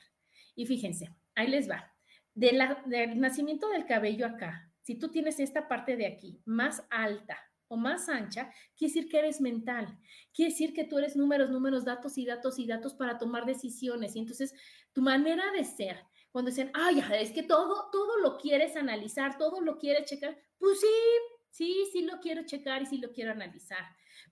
Y 0.54 0.66
fíjense, 0.66 1.16
ahí 1.34 1.48
les 1.48 1.70
va 1.70 1.94
del 2.38 3.20
nacimiento 3.20 3.68
del 3.70 3.86
cabello 3.86 4.28
acá, 4.28 4.72
si 4.82 4.96
tú 4.96 5.10
tienes 5.10 5.40
esta 5.40 5.68
parte 5.68 5.98
de 5.98 6.06
aquí 6.06 6.40
más 6.46 6.86
alta 6.90 7.38
o 7.68 7.76
más 7.76 8.08
ancha, 8.10 8.54
quiere 8.78 8.94
decir 8.94 9.10
que 9.10 9.20
eres 9.20 9.42
mental, 9.42 9.98
quiere 10.34 10.52
decir 10.52 10.74
que 10.74 10.86
tú 10.86 11.00
eres 11.00 11.16
números, 11.16 11.50
números, 11.50 11.84
datos 11.84 12.18
y 12.18 12.26
datos 12.26 12.60
y 12.60 12.68
datos 12.68 12.94
para 12.94 13.18
tomar 13.18 13.46
decisiones. 13.46 14.16
Y 14.16 14.20
entonces 14.20 14.54
tu 14.94 15.02
manera 15.02 15.52
de 15.52 15.64
ser, 15.64 15.98
cuando 16.32 16.52
dicen, 16.52 16.72
ay, 16.76 17.04
es 17.20 17.32
que 17.32 17.44
todo, 17.44 17.90
todo 17.92 18.20
lo 18.20 18.38
quieres 18.38 18.76
analizar, 18.76 19.38
todo 19.38 19.60
lo 19.60 19.78
quieres 19.80 20.06
checar, 20.06 20.38
pues 20.60 20.80
sí, 20.80 20.88
sí, 21.50 21.86
sí 21.92 22.04
lo 22.04 22.20
quiero 22.20 22.46
checar 22.46 22.84
y 22.84 22.86
sí 22.86 23.00
lo 23.00 23.12
quiero 23.12 23.32
analizar. 23.32 23.84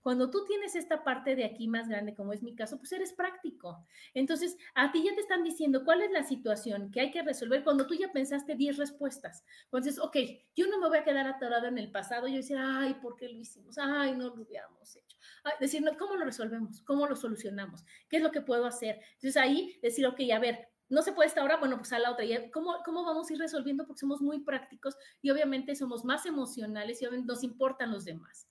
Cuando 0.06 0.30
tú 0.30 0.44
tienes 0.44 0.76
esta 0.76 1.02
parte 1.02 1.34
de 1.34 1.44
aquí 1.44 1.66
más 1.66 1.88
grande, 1.88 2.14
como 2.14 2.32
es 2.32 2.40
mi 2.40 2.54
caso, 2.54 2.78
pues 2.78 2.92
eres 2.92 3.12
práctico. 3.12 3.84
Entonces, 4.14 4.56
a 4.76 4.92
ti 4.92 5.02
ya 5.04 5.12
te 5.16 5.20
están 5.20 5.42
diciendo 5.42 5.84
cuál 5.84 6.00
es 6.00 6.12
la 6.12 6.22
situación 6.22 6.92
que 6.92 7.00
hay 7.00 7.10
que 7.10 7.22
resolver 7.22 7.64
cuando 7.64 7.88
tú 7.88 7.94
ya 7.94 8.12
pensaste 8.12 8.54
10 8.54 8.76
respuestas. 8.76 9.44
Entonces, 9.64 9.98
ok, 9.98 10.16
yo 10.54 10.68
no 10.68 10.78
me 10.78 10.86
voy 10.86 10.98
a 10.98 11.02
quedar 11.02 11.26
atorado 11.26 11.66
en 11.66 11.76
el 11.78 11.90
pasado. 11.90 12.28
Yo 12.28 12.36
decir, 12.36 12.56
ay, 12.56 12.94
¿por 13.02 13.16
qué 13.16 13.28
lo 13.28 13.36
hicimos? 13.36 13.78
Ay, 13.78 14.12
no 14.12 14.28
lo 14.28 14.42
hubiéramos 14.44 14.94
hecho. 14.94 15.18
decir, 15.58 15.84
¿cómo 15.98 16.14
lo 16.14 16.24
resolvemos? 16.24 16.82
¿Cómo 16.82 17.08
lo 17.08 17.16
solucionamos? 17.16 17.84
¿Qué 18.08 18.18
es 18.18 18.22
lo 18.22 18.30
que 18.30 18.42
puedo 18.42 18.64
hacer? 18.64 19.00
Entonces, 19.14 19.36
ahí 19.36 19.76
decir, 19.82 20.06
ok, 20.06 20.20
a 20.32 20.38
ver, 20.38 20.68
no 20.88 21.02
se 21.02 21.14
puede 21.14 21.26
esta 21.26 21.42
hora, 21.42 21.56
bueno, 21.56 21.78
pues 21.78 21.92
a 21.92 21.98
la 21.98 22.12
otra. 22.12 22.24
¿Cómo, 22.52 22.76
¿Cómo 22.84 23.04
vamos 23.04 23.28
a 23.28 23.32
ir 23.32 23.40
resolviendo? 23.40 23.84
Porque 23.84 23.98
somos 23.98 24.20
muy 24.20 24.38
prácticos 24.38 24.96
y 25.20 25.30
obviamente 25.30 25.74
somos 25.74 26.04
más 26.04 26.26
emocionales 26.26 27.02
y 27.02 27.06
nos 27.24 27.42
importan 27.42 27.90
los 27.90 28.04
demás. 28.04 28.46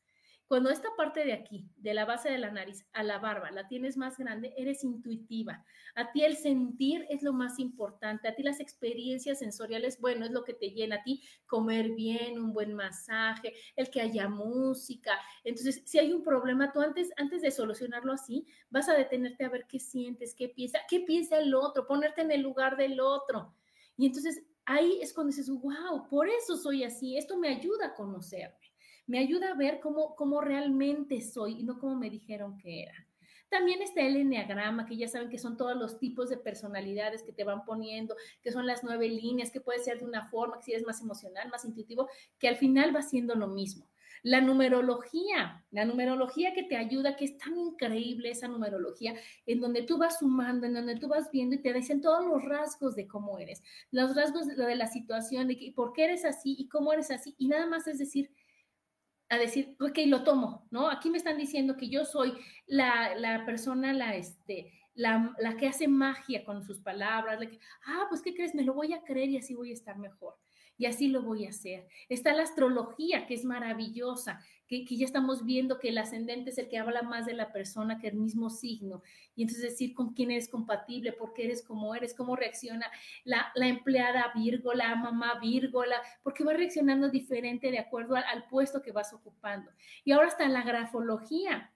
Cuando 0.48 0.70
esta 0.70 0.90
parte 0.96 1.26
de 1.26 1.34
aquí, 1.34 1.68
de 1.78 1.96
la 1.96 2.06
base 2.06 2.30
de 2.30 2.38
la 2.38 2.52
nariz 2.52 2.86
a 2.94 3.02
la 3.02 3.18
barba, 3.18 3.50
la 3.50 3.68
tienes 3.68 3.98
más 3.98 4.16
grande, 4.16 4.54
eres 4.56 4.84
intuitiva. 4.84 5.66
A 5.96 6.12
ti 6.12 6.24
el 6.24 6.38
sentir 6.38 7.04
es 7.10 7.24
lo 7.24 7.34
más 7.34 7.58
importante. 7.58 8.28
A 8.28 8.36
ti 8.36 8.44
las 8.44 8.60
experiencias 8.60 9.40
sensoriales, 9.40 10.00
bueno, 10.00 10.24
es 10.24 10.32
lo 10.32 10.44
que 10.44 10.54
te 10.54 10.70
llena. 10.70 10.98
A 10.98 11.04
ti 11.04 11.24
comer 11.48 11.92
bien, 11.96 12.38
un 12.38 12.54
buen 12.54 12.76
masaje, 12.76 13.56
el 13.76 13.90
que 13.90 14.02
haya 14.02 14.30
música. 14.30 15.20
Entonces, 15.44 15.82
si 15.86 15.98
hay 15.98 16.14
un 16.14 16.22
problema, 16.22 16.72
tú 16.72 16.80
antes, 16.80 17.12
antes 17.18 17.42
de 17.42 17.50
solucionarlo 17.50 18.14
así, 18.14 18.46
vas 18.70 18.88
a 18.88 18.94
detenerte 18.94 19.46
a 19.46 19.50
ver 19.50 19.66
qué 19.68 19.80
sientes, 19.80 20.36
qué 20.36 20.50
piensa, 20.50 20.80
qué 20.88 21.00
piensa 21.00 21.40
el 21.40 21.56
otro, 21.56 21.88
ponerte 21.88 22.22
en 22.22 22.30
el 22.30 22.42
lugar 22.42 22.78
del 22.78 23.00
otro. 23.00 23.56
Y 23.98 24.06
entonces 24.06 24.44
ahí 24.66 25.00
es 25.02 25.12
cuando 25.12 25.32
dices, 25.32 25.50
wow, 25.50 26.08
por 26.08 26.30
eso 26.30 26.56
soy 26.56 26.84
así. 26.84 27.18
Esto 27.18 27.36
me 27.36 27.50
ayuda 27.50 27.88
a 27.88 27.94
conocerme 27.96 28.65
me 29.08 29.20
ayuda 29.20 29.52
a 29.52 29.56
ver 29.56 29.80
cómo, 29.80 30.16
cómo 30.16 30.42
realmente 30.42 31.22
soy 31.22 31.60
y 31.60 31.64
no 31.64 31.80
como 31.80 31.96
me 31.96 32.10
dijeron 32.10 32.58
que 32.58 32.84
era. 32.84 33.08
También 33.50 33.82
está 33.82 34.02
el 34.02 34.18
enneagrama, 34.18 34.86
que 34.86 34.98
ya 34.98 35.08
saben 35.08 35.30
que 35.30 35.38
son 35.38 35.56
todos 35.56 35.78
los 35.78 36.00
tipos 36.00 36.30
de 36.30 36.38
personalidades 36.38 37.24
que 37.24 37.32
te 37.32 37.44
van 37.44 37.64
poniendo, 37.64 38.16
que 38.42 38.52
son 38.52 38.66
las 38.66 38.84
nueve 38.84 39.08
líneas, 39.08 39.52
que 39.52 39.62
puede 39.62 39.80
ser 39.80 40.00
de 40.00 40.06
una 40.06 40.30
forma, 40.30 40.58
que 40.58 40.64
si 40.64 40.72
eres 40.74 40.86
más 40.86 41.02
emocional, 41.02 41.50
más 41.50 41.64
intuitivo, 41.64 42.10
que 42.40 42.48
al 42.48 42.58
final 42.58 42.96
va 42.96 43.02
siendo 43.02 43.36
lo 43.36 43.48
mismo. 43.48 43.90
La 44.24 44.42
numerología, 44.42 45.64
la 45.70 45.86
numerología 45.86 46.54
que 46.54 46.64
te 46.64 46.76
ayuda, 46.76 47.16
que 47.16 47.26
es 47.26 47.38
tan 47.38 47.56
increíble 47.58 48.32
esa 48.32 48.48
numerología, 48.48 49.14
en 49.46 49.62
donde 49.62 49.84
tú 49.84 50.00
vas 50.00 50.18
sumando, 50.20 50.66
en 50.66 50.74
donde 50.74 50.98
tú 50.98 51.08
vas 51.08 51.30
viendo 51.32 51.56
y 51.56 51.62
te 51.62 51.72
dicen 51.72 52.02
todos 52.02 52.26
los 52.26 52.44
rasgos 52.44 52.96
de 52.96 53.08
cómo 53.08 53.38
eres, 53.38 53.62
los 53.92 54.16
rasgos 54.16 54.48
de, 54.48 54.76
la 54.76 54.88
situación, 54.88 55.48
de 55.48 55.72
por 55.76 55.94
qué 55.94 56.06
eres 56.06 56.26
así 56.26 56.56
y 56.58 56.68
cómo 56.68 56.92
eres 56.92 57.12
así, 57.12 57.36
y 57.38 57.48
nada 57.48 57.68
más 57.68 57.88
es 57.88 58.00
decir, 58.00 58.32
a 59.30 59.38
decir, 59.38 59.76
ok, 59.80 60.00
lo 60.08 60.24
tomo, 60.24 60.68
¿no? 60.72 60.90
Aquí 60.90 61.10
me 61.10 61.18
están 61.18 61.38
diciendo 61.38 61.78
que 61.78 61.90
yo 61.90 62.06
soy 62.06 62.34
la, 62.68 63.16
la 63.16 63.46
persona, 63.46 63.94
la, 63.94 64.16
este, 64.16 64.72
la, 64.94 65.34
la, 65.40 65.58
que 65.58 65.68
hace 65.68 65.88
magia 65.88 66.44
con 66.46 66.64
sus 66.64 66.80
palabras, 66.80 67.40
la 67.40 67.50
que, 67.50 67.60
ah, 67.88 68.06
pues, 68.10 68.22
¿qué 68.22 68.34
crees? 68.34 68.54
Me 68.54 68.64
lo 68.64 68.74
voy 68.74 68.94
a 68.94 69.04
creer 69.04 69.30
y 69.30 69.38
así 69.38 69.56
voy 69.56 69.72
a 69.72 69.74
estar 69.74 69.98
mejor. 69.98 70.36
Y 70.78 70.86
así 70.88 71.08
lo 71.08 71.22
voy 71.22 71.46
a 71.46 71.50
hacer. 71.50 71.88
Está 72.10 72.34
la 72.34 72.44
astrología, 72.44 73.26
que 73.28 73.34
es 73.34 73.46
maravillosa, 73.46 74.42
que, 74.68 74.86
ya 74.86 75.06
estamos 75.06 75.46
viendo 75.46 75.80
que 75.80 75.90
el 75.90 75.98
ascendente 75.98 76.50
es 76.50 76.58
el 76.58 76.68
que 76.68 76.78
habla 76.78 77.04
más 77.04 77.26
de 77.26 77.34
la 77.34 77.52
persona 77.52 78.00
que 78.00 78.08
el 78.08 78.16
mismo 78.16 78.50
signo. 78.50 79.04
Y 79.36 79.44
entonces 79.44 79.64
decir 79.64 79.94
con 79.94 80.14
quién 80.14 80.32
eres 80.32 80.50
compatible, 80.50 81.14
por 81.14 81.34
qué 81.34 81.46
eres 81.46 81.64
como 81.64 81.94
eres, 81.94 82.14
cómo 82.14 82.36
reacciona 82.36 82.90
la, 83.24 83.52
empleada 83.56 84.32
Virgo, 84.36 84.74
la 84.74 84.96
mamá 84.96 85.40
Virgo, 85.40 85.84
porque 86.24 86.44
va 86.44 86.54
reaccionando 86.54 87.10
diferente 87.10 87.70
de 87.70 87.80
acuerdo 87.80 88.16
al, 88.16 88.48
puesto 88.50 88.82
que 88.82 88.92
vas 88.92 89.14
ocupando. 89.14 89.72
Y 90.04 90.12
ahora 90.12 90.28
está 90.28 90.48
la 90.48 90.64
grafología 90.64 91.72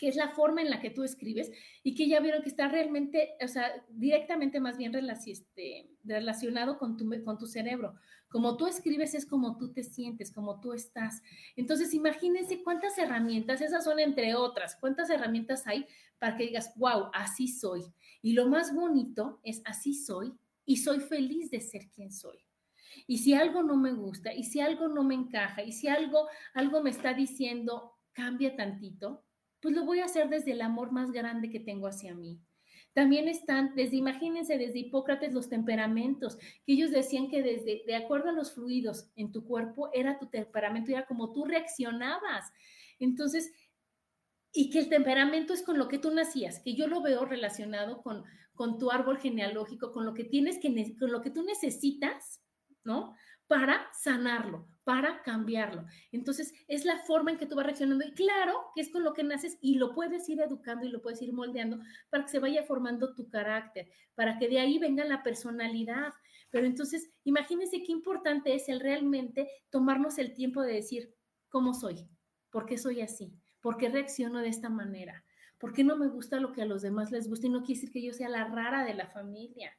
que 0.00 0.08
es 0.08 0.16
la 0.16 0.30
forma 0.30 0.62
en 0.62 0.70
la 0.70 0.80
que 0.80 0.88
tú 0.88 1.04
escribes 1.04 1.52
y 1.82 1.94
que 1.94 2.08
ya 2.08 2.20
vieron 2.20 2.42
que 2.42 2.48
está 2.48 2.68
realmente, 2.68 3.34
o 3.44 3.48
sea, 3.48 3.84
directamente 3.90 4.58
más 4.58 4.78
bien 4.78 4.92
este, 5.26 5.90
relacionado 6.04 6.78
con 6.78 6.96
tu, 6.96 7.06
con 7.22 7.36
tu 7.36 7.46
cerebro. 7.46 7.94
Como 8.30 8.56
tú 8.56 8.66
escribes 8.66 9.14
es 9.14 9.26
como 9.26 9.58
tú 9.58 9.74
te 9.74 9.82
sientes, 9.82 10.32
como 10.32 10.58
tú 10.58 10.72
estás. 10.72 11.22
Entonces, 11.54 11.92
imagínense 11.92 12.62
cuántas 12.62 12.96
herramientas, 12.96 13.60
esas 13.60 13.84
son 13.84 14.00
entre 14.00 14.34
otras, 14.34 14.74
cuántas 14.80 15.10
herramientas 15.10 15.66
hay 15.66 15.84
para 16.18 16.34
que 16.34 16.44
digas, 16.44 16.72
wow, 16.76 17.10
así 17.12 17.46
soy. 17.46 17.82
Y 18.22 18.32
lo 18.32 18.48
más 18.48 18.74
bonito 18.74 19.40
es 19.44 19.60
así 19.66 19.92
soy 19.92 20.32
y 20.64 20.78
soy 20.78 21.00
feliz 21.00 21.50
de 21.50 21.60
ser 21.60 21.90
quien 21.90 22.10
soy. 22.10 22.38
Y 23.06 23.18
si 23.18 23.34
algo 23.34 23.62
no 23.62 23.76
me 23.76 23.92
gusta, 23.92 24.32
y 24.32 24.44
si 24.44 24.60
algo 24.60 24.88
no 24.88 25.04
me 25.04 25.14
encaja, 25.14 25.62
y 25.62 25.72
si 25.72 25.88
algo, 25.88 26.26
algo 26.54 26.82
me 26.82 26.90
está 26.90 27.12
diciendo, 27.12 27.98
cambia 28.12 28.56
tantito, 28.56 29.24
pues 29.60 29.74
lo 29.74 29.84
voy 29.84 30.00
a 30.00 30.06
hacer 30.06 30.28
desde 30.28 30.52
el 30.52 30.62
amor 30.62 30.92
más 30.92 31.10
grande 31.12 31.50
que 31.50 31.60
tengo 31.60 31.86
hacia 31.86 32.14
mí. 32.14 32.40
También 32.92 33.28
están, 33.28 33.74
desde, 33.76 33.96
imagínense, 33.96 34.58
desde 34.58 34.80
Hipócrates 34.80 35.32
los 35.32 35.48
temperamentos, 35.48 36.38
que 36.66 36.72
ellos 36.72 36.90
decían 36.90 37.28
que 37.28 37.42
desde, 37.42 37.82
de 37.86 37.94
acuerdo 37.94 38.30
a 38.30 38.32
los 38.32 38.52
fluidos 38.52 39.10
en 39.14 39.30
tu 39.30 39.44
cuerpo, 39.44 39.90
era 39.92 40.18
tu 40.18 40.26
temperamento, 40.26 40.90
era 40.90 41.06
como 41.06 41.32
tú 41.32 41.44
reaccionabas. 41.44 42.52
Entonces, 42.98 43.52
y 44.52 44.70
que 44.70 44.80
el 44.80 44.88
temperamento 44.88 45.52
es 45.52 45.62
con 45.62 45.78
lo 45.78 45.86
que 45.86 45.98
tú 45.98 46.10
nacías, 46.10 46.60
que 46.60 46.74
yo 46.74 46.88
lo 46.88 47.00
veo 47.00 47.24
relacionado 47.24 48.02
con, 48.02 48.24
con 48.54 48.78
tu 48.78 48.90
árbol 48.90 49.18
genealógico, 49.18 49.92
con 49.92 50.04
lo 50.04 50.12
que 50.12 50.24
tienes 50.24 50.58
que, 50.58 50.96
con 50.98 51.12
lo 51.12 51.22
que 51.22 51.30
tú 51.30 51.44
necesitas, 51.44 52.42
¿no? 52.82 53.14
Para 53.46 53.88
sanarlo, 53.92 54.68
para 54.84 55.22
cambiarlo. 55.22 55.84
Entonces, 56.12 56.52
es 56.66 56.84
la 56.84 56.98
forma 57.04 57.30
en 57.30 57.38
que 57.38 57.46
tú 57.46 57.56
vas 57.56 57.66
reaccionando. 57.66 58.04
Y 58.04 58.12
claro 58.12 58.54
que 58.74 58.80
es 58.80 58.90
con 58.90 59.04
lo 59.04 59.12
que 59.12 59.22
naces 59.22 59.58
y 59.60 59.76
lo 59.76 59.94
puedes 59.94 60.28
ir 60.28 60.40
educando 60.40 60.86
y 60.86 60.90
lo 60.90 61.02
puedes 61.02 61.20
ir 61.22 61.32
moldeando 61.32 61.78
para 62.08 62.24
que 62.24 62.30
se 62.30 62.38
vaya 62.38 62.62
formando 62.64 63.14
tu 63.14 63.28
carácter, 63.28 63.88
para 64.14 64.38
que 64.38 64.48
de 64.48 64.58
ahí 64.58 64.78
venga 64.78 65.04
la 65.04 65.22
personalidad. 65.22 66.12
Pero 66.50 66.66
entonces, 66.66 67.10
imagínense 67.24 67.82
qué 67.82 67.92
importante 67.92 68.54
es 68.54 68.68
el 68.68 68.80
realmente 68.80 69.48
tomarnos 69.70 70.18
el 70.18 70.34
tiempo 70.34 70.62
de 70.62 70.74
decir, 70.74 71.14
¿cómo 71.48 71.74
soy? 71.74 72.08
¿Por 72.50 72.66
qué 72.66 72.78
soy 72.78 73.00
así? 73.00 73.32
¿Por 73.60 73.76
qué 73.76 73.88
reacciono 73.88 74.40
de 74.40 74.48
esta 74.48 74.70
manera? 74.70 75.24
¿Por 75.58 75.72
qué 75.72 75.84
no 75.84 75.96
me 75.96 76.08
gusta 76.08 76.40
lo 76.40 76.52
que 76.52 76.62
a 76.62 76.66
los 76.66 76.82
demás 76.82 77.12
les 77.12 77.28
gusta 77.28 77.46
y 77.46 77.50
no 77.50 77.62
quiere 77.62 77.80
decir 77.80 77.92
que 77.92 78.02
yo 78.02 78.12
sea 78.14 78.28
la 78.28 78.48
rara 78.48 78.84
de 78.84 78.94
la 78.94 79.08
familia? 79.10 79.76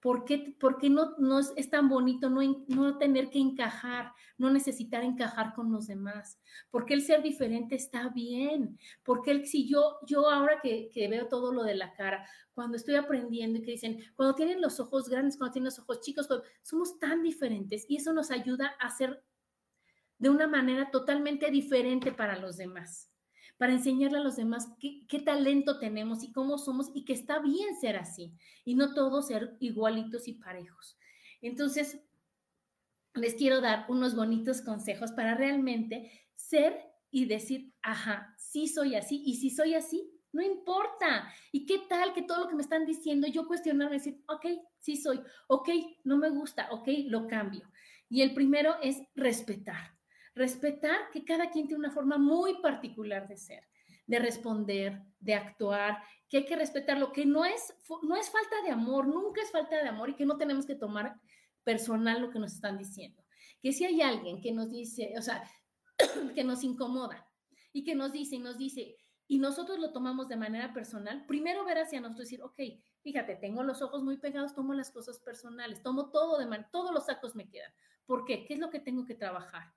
¿Por 0.00 0.24
qué, 0.24 0.54
no, 0.88 1.14
no 1.18 1.38
es, 1.38 1.70
tan 1.70 1.90
bonito 1.90 2.30
no, 2.30 2.40
no, 2.68 2.96
tener 2.96 3.28
que 3.28 3.38
encajar, 3.38 4.12
no 4.38 4.50
necesitar 4.50 5.04
encajar 5.04 5.52
con 5.54 5.70
los 5.70 5.86
demás? 5.88 6.40
¿Por 6.70 6.86
qué 6.86 6.94
el 6.94 7.02
ser 7.02 7.22
diferente 7.22 7.74
está 7.74 8.08
bien? 8.08 8.78
Porque 9.04 9.30
el, 9.30 9.46
si 9.46 9.68
yo, 9.68 9.98
yo 10.06 10.30
ahora 10.30 10.60
que, 10.62 10.88
que, 10.90 11.06
veo 11.08 11.28
todo 11.28 11.52
lo 11.52 11.64
de 11.64 11.74
la 11.74 11.92
cara, 11.92 12.26
cuando 12.54 12.78
estoy 12.78 12.94
aprendiendo 12.94 13.58
y 13.58 13.62
que 13.62 13.72
dicen, 13.72 13.98
cuando 14.16 14.34
tienen 14.34 14.62
los 14.62 14.80
ojos 14.80 15.08
grandes, 15.08 15.36
cuando 15.36 15.52
tienen 15.52 15.66
los 15.66 15.78
ojos 15.78 16.00
chicos, 16.00 16.28
somos 16.62 16.98
tan 16.98 17.22
diferentes 17.22 17.84
y 17.86 17.96
eso 17.96 18.14
nos 18.14 18.30
ayuda 18.30 18.68
a 18.80 18.88
ser 18.88 19.22
de 20.18 20.30
una 20.30 20.46
manera 20.46 20.90
totalmente 20.90 21.50
diferente 21.50 22.10
para 22.10 22.38
los 22.38 22.56
demás 22.56 23.09
para 23.60 23.74
enseñarle 23.74 24.16
a 24.16 24.22
los 24.22 24.36
demás 24.36 24.70
qué, 24.80 25.18
talento 25.18 25.78
tenemos 25.78 26.24
y 26.24 26.32
cómo 26.32 26.56
somos 26.56 26.90
y 26.94 27.04
que 27.04 27.12
está 27.12 27.40
bien 27.40 27.78
ser 27.78 27.98
así 27.98 28.32
y 28.64 28.74
no 28.74 28.94
todos 28.94 29.26
ser 29.26 29.58
igualitos 29.60 30.28
y 30.28 30.32
parejos. 30.32 30.96
Entonces, 31.42 32.00
les 33.12 33.34
quiero 33.34 33.60
dar 33.60 33.84
unos 33.90 34.16
bonitos 34.16 34.62
consejos 34.62 35.12
para 35.12 35.34
realmente 35.34 36.10
ser 36.34 36.86
y 37.10 37.26
decir, 37.26 37.74
ajá, 37.82 38.34
sí 38.38 38.66
soy 38.66 38.94
así 38.94 39.22
y 39.26 39.36
si 39.36 39.50
soy 39.50 39.74
así, 39.74 40.10
no 40.32 40.40
importa. 40.40 41.30
¿Y 41.52 41.66
qué 41.66 41.80
tal 41.86 42.14
que 42.14 42.22
todo 42.22 42.44
lo 42.44 42.48
que 42.48 42.54
me 42.54 42.62
están 42.62 42.86
diciendo, 42.86 43.26
yo 43.28 43.46
cuestionarme, 43.46 43.96
decir, 43.96 44.22
ok, 44.26 44.46
sí 44.78 44.96
soy, 44.96 45.20
ok, 45.48 45.68
no 46.04 46.16
me 46.16 46.30
gusta, 46.30 46.68
ok, 46.70 46.88
lo 47.08 47.26
cambio. 47.26 47.70
Y 48.08 48.22
el 48.22 48.32
primero 48.32 48.76
es 48.80 49.02
respetar 49.14 49.99
respetar 50.34 51.10
que 51.12 51.24
cada 51.24 51.50
quien 51.50 51.66
tiene 51.66 51.80
una 51.80 51.92
forma 51.92 52.18
muy 52.18 52.60
particular 52.60 53.28
de 53.28 53.36
ser, 53.36 53.64
de 54.06 54.18
responder, 54.18 55.02
de 55.18 55.34
actuar, 55.34 56.02
que 56.28 56.38
hay 56.38 56.46
que 56.46 56.56
respetar 56.56 56.98
lo 56.98 57.12
que 57.12 57.26
no 57.26 57.44
es, 57.44 57.74
no 58.02 58.16
es 58.16 58.30
falta 58.30 58.62
de 58.64 58.70
amor, 58.70 59.06
nunca 59.06 59.42
es 59.42 59.50
falta 59.50 59.82
de 59.82 59.88
amor 59.88 60.10
y 60.10 60.14
que 60.14 60.26
no 60.26 60.36
tenemos 60.36 60.66
que 60.66 60.76
tomar 60.76 61.20
personal 61.64 62.20
lo 62.20 62.30
que 62.30 62.38
nos 62.38 62.52
están 62.52 62.78
diciendo. 62.78 63.22
Que 63.60 63.72
si 63.72 63.84
hay 63.84 64.00
alguien 64.00 64.40
que 64.40 64.52
nos 64.52 64.70
dice, 64.70 65.12
o 65.18 65.22
sea, 65.22 65.42
que 66.34 66.44
nos 66.44 66.64
incomoda 66.64 67.28
y 67.72 67.84
que 67.84 67.94
nos 67.94 68.12
dice 68.12 68.36
y 68.36 68.38
nos 68.38 68.56
dice, 68.58 68.96
y 69.26 69.38
nosotros 69.38 69.78
lo 69.78 69.92
tomamos 69.92 70.28
de 70.28 70.36
manera 70.36 70.72
personal, 70.72 71.24
primero 71.26 71.64
ver 71.64 71.78
hacia 71.78 72.00
nosotros 72.00 72.32
y 72.32 72.36
decir, 72.36 72.42
ok, 72.42 72.82
fíjate, 73.02 73.36
tengo 73.36 73.62
los 73.62 73.80
ojos 73.80 74.02
muy 74.02 74.16
pegados, 74.16 74.54
tomo 74.54 74.74
las 74.74 74.90
cosas 74.90 75.20
personales, 75.20 75.82
tomo 75.82 76.10
todo 76.10 76.38
de 76.38 76.46
manera, 76.46 76.68
todos 76.72 76.92
los 76.92 77.06
sacos 77.06 77.36
me 77.36 77.48
quedan. 77.48 77.72
¿Por 78.06 78.24
qué? 78.24 78.44
¿Qué 78.44 78.54
es 78.54 78.60
lo 78.60 78.70
que 78.70 78.80
tengo 78.80 79.04
que 79.04 79.14
trabajar? 79.14 79.72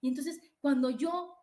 Y 0.00 0.08
entonces, 0.08 0.40
cuando 0.60 0.90
yo 0.90 1.34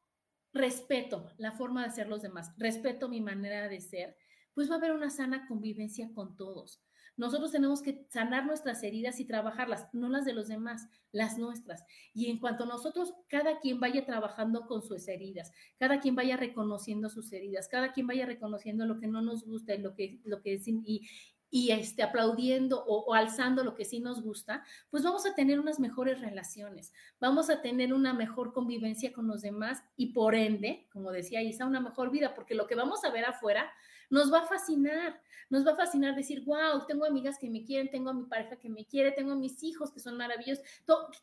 respeto 0.53 1.31
la 1.37 1.51
forma 1.51 1.83
de 1.83 1.91
ser 1.91 2.07
los 2.07 2.21
demás, 2.21 2.51
respeto 2.57 3.09
mi 3.09 3.21
manera 3.21 3.67
de 3.67 3.81
ser, 3.81 4.15
pues 4.53 4.69
va 4.69 4.75
a 4.75 4.77
haber 4.77 4.93
una 4.93 5.09
sana 5.09 5.47
convivencia 5.47 6.11
con 6.13 6.35
todos. 6.35 6.81
Nosotros 7.17 7.51
tenemos 7.51 7.81
que 7.81 8.05
sanar 8.09 8.45
nuestras 8.45 8.83
heridas 8.83 9.19
y 9.21 9.25
trabajarlas, 9.25 9.87
no 9.93 10.09
las 10.09 10.25
de 10.25 10.33
los 10.33 10.49
demás, 10.49 10.89
las 11.13 11.37
nuestras. 11.37 11.85
Y 12.13 12.29
en 12.29 12.39
cuanto 12.39 12.65
nosotros, 12.65 13.13
cada 13.29 13.59
quien 13.59 13.79
vaya 13.79 14.05
trabajando 14.05 14.65
con 14.67 14.81
sus 14.81 15.07
heridas, 15.07 15.51
cada 15.77 16.01
quien 16.01 16.15
vaya 16.15 16.35
reconociendo 16.35 17.09
sus 17.09 17.31
heridas, 17.31 17.69
cada 17.69 17.93
quien 17.93 18.07
vaya 18.07 18.25
reconociendo 18.25 18.85
lo 18.85 18.99
que 18.99 19.07
no 19.07 19.21
nos 19.21 19.45
gusta 19.45 19.73
y 19.75 19.81
lo 19.81 19.95
que, 19.95 20.19
lo 20.25 20.41
que 20.41 20.59
y, 20.65 21.07
y 21.55 21.71
este, 21.71 22.03
aplaudiendo 22.03 22.83
o, 22.85 23.13
alzando 23.13 23.63
lo 23.63 23.75
que 23.75 23.85
sí 23.85 24.01
nos 24.01 24.21
gusta, 24.21 24.65
pues 24.89 25.03
vamos 25.03 25.25
a 25.25 25.35
tener 25.35 25.57
unas 25.57 25.79
mejores 25.79 26.19
relaciones, 26.19 26.91
vamos 27.17 27.49
a 27.49 27.61
tener 27.61 27.93
una 27.93 28.13
mejor 28.13 28.51
convivencia 28.51 29.13
con 29.13 29.25
los 29.25 29.41
demás 29.41 29.81
y 29.95 30.07
por 30.07 30.35
ende, 30.35 30.85
como 30.91 31.13
decía 31.13 31.41
Isa, 31.41 31.65
una 31.65 31.79
mejor 31.79 32.11
vida, 32.11 32.33
porque 32.33 32.55
lo 32.55 32.67
que 32.67 32.75
vamos 32.75 33.05
a 33.05 33.09
ver 33.09 33.23
afuera 33.23 33.71
nos 34.09 34.33
va 34.33 34.39
a 34.39 34.47
fascinar, 34.47 35.21
nos 35.49 35.65
va 35.65 35.71
a 35.71 35.75
fascinar 35.77 36.13
decir, 36.13 36.43
wow, 36.43 36.85
tengo 36.89 37.05
amigas 37.05 37.39
que 37.39 37.49
me 37.49 37.63
quieren, 37.63 37.89
tengo 37.89 38.09
a 38.09 38.13
mi 38.13 38.25
pareja 38.25 38.57
que 38.57 38.69
me 38.69 38.83
quiere, 38.83 39.13
tengo 39.13 39.31
a 39.31 39.37
mis 39.37 39.63
hijos 39.63 39.93
que 39.93 40.01
son 40.01 40.17
maravillosos, 40.17 40.61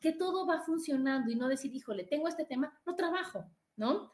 que 0.00 0.12
todo 0.12 0.46
va 0.46 0.62
funcionando 0.62 1.30
y 1.30 1.34
no 1.34 1.46
decir, 1.46 1.74
híjole, 1.74 2.04
tengo 2.04 2.26
este 2.26 2.46
tema, 2.46 2.72
no 2.86 2.94
trabajo, 2.94 3.44
¿no? 3.76 4.10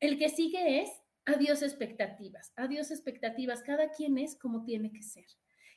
El 0.00 0.18
que 0.18 0.30
sigue 0.30 0.82
es 0.82 0.90
adiós 1.26 1.62
expectativas, 1.62 2.52
adiós 2.56 2.90
expectativas, 2.90 3.62
cada 3.62 3.92
quien 3.92 4.18
es 4.18 4.34
como 4.34 4.64
tiene 4.64 4.90
que 4.90 5.04
ser. 5.04 5.26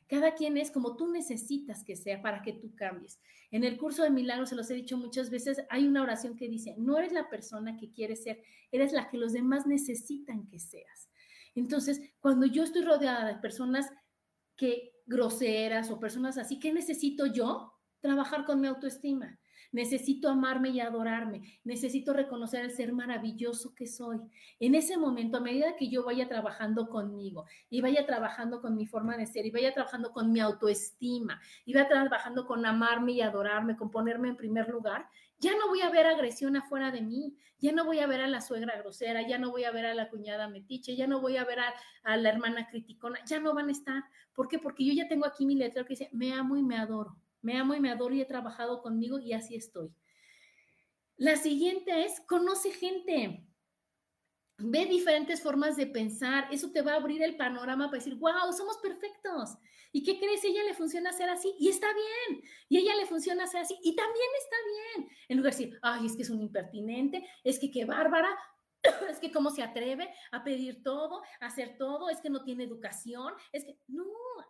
Cada 0.07 0.35
quien 0.35 0.57
es 0.57 0.71
como 0.71 0.95
tú 0.95 1.11
necesitas 1.11 1.83
que 1.83 1.95
sea 1.95 2.21
para 2.21 2.41
que 2.41 2.53
tú 2.53 2.75
cambies. 2.75 3.19
En 3.51 3.63
el 3.63 3.77
curso 3.77 4.03
de 4.03 4.09
milagros, 4.09 4.49
se 4.49 4.55
los 4.55 4.69
he 4.69 4.75
dicho 4.75 4.97
muchas 4.97 5.29
veces, 5.29 5.63
hay 5.69 5.87
una 5.87 6.01
oración 6.01 6.35
que 6.35 6.47
dice, 6.47 6.75
no 6.77 6.97
eres 6.97 7.13
la 7.13 7.29
persona 7.29 7.77
que 7.77 7.91
quieres 7.91 8.23
ser, 8.23 8.41
eres 8.71 8.93
la 8.93 9.09
que 9.09 9.17
los 9.17 9.33
demás 9.33 9.65
necesitan 9.65 10.47
que 10.47 10.59
seas. 10.59 11.09
Entonces, 11.55 12.01
cuando 12.19 12.45
yo 12.45 12.63
estoy 12.63 12.83
rodeada 12.83 13.27
de 13.27 13.35
personas 13.35 13.91
que 14.55 14.93
groseras 15.05 15.89
o 15.91 15.99
personas 15.99 16.37
así, 16.37 16.59
¿qué 16.59 16.73
necesito 16.73 17.25
yo? 17.25 17.73
Trabajar 17.99 18.45
con 18.45 18.59
mi 18.59 18.67
autoestima. 18.67 19.39
Necesito 19.73 20.29
amarme 20.29 20.69
y 20.69 20.79
adorarme. 20.79 21.41
Necesito 21.63 22.13
reconocer 22.13 22.63
el 22.63 22.71
ser 22.71 22.93
maravilloso 22.93 23.73
que 23.75 23.87
soy. 23.87 24.19
En 24.59 24.75
ese 24.75 24.97
momento, 24.97 25.37
a 25.37 25.41
medida 25.41 25.75
que 25.75 25.89
yo 25.89 26.05
vaya 26.05 26.29
trabajando 26.29 26.87
conmigo 26.87 27.45
y 27.69 27.81
vaya 27.81 28.05
trabajando 28.05 28.61
con 28.61 28.77
mi 28.77 28.85
forma 28.85 29.17
de 29.17 29.25
ser 29.25 29.45
y 29.47 29.51
vaya 29.51 29.73
trabajando 29.73 30.11
con 30.11 30.31
mi 30.31 30.39
autoestima 30.39 31.41
y 31.65 31.73
vaya 31.73 31.89
trabajando 31.89 32.45
con 32.45 32.65
amarme 32.65 33.13
y 33.13 33.21
adorarme, 33.21 33.75
con 33.75 33.89
ponerme 33.89 34.29
en 34.29 34.37
primer 34.37 34.69
lugar, 34.69 35.09
ya 35.39 35.51
no 35.57 35.67
voy 35.67 35.81
a 35.81 35.89
ver 35.89 36.05
agresión 36.05 36.55
afuera 36.55 36.91
de 36.91 37.01
mí, 37.01 37.35
ya 37.59 37.71
no 37.71 37.83
voy 37.83 37.99
a 37.99 38.07
ver 38.07 38.21
a 38.21 38.27
la 38.27 38.41
suegra 38.41 38.77
grosera, 38.77 39.27
ya 39.27 39.39
no 39.39 39.49
voy 39.51 39.63
a 39.63 39.71
ver 39.71 39.87
a 39.87 39.95
la 39.95 40.09
cuñada 40.09 40.47
metiche, 40.47 40.95
ya 40.95 41.07
no 41.07 41.19
voy 41.19 41.37
a 41.37 41.45
ver 41.45 41.59
a, 41.59 41.73
a 42.03 42.15
la 42.15 42.29
hermana 42.29 42.67
criticona, 42.69 43.19
ya 43.25 43.39
no 43.39 43.53
van 43.53 43.69
a 43.69 43.71
estar. 43.71 44.03
¿Por 44.35 44.47
qué? 44.47 44.59
Porque 44.59 44.85
yo 44.85 44.93
ya 44.93 45.07
tengo 45.07 45.25
aquí 45.25 45.45
mi 45.45 45.55
letrero 45.55 45.85
que 45.85 45.93
dice, 45.93 46.09
me 46.13 46.31
amo 46.31 46.55
y 46.57 46.63
me 46.63 46.77
adoro. 46.77 47.17
Me 47.43 47.57
amo 47.57 47.75
y 47.75 47.79
me 47.79 47.91
adoro 47.91 48.15
y 48.15 48.21
he 48.21 48.25
trabajado 48.25 48.81
conmigo 48.81 49.19
y 49.19 49.33
así 49.33 49.55
estoy. 49.55 49.93
La 51.17 51.35
siguiente 51.35 52.05
es, 52.05 52.21
conoce 52.21 52.71
gente. 52.71 53.45
Ve 54.57 54.85
diferentes 54.85 55.41
formas 55.41 55.75
de 55.75 55.85
pensar. 55.85 56.47
Eso 56.51 56.71
te 56.71 56.81
va 56.81 56.93
a 56.93 56.95
abrir 56.95 57.21
el 57.21 57.35
panorama 57.35 57.87
para 57.87 57.97
decir, 57.97 58.15
wow, 58.15 58.51
somos 58.55 58.77
perfectos. 58.77 59.57
¿Y 59.91 60.03
qué 60.03 60.17
crees? 60.17 60.43
Ella 60.43 60.63
le 60.63 60.73
funciona 60.73 61.09
hacer 61.09 61.29
así 61.29 61.53
y 61.59 61.69
está 61.69 61.87
bien. 61.93 62.41
Y 62.69 62.77
ella 62.77 62.95
le 62.95 63.05
funciona 63.05 63.43
hacer 63.43 63.61
así 63.61 63.77
y 63.83 63.95
también 63.95 64.27
está 64.41 64.55
bien. 64.95 65.09
En 65.27 65.37
lugar 65.37 65.53
de 65.53 65.59
decir, 65.59 65.79
ay, 65.81 66.05
es 66.05 66.15
que 66.15 66.23
es 66.23 66.29
un 66.29 66.41
impertinente, 66.41 67.27
es 67.43 67.59
que 67.59 67.69
qué 67.69 67.85
bárbara, 67.85 68.29
es 69.09 69.19
que 69.19 69.31
cómo 69.31 69.49
se 69.49 69.63
atreve 69.63 70.13
a 70.31 70.43
pedir 70.43 70.83
todo, 70.83 71.21
a 71.39 71.47
hacer 71.47 71.77
todo, 71.77 72.09
es 72.09 72.21
que 72.21 72.29
no 72.29 72.43
tiene 72.43 72.63
educación, 72.63 73.33
es 73.51 73.63
que 73.63 73.77
no, 73.87 74.05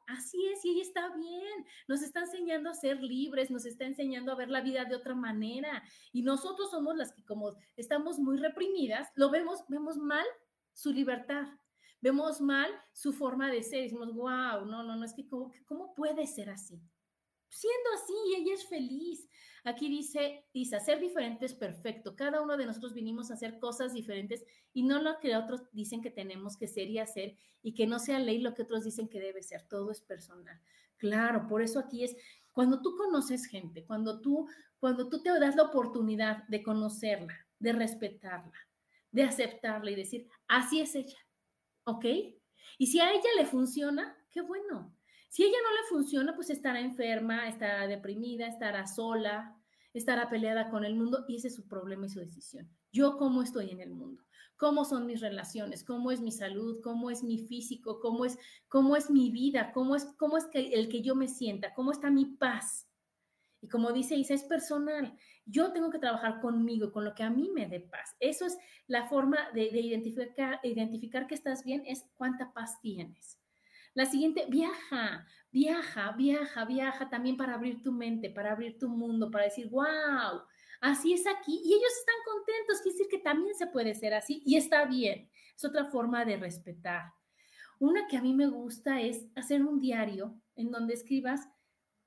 así 0.07 0.45
es 0.47 0.63
y 0.65 0.71
ella 0.71 0.81
está 0.81 1.15
bien. 1.15 1.65
Nos 1.87 2.01
está 2.01 2.21
enseñando 2.21 2.69
a 2.69 2.73
ser 2.73 3.01
libres, 3.01 3.51
nos 3.51 3.65
está 3.65 3.85
enseñando 3.85 4.31
a 4.31 4.35
ver 4.35 4.49
la 4.49 4.61
vida 4.61 4.85
de 4.85 4.95
otra 4.95 5.15
manera 5.15 5.83
y 6.11 6.23
nosotros 6.23 6.71
somos 6.71 6.95
las 6.95 7.13
que 7.13 7.23
como 7.23 7.55
estamos 7.75 8.19
muy 8.19 8.37
reprimidas, 8.37 9.09
lo 9.15 9.29
vemos, 9.29 9.63
vemos 9.67 9.97
mal 9.97 10.25
su 10.73 10.91
libertad. 10.91 11.47
Vemos 12.01 12.41
mal 12.41 12.69
su 12.91 13.13
forma 13.13 13.49
de 13.49 13.63
ser, 13.63 13.83
decimos, 13.83 14.13
wow, 14.13 14.65
no, 14.65 14.83
no, 14.83 14.97
no, 14.97 15.05
es 15.05 15.13
que 15.13 15.25
cómo, 15.25 15.53
cómo 15.65 15.95
puede 15.95 16.27
ser 16.27 16.49
así. 16.49 16.81
Siendo 17.47 17.89
así, 17.95 18.13
ella 18.35 18.55
es 18.55 18.67
feliz. 18.67 19.29
Aquí 19.65 19.87
dice, 19.87 20.45
Isa, 20.51 20.79
ser 20.81 20.99
diferente 20.99 21.45
es 21.45 21.53
perfecto. 21.53 22.15
Cada 22.15 22.41
uno 22.41 22.57
de 22.57 22.65
nosotros 22.65 22.93
vinimos 22.93 23.31
a 23.31 23.35
hacer 23.35 23.59
cosas 23.59 23.93
diferentes 23.93 24.43
y 24.73 24.83
no 24.83 25.01
lo 25.01 25.19
que 25.19 25.37
otros 25.37 25.63
dicen 25.71 26.01
que 26.01 26.11
tenemos 26.11 26.57
que 26.57 26.67
ser 26.67 26.89
y 26.89 26.99
hacer 26.99 27.37
y 27.61 27.73
que 27.73 27.87
no 27.87 27.99
sea 27.99 28.19
ley 28.19 28.39
lo 28.39 28.53
que 28.53 28.63
otros 28.63 28.83
dicen 28.83 29.07
que 29.07 29.21
debe 29.21 29.41
ser. 29.41 29.65
Todo 29.69 29.91
es 29.91 30.01
personal. 30.01 30.59
Claro, 30.97 31.47
por 31.47 31.61
eso 31.61 31.79
aquí 31.79 32.03
es 32.03 32.15
cuando 32.51 32.81
tú 32.81 32.95
conoces 32.97 33.45
gente, 33.45 33.85
cuando 33.85 34.21
tú, 34.21 34.47
cuando 34.79 35.09
tú 35.09 35.21
te 35.23 35.29
das 35.39 35.55
la 35.55 35.63
oportunidad 35.63 36.45
de 36.47 36.61
conocerla, 36.61 37.33
de 37.57 37.71
respetarla, 37.73 38.59
de 39.11 39.23
aceptarla 39.23 39.91
y 39.91 39.95
decir, 39.95 40.27
así 40.47 40.81
es 40.81 40.93
ella, 40.95 41.17
¿ok? 41.85 42.05
Y 42.77 42.87
si 42.87 42.99
a 42.99 43.11
ella 43.11 43.29
le 43.37 43.45
funciona, 43.45 44.17
qué 44.29 44.41
bueno. 44.41 44.93
Si 45.33 45.41
ella 45.41 45.57
no 45.63 45.71
le 45.71 45.87
funciona, 45.89 46.35
pues 46.35 46.51
estará 46.51 46.79
enferma, 46.79 47.47
estará 47.47 47.87
deprimida, 47.87 48.45
estará 48.45 48.85
sola, 48.85 49.59
estará 49.91 50.29
peleada 50.29 50.69
con 50.69 50.85
el 50.85 50.93
mundo 50.93 51.25
y 51.27 51.37
ese 51.37 51.47
es 51.47 51.55
su 51.55 51.67
problema 51.67 52.05
y 52.05 52.09
su 52.09 52.19
decisión. 52.19 52.69
Yo 52.91 53.17
cómo 53.17 53.41
estoy 53.41 53.71
en 53.71 53.81
el 53.81 53.89
mundo, 53.89 54.21
cómo 54.57 54.85
son 54.85 55.07
mis 55.07 55.21
relaciones, 55.21 55.83
cómo 55.83 56.11
es 56.11 56.21
mi 56.21 56.31
salud, 56.31 56.79
cómo 56.83 57.09
es 57.09 57.23
mi 57.23 57.39
físico, 57.39 57.99
cómo 57.99 58.25
es, 58.25 58.37
cómo 58.67 58.95
es 58.95 59.09
mi 59.09 59.31
vida, 59.31 59.71
cómo 59.73 59.95
es, 59.95 60.05
cómo 60.19 60.37
es 60.37 60.45
que 60.45 60.71
el 60.75 60.87
que 60.87 61.01
yo 61.01 61.15
me 61.15 61.27
sienta, 61.27 61.73
cómo 61.73 61.91
está 61.91 62.11
mi 62.11 62.25
paz. 62.25 62.87
Y 63.59 63.69
como 63.69 63.91
dice 63.91 64.15
Isa, 64.15 64.35
es 64.35 64.43
personal. 64.43 65.17
Yo 65.47 65.73
tengo 65.73 65.89
que 65.89 65.97
trabajar 65.97 66.41
conmigo, 66.41 66.91
con 66.91 67.05
lo 67.05 67.15
que 67.15 67.23
a 67.23 67.31
mí 67.31 67.49
me 67.49 67.65
dé 67.65 67.79
paz. 67.79 68.15
Eso 68.19 68.45
es 68.45 68.55
la 68.85 69.07
forma 69.09 69.49
de, 69.55 69.71
de 69.71 69.79
identificar, 69.79 70.59
identificar 70.61 71.25
que 71.25 71.33
estás 71.33 71.63
bien, 71.63 71.81
es 71.87 72.05
cuánta 72.13 72.53
paz 72.53 72.79
tienes. 72.81 73.39
La 73.93 74.05
siguiente, 74.05 74.45
viaja, 74.49 75.25
viaja, 75.51 76.13
viaja, 76.13 76.65
viaja 76.65 77.09
también 77.09 77.37
para 77.37 77.53
abrir 77.53 77.83
tu 77.83 77.91
mente, 77.91 78.31
para 78.31 78.51
abrir 78.51 78.79
tu 78.79 78.89
mundo, 78.89 79.29
para 79.29 79.45
decir, 79.45 79.69
wow, 79.69 80.41
así 80.81 81.13
es 81.13 81.27
aquí. 81.27 81.61
Y 81.63 81.73
ellos 81.73 81.93
están 81.99 82.15
contentos, 82.25 82.81
quiere 82.81 82.97
decir 82.97 83.07
que 83.11 83.19
también 83.19 83.53
se 83.53 83.67
puede 83.67 83.93
ser 83.93 84.15
así 84.15 84.41
y 84.45 84.57
está 84.57 84.85
bien. 84.85 85.29
Es 85.55 85.63
otra 85.63 85.85
forma 85.85 86.25
de 86.25 86.37
respetar. 86.37 87.13
Una 87.79 88.07
que 88.07 88.17
a 88.17 88.21
mí 88.21 88.33
me 88.33 88.47
gusta 88.47 89.01
es 89.01 89.27
hacer 89.35 89.63
un 89.63 89.79
diario 89.79 90.39
en 90.55 90.71
donde 90.71 90.93
escribas 90.93 91.47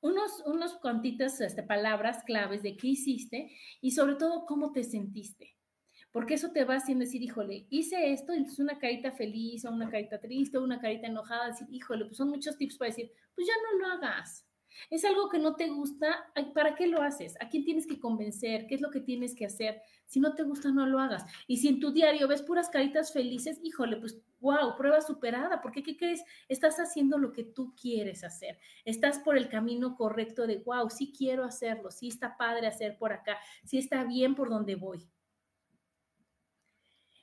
unos, 0.00 0.42
unos 0.46 0.74
cuantitas 0.78 1.40
este, 1.40 1.62
palabras 1.62 2.24
claves 2.24 2.62
de 2.62 2.76
qué 2.76 2.88
hiciste 2.88 3.52
y 3.80 3.92
sobre 3.92 4.16
todo 4.16 4.44
cómo 4.46 4.72
te 4.72 4.84
sentiste 4.84 5.55
porque 6.16 6.32
eso 6.32 6.50
te 6.50 6.64
va 6.64 6.76
haciendo 6.76 7.04
decir, 7.04 7.22
híjole, 7.22 7.66
hice 7.68 8.10
esto, 8.10 8.32
entonces 8.32 8.58
una 8.58 8.78
carita 8.78 9.12
feliz 9.12 9.66
o 9.66 9.70
una 9.70 9.90
carita 9.90 10.18
triste 10.18 10.56
o 10.56 10.64
una 10.64 10.80
carita 10.80 11.08
enojada, 11.08 11.48
decir, 11.48 11.66
híjole, 11.70 12.06
pues 12.06 12.16
son 12.16 12.30
muchos 12.30 12.56
tips 12.56 12.78
para 12.78 12.88
decir, 12.88 13.12
pues 13.34 13.46
ya 13.46 13.52
no 13.62 13.78
lo 13.78 13.86
hagas. 13.92 14.48
Es 14.88 15.04
algo 15.04 15.28
que 15.28 15.38
no 15.38 15.56
te 15.56 15.68
gusta, 15.68 16.32
¿para 16.54 16.74
qué 16.74 16.86
lo 16.86 17.02
haces? 17.02 17.34
¿A 17.38 17.50
quién 17.50 17.66
tienes 17.66 17.86
que 17.86 18.00
convencer? 18.00 18.66
¿Qué 18.66 18.76
es 18.76 18.80
lo 18.80 18.90
que 18.90 19.00
tienes 19.00 19.34
que 19.34 19.44
hacer? 19.44 19.82
Si 20.06 20.18
no 20.18 20.34
te 20.34 20.42
gusta, 20.42 20.70
no 20.70 20.86
lo 20.86 21.00
hagas. 21.00 21.22
Y 21.46 21.58
si 21.58 21.68
en 21.68 21.80
tu 21.80 21.92
diario 21.92 22.28
ves 22.28 22.40
puras 22.40 22.70
caritas 22.70 23.12
felices, 23.12 23.60
híjole, 23.62 23.98
pues 23.98 24.18
wow, 24.40 24.74
prueba 24.74 25.02
superada, 25.02 25.60
porque 25.60 25.82
¿qué 25.82 25.98
crees? 25.98 26.24
Estás 26.48 26.78
haciendo 26.78 27.18
lo 27.18 27.34
que 27.34 27.44
tú 27.44 27.74
quieres 27.78 28.24
hacer. 28.24 28.58
Estás 28.86 29.18
por 29.18 29.36
el 29.36 29.50
camino 29.50 29.94
correcto 29.94 30.46
de, 30.46 30.62
wow, 30.64 30.88
sí 30.88 31.12
quiero 31.14 31.44
hacerlo, 31.44 31.90
sí 31.90 32.08
está 32.08 32.38
padre 32.38 32.68
hacer 32.68 32.96
por 32.96 33.12
acá, 33.12 33.36
sí 33.64 33.76
está 33.76 34.02
bien 34.04 34.34
por 34.34 34.48
donde 34.48 34.76
voy. 34.76 35.06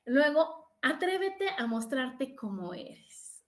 Luego, 0.06 0.64
atrévete 0.82 1.49
a 1.58 1.66
mostrarte 1.66 2.36
como 2.36 2.74
eres. 2.74 3.43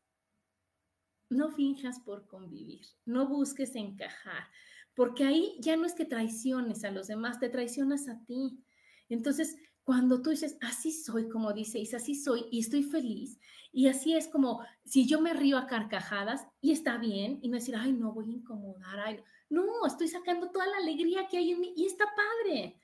No 1.29 1.51
finjas 1.51 1.99
por 1.99 2.27
convivir, 2.27 2.85
no 3.05 3.27
busques 3.27 3.75
encajar, 3.75 4.47
porque 4.93 5.25
ahí 5.25 5.57
ya 5.59 5.75
no 5.75 5.85
es 5.85 5.93
que 5.93 6.05
traiciones 6.05 6.83
a 6.83 6.91
los 6.91 7.07
demás, 7.07 7.39
te 7.39 7.49
traicionas 7.49 8.07
a 8.07 8.23
ti. 8.25 8.63
Entonces, 9.09 9.57
cuando 9.83 10.21
tú 10.21 10.29
dices, 10.29 10.57
así 10.61 10.91
soy, 10.91 11.29
como 11.29 11.53
dice 11.53 11.83
así 11.95 12.15
soy 12.15 12.45
y 12.51 12.59
estoy 12.59 12.83
feliz, 12.83 13.39
y 13.71 13.87
así 13.87 14.15
es 14.15 14.27
como 14.27 14.61
si 14.85 15.05
yo 15.05 15.19
me 15.19 15.33
río 15.33 15.57
a 15.57 15.67
carcajadas 15.67 16.47
y 16.61 16.71
está 16.71 16.97
bien, 16.97 17.39
y 17.41 17.49
no 17.49 17.55
decir, 17.55 17.75
ay, 17.75 17.93
no 17.93 18.13
voy 18.13 18.31
a 18.31 18.35
incomodar, 18.35 19.23
no, 19.49 19.85
estoy 19.85 20.07
sacando 20.07 20.49
toda 20.49 20.65
la 20.67 20.77
alegría 20.77 21.27
que 21.27 21.37
hay 21.37 21.51
en 21.51 21.59
mí 21.59 21.73
y 21.75 21.85
está 21.85 22.05
padre. 22.15 22.79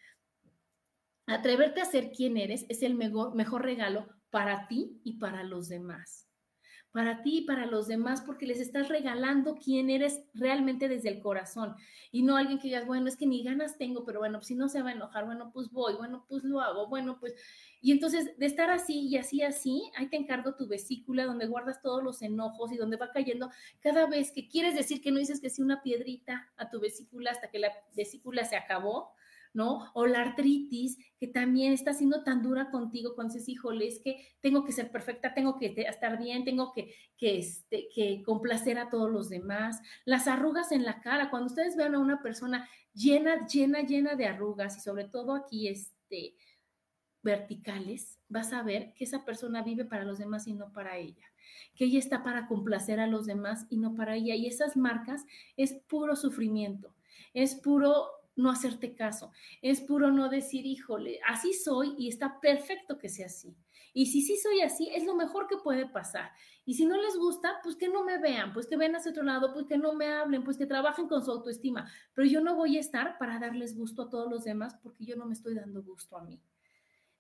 Atreverte 1.32 1.82
a 1.82 1.86
ser 1.86 2.12
quien 2.12 2.38
eres 2.38 2.66
es 2.70 2.84
el 2.84 2.96
mejor, 2.96 3.62
regalo 3.64 4.08
para 4.30 4.68
ti 4.68 5.00
y 5.04 5.18
para 5.18 5.44
los 5.44 5.70
demás. 5.70 6.28
para 6.92 7.22
ti 7.24 7.40
y 7.40 7.42
para 7.46 7.66
los 7.66 7.88
demás, 7.88 8.22
porque 8.22 8.46
les 8.46 8.60
estás 8.60 8.90
regalando 8.90 9.56
quién 9.56 9.90
eres 9.90 10.26
realmente 10.34 10.90
desde 10.90 11.08
el 11.10 11.22
corazón 11.22 11.76
y 12.12 12.24
no 12.24 12.36
alguien 12.36 12.60
que 12.60 12.68
digas, 12.68 12.86
bueno, 12.86 13.08
es 13.08 13.16
que 13.16 13.26
ni 13.26 13.44
ganas 13.44 13.78
tengo, 13.78 14.04
pero 14.04 14.20
bueno, 14.20 14.40
pues 14.40 14.48
si 14.48 14.56
no 14.56 14.68
se 14.68 14.82
va 14.82 14.90
a 14.90 14.94
enojar, 14.94 15.26
bueno, 15.26 15.52
pues 15.54 15.72
voy, 15.72 15.96
bueno, 15.96 16.26
pues 16.28 16.44
lo 16.44 16.60
hago, 16.60 16.90
bueno, 16.90 17.18
pues. 17.20 17.34
Y 17.80 17.94
entonces, 17.94 18.38
de 18.38 18.46
estar 18.46 18.70
así 18.70 19.08
y 19.08 19.18
así, 19.18 19.42
así, 19.42 19.90
ahí 19.96 20.10
te 20.10 20.18
encargo 20.18 20.56
tu 20.56 20.68
vesícula 20.68 21.26
donde 21.26 21.48
guardas 21.48 21.82
todos 21.82 22.04
los 22.04 22.22
enojos 22.22 22.74
y 22.74 22.78
donde 22.78 22.98
va 22.98 23.12
cayendo 23.12 23.50
cada 23.80 24.06
vez 24.08 24.32
que 24.32 24.50
quieres 24.50 24.76
decir 24.76 25.02
que 25.02 25.12
no 25.12 25.20
dices 25.20 25.40
que 25.40 25.50
sí 25.50 25.62
una 25.62 25.82
piedrita 25.82 26.52
a 26.58 26.70
tu 26.70 26.82
vesícula 26.82 27.32
hasta 27.32 27.50
que 27.50 27.60
la 27.60 27.72
vesícula 27.96 28.44
se 28.44 28.58
acabó 28.58 29.14
¿no? 29.54 29.92
O 29.94 30.06
la 30.06 30.22
artritis, 30.22 30.98
que 31.20 31.28
también 31.28 31.74
está 31.74 31.94
siendo 31.94 32.24
tan 32.24 32.42
dura 32.42 32.72
contigo 32.72 33.16
cuando 33.16 33.34
dices, 33.34 33.50
híjole, 33.50 33.88
es 33.88 34.00
que 34.00 34.26
tengo 34.40 34.64
que 34.64 34.72
ser 34.72 34.92
perfecta, 34.92 35.34
tengo 35.34 35.58
que 35.58 35.74
estar 35.78 36.18
bien, 36.18 36.46
tengo 36.46 36.72
que, 36.72 36.94
que, 37.18 37.38
este, 37.38 37.90
que 37.94 38.24
complacer 38.24 38.78
a 38.78 38.90
todos 38.90 39.12
los 39.12 39.30
demás. 39.30 39.82
Las 40.06 40.28
arrugas 40.28 40.72
en 40.72 40.86
la 40.86 41.02
cara, 41.02 41.30
cuando 41.30 41.48
ustedes 41.48 41.76
vean 41.76 41.96
a 41.96 42.00
una 42.00 42.22
persona 42.22 42.68
llena, 42.94 43.46
llena, 43.48 43.82
llena 43.82 44.16
de 44.16 44.26
arrugas 44.26 44.78
y 44.78 44.82
sobre 44.82 45.06
todo 45.06 45.36
aquí, 45.36 45.68
este, 45.68 46.36
verticales, 47.24 48.20
vas 48.30 48.54
a 48.54 48.64
ver 48.64 48.94
que 48.94 49.04
esa 49.04 49.26
persona 49.26 49.62
vive 49.64 49.86
para 49.86 50.04
los 50.04 50.18
demás 50.18 50.48
y 50.48 50.54
no 50.54 50.72
para 50.72 50.98
ella, 50.98 51.26
que 51.76 51.86
ella 51.86 52.00
está 52.00 52.24
para 52.24 52.48
complacer 52.48 53.00
a 53.00 53.08
los 53.08 53.26
demás 53.26 53.68
y 53.70 53.78
no 53.78 53.96
para 53.96 54.16
ella. 54.16 54.36
Y 54.36 54.48
esas 54.48 54.76
marcas 54.76 55.26
es 55.58 55.74
puro 55.88 56.16
sufrimiento, 56.16 56.96
es 57.34 57.56
puro 57.56 58.08
no 58.36 58.50
hacerte 58.50 58.96
caso, 58.96 59.32
es 59.62 59.82
puro 59.82 60.12
no 60.12 60.30
decir, 60.30 60.66
híjole, 60.66 61.20
así 61.28 61.54
soy 61.54 61.96
y 61.98 62.08
está 62.08 62.40
perfecto 62.40 62.98
que 62.98 63.10
sea 63.10 63.28
así. 63.28 63.56
Y 63.94 64.06
si 64.06 64.22
sí 64.22 64.38
soy 64.38 64.62
así, 64.62 64.90
es 64.94 65.06
lo 65.06 65.16
mejor 65.16 65.48
que 65.48 65.58
puede 65.58 65.86
pasar. 65.86 66.32
Y 66.66 66.76
si 66.76 66.86
no 66.86 66.96
les 67.02 67.18
gusta, 67.18 67.60
pues 67.64 67.76
que 67.76 67.90
no 67.90 68.04
me 68.04 68.20
vean, 68.20 68.54
pues 68.54 68.68
que 68.68 68.78
ven 68.78 68.96
hacia 68.96 69.12
otro 69.12 69.24
lado, 69.24 69.54
pues 69.54 69.66
que 69.66 69.78
no 69.78 69.94
me 69.94 70.08
hablen, 70.08 70.44
pues 70.44 70.58
que 70.58 70.66
trabajen 70.66 71.08
con 71.08 71.26
su 71.26 71.32
autoestima. 71.32 71.92
Pero 72.14 72.28
yo 72.28 72.42
no 72.42 72.56
voy 72.56 72.78
a 72.78 72.80
estar 72.80 73.18
para 73.18 73.40
darles 73.40 73.76
gusto 73.76 74.04
a 74.04 74.10
todos 74.10 74.32
los 74.32 74.44
demás 74.44 74.76
porque 74.82 75.06
yo 75.06 75.16
no 75.16 75.26
me 75.26 75.34
estoy 75.34 75.56
dando 75.56 75.84
gusto 75.84 76.18
a 76.18 76.24
mí. 76.24 76.40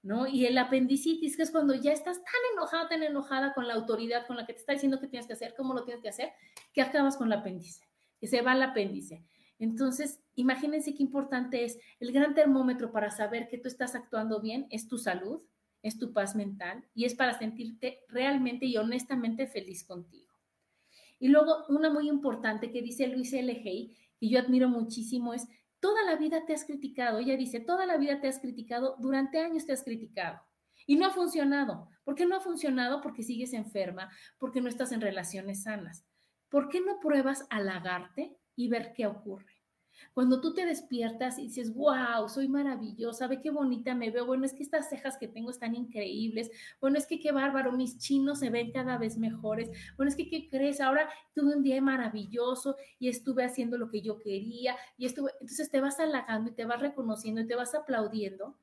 ¿No? 0.03 0.26
Y 0.26 0.47
el 0.47 0.57
apendicitis, 0.57 1.38
que 1.38 1.43
es 1.43 1.51
cuando 1.51 1.76
ya 1.76 1.91
estás 1.91 2.18
tan 2.18 2.41
enojada, 2.53 2.89
tan 2.89 3.03
enojada 3.03 3.53
con 3.53 3.68
la 3.68 3.76
autoridad, 3.76 4.26
con 4.26 4.36
la 4.36 4.47
que 4.47 4.53
te 4.53 4.59
está 4.59 4.74
diciendo 4.74 4.99
qué 4.99 5.07
tienes 5.07 5.28
que 5.28 5.34
hacer, 5.34 5.53
cómo 5.55 5.76
lo 5.76 5.84
tienes 5.84 6.01
que 6.01 6.09
hacer, 6.09 6.32
que 6.74 6.82
acabas 6.82 7.18
con 7.18 7.28
el 7.28 7.34
apéndice, 7.34 7.86
que 8.20 8.26
se 8.26 8.41
va 8.41 8.53
el 8.53 8.64
apéndice. 8.64 9.24
Entonces, 9.62 10.20
imagínense 10.34 10.95
qué 10.95 11.03
importante 11.03 11.64
es 11.64 11.78
el 11.99 12.12
gran 12.12 12.34
termómetro 12.34 12.91
para 12.91 13.12
saber 13.12 13.47
que 13.47 13.59
tú 13.59 13.68
estás 13.68 13.93
actuando 13.93 14.41
bien, 14.41 14.66
es 14.72 14.88
tu 14.88 14.97
salud, 14.97 15.43
es 15.84 15.99
tu 15.99 16.14
paz 16.14 16.36
mental 16.36 16.84
y 16.95 17.05
es 17.05 17.14
para 17.14 17.38
sentirte 17.38 17.99
realmente 18.09 18.66
y 18.66 18.76
honestamente 18.78 19.45
feliz 19.45 19.84
contigo. 19.84 20.34
Y 21.20 21.28
luego, 21.28 21.66
una 21.70 21.91
muy 21.91 22.09
importante 22.09 22.72
que 22.72 22.82
dice 22.82 23.05
Luis 23.05 23.32
L. 23.34 23.51
Hay, 23.51 23.95
que 24.20 24.30
yo 24.30 24.39
admiro 24.39 24.68
muchísimo, 24.68 25.36
es, 25.36 25.47
toda 25.80 26.03
la 26.05 26.16
vida 26.16 26.43
te 26.47 26.53
has 26.53 26.66
criticado. 26.66 27.20
Ella 27.20 27.38
dice, 27.38 27.59
toda 27.59 27.86
la 27.86 27.97
vida 27.97 28.20
te 28.20 28.28
has 28.28 28.39
criticado, 28.39 28.95
durante 28.97 29.39
años 29.39 29.68
te 29.68 29.74
has 29.74 29.84
criticado. 29.84 30.41
Y 30.88 30.95
no 30.95 31.05
ha 31.05 31.12
funcionado. 31.12 31.88
¿Por 32.03 32.16
qué 32.16 32.26
no 32.26 32.36
ha 32.36 32.41
funcionado? 32.41 32.99
Porque 33.01 33.22
sigues 33.22 33.53
enferma, 33.53 34.09
porque 34.39 34.59
no 34.59 34.70
estás 34.70 34.91
en 34.91 35.01
relaciones 35.01 35.62
sanas. 35.62 36.03
¿Por 36.49 36.68
qué 36.68 36.82
no 36.82 36.99
pruebas 36.99 37.45
halagarte 37.51 38.36
y 38.55 38.70
ver 38.70 38.93
qué 38.93 39.05
ocurre? 39.05 39.51
Cuando 40.14 40.41
tú 40.41 40.54
te 40.54 40.66
despiertas 40.66 41.39
y 41.39 41.43
dices, 41.43 41.74
wow, 41.74 42.28
soy 42.28 42.47
maravillosa, 42.47 43.28
ve 43.28 43.41
qué 43.41 43.49
bonita 43.49 43.95
me 43.95 44.10
veo, 44.12 44.26
bueno, 44.26 44.45
es 44.45 44.54
que 44.54 44.64
estas 44.64 44.89
cejas 44.89 45.18
que 45.18 45.28
tengo 45.28 45.49
están 45.49 45.76
increíbles, 45.76 46.52
bueno, 46.80 46.97
es 46.97 47.08
que 47.08 47.20
qué 47.20 47.32
bárbaro, 47.32 47.72
mis 47.72 47.97
chinos 47.97 48.39
se 48.39 48.49
ven 48.49 48.72
cada 48.72 48.97
vez 48.97 49.18
mejores, 49.18 49.70
bueno, 49.97 50.10
es 50.10 50.16
que 50.16 50.30
qué 50.30 50.49
crees, 50.49 50.82
ahora 50.82 51.10
tuve 51.34 51.56
un 51.56 51.64
día 51.64 51.82
maravilloso 51.82 52.76
y 52.99 53.10
estuve 53.10 53.43
haciendo 53.43 53.78
lo 53.78 53.89
que 53.89 54.02
yo 54.02 54.20
quería 54.20 54.76
y 54.97 55.06
estuve, 55.06 55.32
entonces 55.41 55.70
te 55.70 55.82
vas 55.82 55.99
halagando 55.99 56.52
y 56.52 56.54
te 56.54 56.66
vas 56.66 56.80
reconociendo 56.80 57.41
y 57.41 57.47
te 57.47 57.56
vas 57.56 57.76
aplaudiendo 57.76 58.58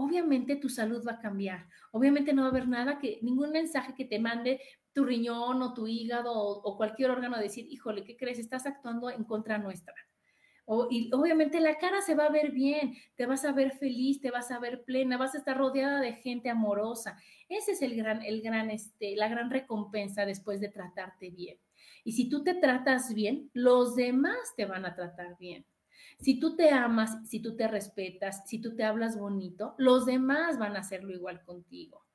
obviamente 0.00 0.54
tu 0.54 0.68
salud 0.68 1.04
va 1.06 1.12
a 1.14 1.18
cambiar. 1.18 1.66
Obviamente 1.90 2.32
no 2.32 2.42
va 2.42 2.48
a 2.48 2.50
haber 2.52 2.68
nada 2.68 3.00
que, 3.00 3.18
ningún 3.20 3.50
mensaje 3.50 3.94
que 3.94 4.04
te 4.04 4.20
mande 4.20 4.60
tu 4.92 5.04
riñón 5.04 5.60
o 5.60 5.74
tu 5.74 5.86
hígado 5.88 6.32
o, 6.34 6.76
cualquier 6.76 7.10
órgano 7.10 7.36
a 7.36 7.40
decir, 7.40 7.66
híjole, 7.68 8.04
¿qué 8.04 8.16
crees? 8.16 8.38
Estás 8.38 8.66
actuando 8.66 9.10
en 9.10 9.24
contra 9.24 9.58
nuestra 9.58 9.94
y 10.90 11.10
obviamente 11.14 11.60
la 11.60 11.78
cara 11.78 12.02
se 12.02 12.14
va 12.14 12.26
a 12.26 12.30
ver 12.30 12.50
bien, 12.52 12.94
te 13.16 13.26
vas 13.26 13.44
a 13.44 13.52
ver 13.52 13.72
feliz, 13.72 14.20
te 14.20 14.30
vas 14.30 14.50
a 14.50 14.58
ver 14.58 14.84
plena, 14.84 15.16
vas 15.16 15.34
a 15.34 15.38
estar 15.38 15.56
rodeada 15.56 16.00
de 16.00 16.12
gente 16.14 16.50
amorosa. 16.50 17.16
Ese 17.48 17.72
es 17.72 17.82
el 17.82 17.96
gran, 17.96 18.22
el 18.22 18.42
gran, 18.42 18.70
este, 18.70 19.16
la 19.16 19.28
gran 19.28 19.50
recompensa 19.50 20.26
después 20.26 20.60
de 20.60 20.68
tratarte 20.68 21.30
bien. 21.30 21.58
Y 22.04 22.12
si 22.12 22.28
tú 22.28 22.44
te 22.44 22.54
tratas 22.54 23.14
bien, 23.14 23.50
los 23.54 23.96
demás 23.96 24.54
te 24.56 24.66
van 24.66 24.84
a 24.84 24.94
tratar 24.94 25.36
bien. 25.38 25.64
Si 26.20 26.38
tú 26.38 26.56
te 26.56 26.70
amas, 26.70 27.28
si 27.28 27.40
tú 27.40 27.56
te 27.56 27.68
respetas, 27.68 28.42
si 28.46 28.60
tú 28.60 28.74
te 28.74 28.84
hablas 28.84 29.18
bonito, 29.18 29.74
los 29.78 30.04
demás 30.04 30.58
van 30.58 30.76
a 30.76 30.80
hacerlo 30.80 31.12
igual 31.12 31.42
contigo 31.44 32.07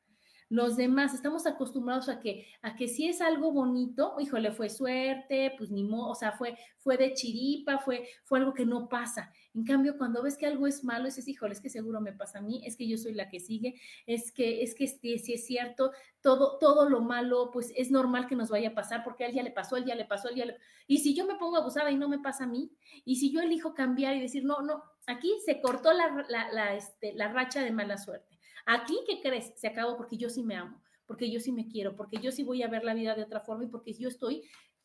los 0.53 0.77
demás 0.77 1.15
estamos 1.15 1.47
acostumbrados 1.47 2.09
a 2.09 2.19
que, 2.19 2.45
a 2.61 2.75
que 2.75 2.87
si 2.87 3.07
es 3.07 3.21
algo 3.21 3.51
bonito, 3.51 4.13
híjole, 4.19 4.51
fue 4.51 4.69
suerte, 4.69 5.51
pues 5.57 5.71
ni 5.71 5.83
modo, 5.83 6.11
o 6.11 6.15
sea, 6.15 6.33
fue, 6.33 6.55
fue 6.77 6.95
de 6.95 7.13
chiripa, 7.13 7.79
fue, 7.79 8.07
fue 8.23 8.37
algo 8.37 8.53
que 8.53 8.63
no 8.63 8.87
pasa. 8.87 9.31
En 9.55 9.63
cambio, 9.63 9.97
cuando 9.97 10.21
ves 10.21 10.37
que 10.37 10.45
algo 10.45 10.67
es 10.67 10.83
malo, 10.83 11.05
dices, 11.05 11.27
híjole, 11.27 11.53
es 11.53 11.59
que 11.59 11.71
seguro 11.71 12.01
me 12.01 12.13
pasa 12.13 12.37
a 12.37 12.43
mí, 12.43 12.61
es 12.65 12.77
que 12.77 12.87
yo 12.87 12.99
soy 12.99 13.13
la 13.15 13.29
que 13.29 13.39
sigue, 13.39 13.81
es 14.05 14.31
que, 14.31 14.61
es 14.61 14.75
que 14.75 14.87
si, 14.87 15.33
es 15.33 15.45
cierto, 15.47 15.91
todo, 16.21 16.59
todo 16.59 16.87
lo 16.87 17.01
malo, 17.01 17.49
pues 17.51 17.73
es 17.75 17.89
normal 17.89 18.27
que 18.27 18.35
nos 18.35 18.51
vaya 18.51 18.69
a 18.69 18.75
pasar, 18.75 19.03
porque 19.03 19.23
a 19.23 19.29
él 19.29 19.33
ya 19.33 19.41
le 19.41 19.51
pasó, 19.51 19.75
él 19.75 19.85
ya 19.85 19.95
le 19.95 20.05
pasó, 20.05 20.29
él 20.29 20.35
ya 20.35 20.45
le 20.45 20.57
Y 20.85 20.99
si 20.99 21.15
yo 21.15 21.25
me 21.25 21.33
pongo 21.33 21.57
abusada 21.57 21.89
y 21.89 21.97
no 21.97 22.07
me 22.07 22.19
pasa 22.19 22.43
a 22.43 22.47
mí, 22.47 22.71
y 23.05 23.15
si 23.15 23.31
yo 23.33 23.41
elijo 23.41 23.73
cambiar 23.73 24.15
y 24.15 24.21
decir, 24.21 24.45
no, 24.45 24.61
no, 24.61 24.83
aquí 25.07 25.33
se 25.43 25.61
cortó 25.61 25.93
la, 25.93 26.27
la, 26.29 26.51
la, 26.51 26.75
este, 26.75 27.13
la 27.13 27.33
racha 27.33 27.63
de 27.63 27.71
mala 27.71 27.97
suerte 27.97 28.32
Aquí, 28.65 28.97
¿qué 29.07 29.21
crees? 29.21 29.53
Se 29.55 29.67
acabó 29.67 29.97
porque 29.97 30.17
yo 30.17 30.29
sí 30.29 30.43
me 30.43 30.55
amo, 30.55 30.81
porque 31.05 31.29
yo 31.29 31.39
sí 31.39 31.51
me 31.51 31.67
quiero, 31.67 31.95
porque 31.95 32.17
yo 32.17 32.31
sí 32.31 32.43
voy 32.43 32.63
a 32.63 32.67
ver 32.67 32.83
la 32.83 32.93
vida 32.93 33.15
de 33.15 33.23
otra 33.23 33.41
forma 33.41 33.65
y 33.65 33.67
porque 33.67 33.93
yo 33.93 34.07
estoy 34.07 34.43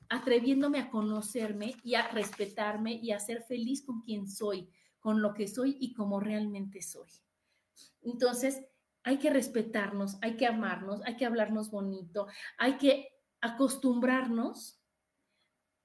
atreviéndome 0.08 0.78
a 0.78 0.90
conocerme 0.90 1.74
y 1.84 1.94
a 1.94 2.08
respetarme 2.08 2.92
y 2.94 3.12
a 3.12 3.20
ser 3.20 3.42
feliz 3.42 3.84
con 3.84 4.00
quien 4.00 4.28
soy, 4.28 4.68
con 4.98 5.22
lo 5.22 5.34
que 5.34 5.46
soy 5.46 5.76
y 5.78 5.92
como 5.92 6.18
realmente 6.18 6.82
soy. 6.82 7.08
Entonces, 8.02 8.64
hay 9.02 9.18
que 9.18 9.30
respetarnos, 9.30 10.18
hay 10.22 10.36
que 10.36 10.46
amarnos, 10.46 11.00
hay 11.04 11.16
que 11.16 11.26
hablarnos 11.26 11.70
bonito, 11.70 12.26
hay 12.58 12.76
que 12.76 13.08
acostumbrarnos 13.40 14.80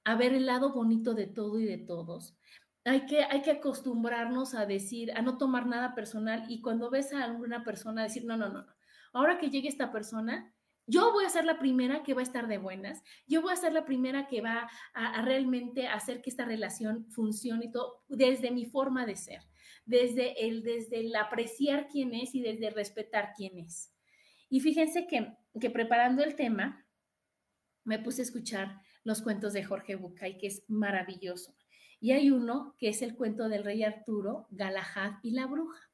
a 0.04 0.16
ver 0.16 0.34
el 0.34 0.46
lado 0.46 0.72
bonito 0.72 1.14
de 1.14 1.26
todo 1.26 1.58
y 1.58 1.64
de 1.64 1.78
todos, 1.78 2.36
hay 2.84 3.06
que, 3.06 3.24
hay 3.24 3.42
que 3.42 3.52
acostumbrarnos 3.52 4.54
a 4.54 4.66
decir, 4.66 5.12
a 5.12 5.22
no 5.22 5.38
tomar 5.38 5.66
nada 5.66 5.94
personal 5.94 6.44
y 6.48 6.60
cuando 6.60 6.90
ves 6.90 7.12
a 7.12 7.24
alguna 7.24 7.64
persona 7.64 8.02
decir, 8.02 8.24
no, 8.24 8.36
no, 8.36 8.48
no, 8.48 8.62
no, 8.62 8.74
ahora 9.12 9.38
que 9.38 9.50
llegue 9.50 9.68
esta 9.68 9.90
persona, 9.90 10.52
yo 10.86 11.12
voy 11.12 11.24
a 11.24 11.30
ser 11.30 11.46
la 11.46 11.58
primera 11.58 12.02
que 12.02 12.12
va 12.12 12.20
a 12.20 12.24
estar 12.24 12.46
de 12.46 12.58
buenas, 12.58 13.02
yo 13.26 13.40
voy 13.40 13.52
a 13.52 13.56
ser 13.56 13.72
la 13.72 13.86
primera 13.86 14.26
que 14.26 14.42
va 14.42 14.68
a, 14.92 15.22
realmente 15.22 15.88
hacer 15.88 16.20
que 16.20 16.28
esta 16.28 16.44
relación 16.44 17.10
funcione 17.10 17.66
y 17.66 17.70
todo 17.70 18.04
desde 18.08 18.50
mi 18.50 18.66
forma 18.66 19.06
de 19.06 19.16
ser, 19.16 19.40
desde 19.86 20.46
el, 20.46 20.62
desde 20.62 21.00
el 21.00 21.16
apreciar 21.16 21.88
quién 21.88 22.12
es 22.12 22.34
y 22.34 22.42
desde 22.42 22.68
respetar 22.68 23.32
quién 23.34 23.58
es. 23.58 23.94
Y 24.50 24.60
fíjense 24.60 25.06
que, 25.06 25.32
que 25.58 25.70
preparando 25.70 26.22
el 26.22 26.36
tema, 26.36 26.86
me 27.84 27.98
puse 27.98 28.20
a 28.20 28.24
escuchar 28.24 28.80
los 29.04 29.22
cuentos 29.22 29.54
de 29.54 29.64
Jorge 29.64 29.94
Bucay, 29.96 30.36
que 30.36 30.48
es 30.48 30.64
maravilloso. 30.68 31.54
Y 32.04 32.12
hay 32.12 32.30
uno 32.30 32.74
que 32.78 32.88
es 32.88 33.00
el 33.00 33.16
cuento 33.16 33.48
del 33.48 33.64
rey 33.64 33.82
Arturo, 33.82 34.46
Galahad 34.50 35.20
y 35.22 35.30
la 35.30 35.46
bruja. 35.46 35.90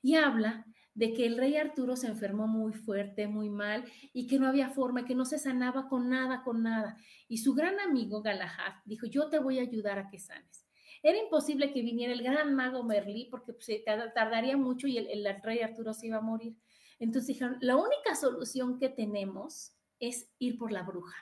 Y 0.00 0.14
habla 0.14 0.64
de 0.94 1.12
que 1.12 1.26
el 1.26 1.36
rey 1.36 1.58
Arturo 1.58 1.96
se 1.96 2.06
enfermó 2.06 2.46
muy 2.46 2.72
fuerte, 2.72 3.26
muy 3.26 3.50
mal, 3.50 3.84
y 4.14 4.26
que 4.26 4.38
no 4.38 4.48
había 4.48 4.70
forma, 4.70 5.04
que 5.04 5.14
no 5.14 5.26
se 5.26 5.38
sanaba 5.38 5.86
con 5.90 6.08
nada, 6.08 6.42
con 6.44 6.62
nada. 6.62 6.96
Y 7.28 7.36
su 7.36 7.52
gran 7.52 7.78
amigo 7.78 8.22
Galahad 8.22 8.72
dijo, 8.86 9.04
yo 9.06 9.28
te 9.28 9.38
voy 9.38 9.58
a 9.58 9.62
ayudar 9.64 9.98
a 9.98 10.08
que 10.08 10.18
sanes. 10.18 10.66
Era 11.02 11.18
imposible 11.18 11.74
que 11.74 11.82
viniera 11.82 12.14
el 12.14 12.22
gran 12.22 12.54
mago 12.54 12.82
Merlí 12.82 13.28
porque 13.30 13.52
pues, 13.52 13.66
se 13.66 13.84
tardaría 14.14 14.56
mucho 14.56 14.86
y 14.86 14.96
el, 14.96 15.26
rey 15.42 15.60
Arturo 15.60 15.92
se 15.92 16.06
iba 16.06 16.16
a 16.16 16.22
morir. 16.22 16.56
Entonces 16.98 17.26
dijeron, 17.26 17.58
la 17.60 17.76
única 17.76 18.14
solución 18.14 18.78
que 18.78 18.88
tenemos 18.88 19.76
es 20.00 20.26
ir 20.38 20.56
por 20.56 20.72
la 20.72 20.84
bruja, 20.84 21.16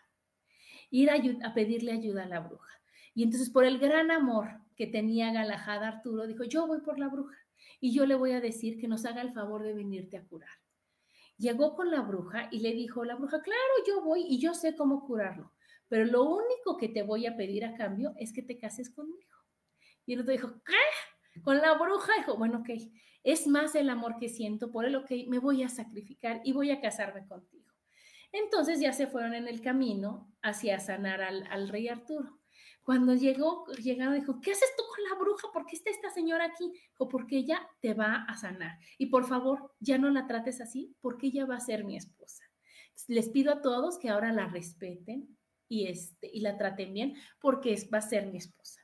ir 0.91 1.11
a 1.11 1.55
pedirle 1.55 1.91
ayuda 1.91 2.23
a 2.23 2.29
la 2.29 2.39
bruja. 2.39 2.82
Y 3.15 3.25
entonces 3.25 3.51
por 3.51 3.65
el 3.65 3.79
gran 3.79 4.11
amor 4.11 4.49
que 4.77 4.87
tenía 4.87 5.33
Galahad 5.33 5.85
Arturo, 5.85 6.27
dijo, 6.27 6.45
yo 6.45 6.67
voy 6.67 6.81
por 6.81 6.99
la 6.99 7.09
bruja 7.09 7.37
y 7.81 7.93
yo 7.93 8.07
le 8.07 8.15
voy 8.15 8.33
a 8.33 8.41
decir 8.41 8.79
que 8.79 8.89
nos 8.89 9.05
haga 9.05 9.23
el 9.23 9.33
favor 9.33 9.63
de 9.63 9.75
venirte 9.75 10.17
a 10.17 10.25
curar. 10.25 10.51
Llegó 11.37 11.75
con 11.75 11.91
la 11.91 12.01
bruja 12.01 12.49
y 12.51 12.61
le 12.61 12.73
dijo, 12.73 13.05
la 13.05 13.17
bruja, 13.17 13.43
claro, 13.43 13.73
yo 13.87 14.03
voy 14.03 14.25
y 14.29 14.39
yo 14.39 14.55
sé 14.55 14.77
cómo 14.77 15.05
curarlo, 15.07 15.53
pero 15.89 16.05
lo 16.05 16.25
único 16.25 16.77
que 16.77 16.89
te 16.89 17.03
voy 17.03 17.27
a 17.27 17.37
pedir 17.37 17.65
a 17.65 17.75
cambio 17.75 18.15
es 18.17 18.33
que 18.33 18.43
te 18.43 18.59
cases 18.59 18.91
conmigo. 18.91 19.37
Y 20.07 20.15
el 20.15 20.21
otro 20.21 20.33
dijo, 20.33 20.53
¿qué? 20.65 21.41
Con 21.43 21.59
la 21.59 21.75
bruja 21.75 22.13
dijo, 22.19 22.37
bueno, 22.37 22.59
ok, 22.59 22.71
es 23.25 23.47
más 23.47 23.75
el 23.75 23.91
amor 23.91 24.17
que 24.19 24.29
siento, 24.29 24.71
por 24.71 24.85
el 24.85 24.97
ok, 24.97 25.11
me 25.29 25.39
voy 25.39 25.63
a 25.63 25.69
sacrificar 25.69 26.41
y 26.45 26.53
voy 26.53 26.71
a 26.71 26.81
casarme 26.81 27.27
contigo. 27.27 27.71
Entonces 28.33 28.81
ya 28.81 28.93
se 28.93 29.07
fueron 29.07 29.35
en 29.35 29.49
el 29.49 29.61
camino 29.61 30.33
hacia 30.43 30.81
sanar 30.81 31.23
al 31.23 31.69
rey 31.69 31.89
Arturo. 31.89 32.42
Cuando 32.83 33.15
llegó, 33.15 33.65
llegaron, 33.81 34.15
dijo, 34.15 34.41
¿qué 34.41 34.53
haces 34.53 34.71
tú 34.77 34.83
con 34.89 35.05
la 35.05 35.15
bruja? 35.15 35.49
¿Por 35.53 35.67
qué 35.67 35.77
está 35.77 35.91
esta 35.91 36.11
señora 36.11 36.47
aquí? 36.47 36.73
Dijo, 36.73 37.09
porque 37.09 37.39
ella 37.39 37.69
te 37.81 37.95
va 37.95 38.25
a 38.29 38.37
sanar. 38.37 38.79
Y 38.99 39.07
por 39.07 39.25
favor, 39.25 39.73
ya 39.79 39.99
no 39.99 40.11
la 40.11 40.27
trates 40.27 40.61
así, 40.61 40.97
porque 41.01 41.29
ella 41.29 41.47
va 41.47 41.57
a 41.57 41.61
ser 41.61 41.85
mi 41.85 41.97
esposa. 41.97 42.45
Les 43.07 43.29
pido 43.29 43.53
a 43.53 43.63
todos 43.63 43.99
que 43.99 44.09
ahora 44.09 44.33
la 44.33 44.47
respeten 44.47 45.39
y, 45.69 45.87
este, 45.87 46.29
y 46.33 46.41
la 46.41 46.59
traten 46.59 46.93
bien, 46.93 47.15
porque 47.41 47.77
va 47.93 47.99
a 47.99 48.03
ser 48.03 48.27
mi 48.27 48.39
esposa. 48.39 48.81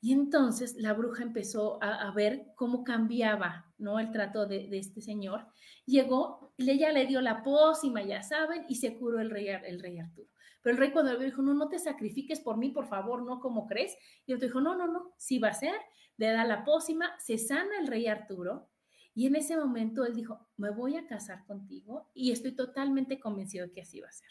Y 0.00 0.12
entonces 0.12 0.76
la 0.76 0.92
bruja 0.92 1.24
empezó 1.24 1.82
a, 1.82 2.10
ver 2.12 2.52
cómo 2.54 2.84
cambiaba, 2.84 3.72
¿no? 3.78 3.98
El 3.98 4.12
trato 4.12 4.46
de, 4.46 4.68
este 4.78 5.00
señor. 5.00 5.46
Llegó, 5.84 6.54
ella 6.58 6.92
le 6.92 7.06
dio 7.06 7.20
la 7.20 7.42
pócima, 7.42 8.02
ya 8.02 8.22
saben, 8.22 8.64
y 8.68 8.76
se 8.76 8.96
curó 8.96 9.20
el 9.20 9.30
rey, 9.30 9.48
el 9.48 9.80
rey 9.80 9.98
Arturo. 9.98 10.28
Pero 10.66 10.74
el 10.74 10.80
rey 10.80 10.90
cuando 10.90 11.16
le 11.16 11.26
dijo, 11.26 11.42
no, 11.42 11.54
no 11.54 11.68
te 11.68 11.78
sacrifiques 11.78 12.40
por 12.40 12.56
mí, 12.56 12.70
por 12.70 12.88
favor, 12.88 13.22
no 13.22 13.38
como 13.38 13.68
crees. 13.68 13.96
Y 14.26 14.32
otro 14.32 14.48
dijo, 14.48 14.60
no, 14.60 14.74
no, 14.74 14.88
no, 14.88 15.14
sí 15.16 15.38
va 15.38 15.50
a 15.50 15.54
ser. 15.54 15.76
Le 16.16 16.26
da 16.26 16.44
la 16.44 16.64
pócima, 16.64 17.14
se 17.20 17.38
sana 17.38 17.78
el 17.78 17.86
rey 17.86 18.08
Arturo. 18.08 18.68
Y 19.14 19.28
en 19.28 19.36
ese 19.36 19.56
momento 19.56 20.04
él 20.04 20.16
dijo, 20.16 20.48
me 20.56 20.70
voy 20.70 20.96
a 20.96 21.06
casar 21.06 21.46
contigo 21.46 22.10
y 22.14 22.32
estoy 22.32 22.56
totalmente 22.56 23.20
convencido 23.20 23.68
de 23.68 23.74
que 23.74 23.82
así 23.82 24.00
va 24.00 24.08
a 24.08 24.12
ser. 24.12 24.28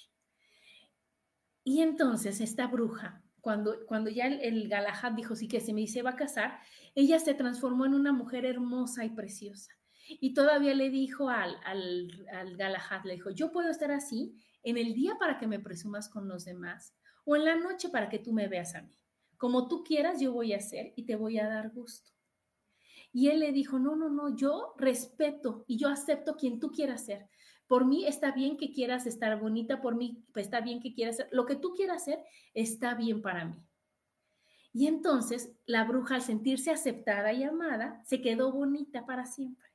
Y 1.63 1.79
entonces 1.79 2.41
esta 2.41 2.67
bruja, 2.67 3.23
cuando, 3.39 3.85
cuando 3.85 4.09
ya 4.09 4.27
el, 4.27 4.67
Galahad 4.67 5.13
dijo, 5.13 5.37
sí 5.37 5.47
que 5.47 5.61
se 5.61 5.71
me 5.71 5.79
dice 5.79 6.01
va 6.01 6.09
a 6.09 6.15
casar, 6.17 6.59
ella 6.95 7.17
se 7.19 7.33
transformó 7.33 7.85
en 7.85 7.93
una 7.93 8.11
mujer 8.11 8.43
hermosa 8.43 9.05
y 9.05 9.09
preciosa. 9.11 9.71
Y 10.09 10.33
todavía 10.33 10.73
le 10.73 10.89
dijo 10.89 11.29
al, 11.29 11.55
al, 11.63 12.27
al 12.33 12.57
Galahad, 12.57 13.05
le 13.05 13.13
dijo, 13.13 13.29
yo 13.29 13.53
puedo 13.53 13.69
estar 13.69 13.93
así 13.93 14.35
en 14.65 14.77
el 14.77 14.93
día 14.93 15.15
para 15.17 15.37
que 15.37 15.47
me 15.47 15.59
presumas 15.59 16.09
con 16.09 16.27
los 16.27 16.43
demás 16.43 16.93
o 17.23 17.35
en 17.35 17.45
la 17.45 17.55
noche 17.55 17.89
para 17.89 18.09
que 18.09 18.19
tú 18.19 18.33
me 18.33 18.47
veas 18.47 18.75
a 18.75 18.81
mí. 18.81 18.99
Como 19.37 19.67
tú 19.67 19.83
quieras, 19.83 20.19
yo 20.19 20.33
voy 20.33 20.53
a 20.53 20.57
hacer 20.57 20.91
y 20.95 21.05
te 21.05 21.15
voy 21.15 21.39
a 21.39 21.47
dar 21.47 21.69
gusto. 21.69 22.11
Y 23.13 23.29
él 23.29 23.39
le 23.39 23.51
dijo, 23.51 23.79
no, 23.79 23.95
no, 23.95 24.09
no, 24.09 24.35
yo 24.35 24.73
respeto 24.77 25.63
y 25.67 25.77
yo 25.77 25.87
acepto 25.87 26.35
quien 26.35 26.59
tú 26.59 26.71
quieras 26.71 27.05
ser. 27.05 27.29
Por 27.67 27.85
mí 27.85 28.05
está 28.05 28.31
bien 28.31 28.57
que 28.57 28.71
quieras 28.71 29.05
estar 29.05 29.39
bonita, 29.39 29.81
por 29.81 29.95
mí 29.95 30.23
está 30.35 30.61
bien 30.61 30.81
que 30.81 30.93
quieras 30.93 31.17
ser, 31.17 31.29
lo 31.31 31.45
que 31.45 31.55
tú 31.55 31.73
quieras 31.73 32.01
hacer 32.01 32.23
está 32.53 32.93
bien 32.95 33.21
para 33.21 33.45
mí. 33.45 33.63
Y 34.73 34.87
entonces 34.87 35.53
la 35.65 35.85
bruja 35.85 36.15
al 36.15 36.21
sentirse 36.21 36.71
aceptada 36.71 37.31
y 37.33 37.43
amada, 37.43 38.01
se 38.05 38.21
quedó 38.21 38.51
bonita 38.51 39.05
para 39.05 39.25
siempre. 39.25 39.69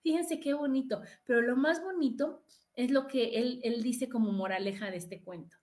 Fíjense 0.00 0.38
qué 0.38 0.54
bonito, 0.54 1.00
pero 1.24 1.40
lo 1.42 1.56
más 1.56 1.82
bonito 1.82 2.44
es 2.74 2.90
lo 2.90 3.06
que 3.06 3.40
él, 3.40 3.60
él 3.62 3.82
dice 3.82 4.08
como 4.08 4.32
moraleja 4.32 4.90
de 4.90 4.96
este 4.96 5.22
cuento. 5.22 5.56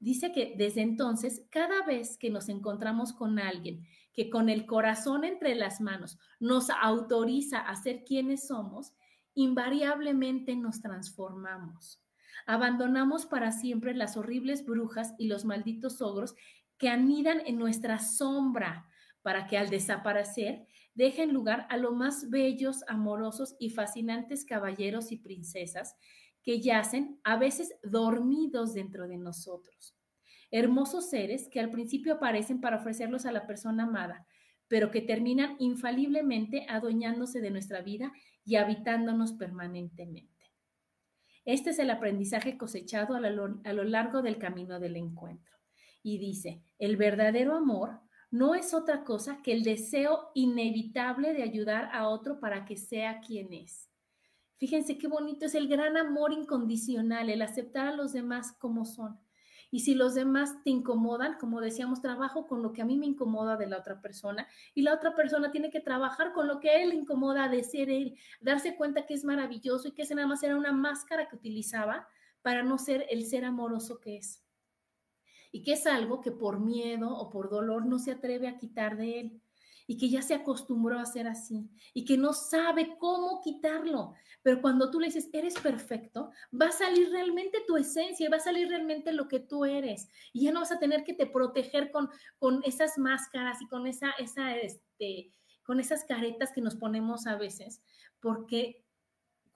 Dice 0.00 0.30
que 0.32 0.54
desde 0.56 0.82
entonces, 0.82 1.44
cada 1.50 1.84
vez 1.84 2.16
que 2.18 2.30
nos 2.30 2.48
encontramos 2.48 3.12
con 3.12 3.38
alguien 3.38 3.84
que 4.12 4.30
con 4.30 4.48
el 4.48 4.66
corazón 4.66 5.24
entre 5.24 5.54
las 5.54 5.80
manos 5.80 6.18
nos 6.38 6.70
autoriza 6.70 7.58
a 7.58 7.74
ser 7.76 8.04
quienes 8.04 8.46
somos, 8.46 8.92
invariablemente 9.34 10.56
nos 10.56 10.80
transformamos. 10.80 12.02
Abandonamos 12.46 13.26
para 13.26 13.52
siempre 13.52 13.94
las 13.94 14.16
horribles 14.16 14.64
brujas 14.64 15.14
y 15.18 15.26
los 15.26 15.44
malditos 15.44 16.00
ogros 16.00 16.34
que 16.78 16.88
anidan 16.88 17.42
en 17.44 17.58
nuestra 17.58 17.98
sombra 17.98 18.88
para 19.22 19.46
que 19.46 19.58
al 19.58 19.68
desaparecer 19.68 20.66
dejen 20.94 21.32
lugar 21.32 21.66
a 21.70 21.76
lo 21.76 21.92
más 21.92 22.30
bellos, 22.30 22.82
amorosos 22.88 23.56
y 23.58 23.70
fascinantes 23.70 24.44
caballeros 24.44 25.12
y 25.12 25.16
princesas 25.18 25.96
que 26.48 26.60
yacen 26.60 27.20
a 27.24 27.36
veces 27.36 27.74
dormidos 27.82 28.72
dentro 28.72 29.06
de 29.06 29.18
nosotros. 29.18 29.94
Hermosos 30.50 31.10
seres 31.10 31.46
que 31.52 31.60
al 31.60 31.68
principio 31.68 32.14
aparecen 32.14 32.62
para 32.62 32.78
ofrecerlos 32.78 33.26
a 33.26 33.32
la 33.32 33.46
persona 33.46 33.82
amada, 33.82 34.26
pero 34.66 34.90
que 34.90 35.02
terminan 35.02 35.56
infaliblemente 35.58 36.64
adueñándose 36.70 37.42
de 37.42 37.50
nuestra 37.50 37.82
vida 37.82 38.14
y 38.46 38.56
habitándonos 38.56 39.34
permanentemente. 39.34 40.50
Este 41.44 41.68
es 41.68 41.78
el 41.80 41.90
aprendizaje 41.90 42.56
cosechado 42.56 43.14
a 43.14 43.20
lo, 43.20 43.60
a 43.62 43.72
lo 43.74 43.84
largo 43.84 44.22
del 44.22 44.38
camino 44.38 44.80
del 44.80 44.96
encuentro. 44.96 45.54
Y 46.02 46.16
dice, 46.16 46.62
el 46.78 46.96
verdadero 46.96 47.56
amor 47.56 48.00
no 48.30 48.54
es 48.54 48.72
otra 48.72 49.04
cosa 49.04 49.42
que 49.42 49.52
el 49.52 49.64
deseo 49.64 50.30
inevitable 50.32 51.34
de 51.34 51.42
ayudar 51.42 51.90
a 51.92 52.08
otro 52.08 52.40
para 52.40 52.64
que 52.64 52.78
sea 52.78 53.20
quien 53.20 53.52
es. 53.52 53.87
Fíjense 54.58 54.98
qué 54.98 55.06
bonito 55.06 55.46
es 55.46 55.54
el 55.54 55.68
gran 55.68 55.96
amor 55.96 56.32
incondicional, 56.32 57.30
el 57.30 57.42
aceptar 57.42 57.86
a 57.86 57.94
los 57.94 58.12
demás 58.12 58.52
como 58.58 58.84
son. 58.84 59.18
Y 59.70 59.80
si 59.80 59.94
los 59.94 60.14
demás 60.14 60.62
te 60.64 60.70
incomodan, 60.70 61.36
como 61.38 61.60
decíamos, 61.60 62.00
trabajo 62.00 62.46
con 62.46 62.62
lo 62.62 62.72
que 62.72 62.82
a 62.82 62.84
mí 62.84 62.96
me 62.96 63.06
incomoda 63.06 63.56
de 63.56 63.66
la 63.66 63.78
otra 63.78 64.00
persona 64.00 64.48
y 64.74 64.82
la 64.82 64.94
otra 64.94 65.14
persona 65.14 65.52
tiene 65.52 65.70
que 65.70 65.80
trabajar 65.80 66.32
con 66.32 66.48
lo 66.48 66.58
que 66.58 66.70
a 66.70 66.82
él 66.82 66.88
le 66.88 66.94
incomoda 66.96 67.48
de 67.48 67.62
ser 67.62 67.88
él, 67.88 68.16
darse 68.40 68.76
cuenta 68.76 69.06
que 69.06 69.14
es 69.14 69.24
maravilloso 69.24 69.88
y 69.88 69.92
que 69.92 70.02
ese 70.02 70.14
nada 70.14 70.26
más 70.26 70.42
era 70.42 70.56
una 70.56 70.72
máscara 70.72 71.28
que 71.28 71.36
utilizaba 71.36 72.08
para 72.42 72.62
no 72.62 72.78
ser 72.78 73.06
el 73.10 73.26
ser 73.26 73.44
amoroso 73.44 74.00
que 74.00 74.16
es. 74.16 74.42
Y 75.52 75.62
que 75.62 75.74
es 75.74 75.86
algo 75.86 76.20
que 76.20 76.32
por 76.32 76.58
miedo 76.58 77.14
o 77.14 77.30
por 77.30 77.48
dolor 77.48 77.86
no 77.86 77.98
se 77.98 78.12
atreve 78.12 78.48
a 78.48 78.56
quitar 78.56 78.96
de 78.96 79.20
él 79.20 79.42
y 79.90 79.96
que 79.96 80.10
ya 80.10 80.20
se 80.20 80.34
acostumbró 80.34 81.00
a 81.00 81.06
ser 81.06 81.26
así 81.26 81.70
y 81.94 82.04
que 82.04 82.18
no 82.18 82.34
sabe 82.34 82.96
cómo 82.98 83.40
quitarlo. 83.40 84.12
Pero 84.42 84.60
cuando 84.60 84.90
tú 84.90 85.00
le 85.00 85.06
dices, 85.06 85.30
eres 85.32 85.58
perfecto, 85.58 86.30
va 86.52 86.66
a 86.66 86.72
salir 86.72 87.10
realmente 87.10 87.64
tu 87.66 87.78
esencia, 87.78 88.28
va 88.28 88.36
a 88.36 88.40
salir 88.40 88.68
realmente 88.68 89.12
lo 89.14 89.28
que 89.28 89.40
tú 89.40 89.64
eres. 89.64 90.10
Y 90.34 90.44
ya 90.44 90.52
no 90.52 90.60
vas 90.60 90.72
a 90.72 90.78
tener 90.78 91.04
que 91.04 91.14
te 91.14 91.26
proteger 91.26 91.90
con, 91.90 92.10
con 92.38 92.60
esas 92.64 92.98
máscaras 92.98 93.62
y 93.62 93.66
con, 93.66 93.86
esa, 93.86 94.10
esa, 94.18 94.54
este, 94.56 95.32
con 95.64 95.80
esas 95.80 96.04
caretas 96.04 96.52
que 96.52 96.60
nos 96.60 96.76
ponemos 96.76 97.26
a 97.26 97.36
veces, 97.36 97.82
porque 98.20 98.84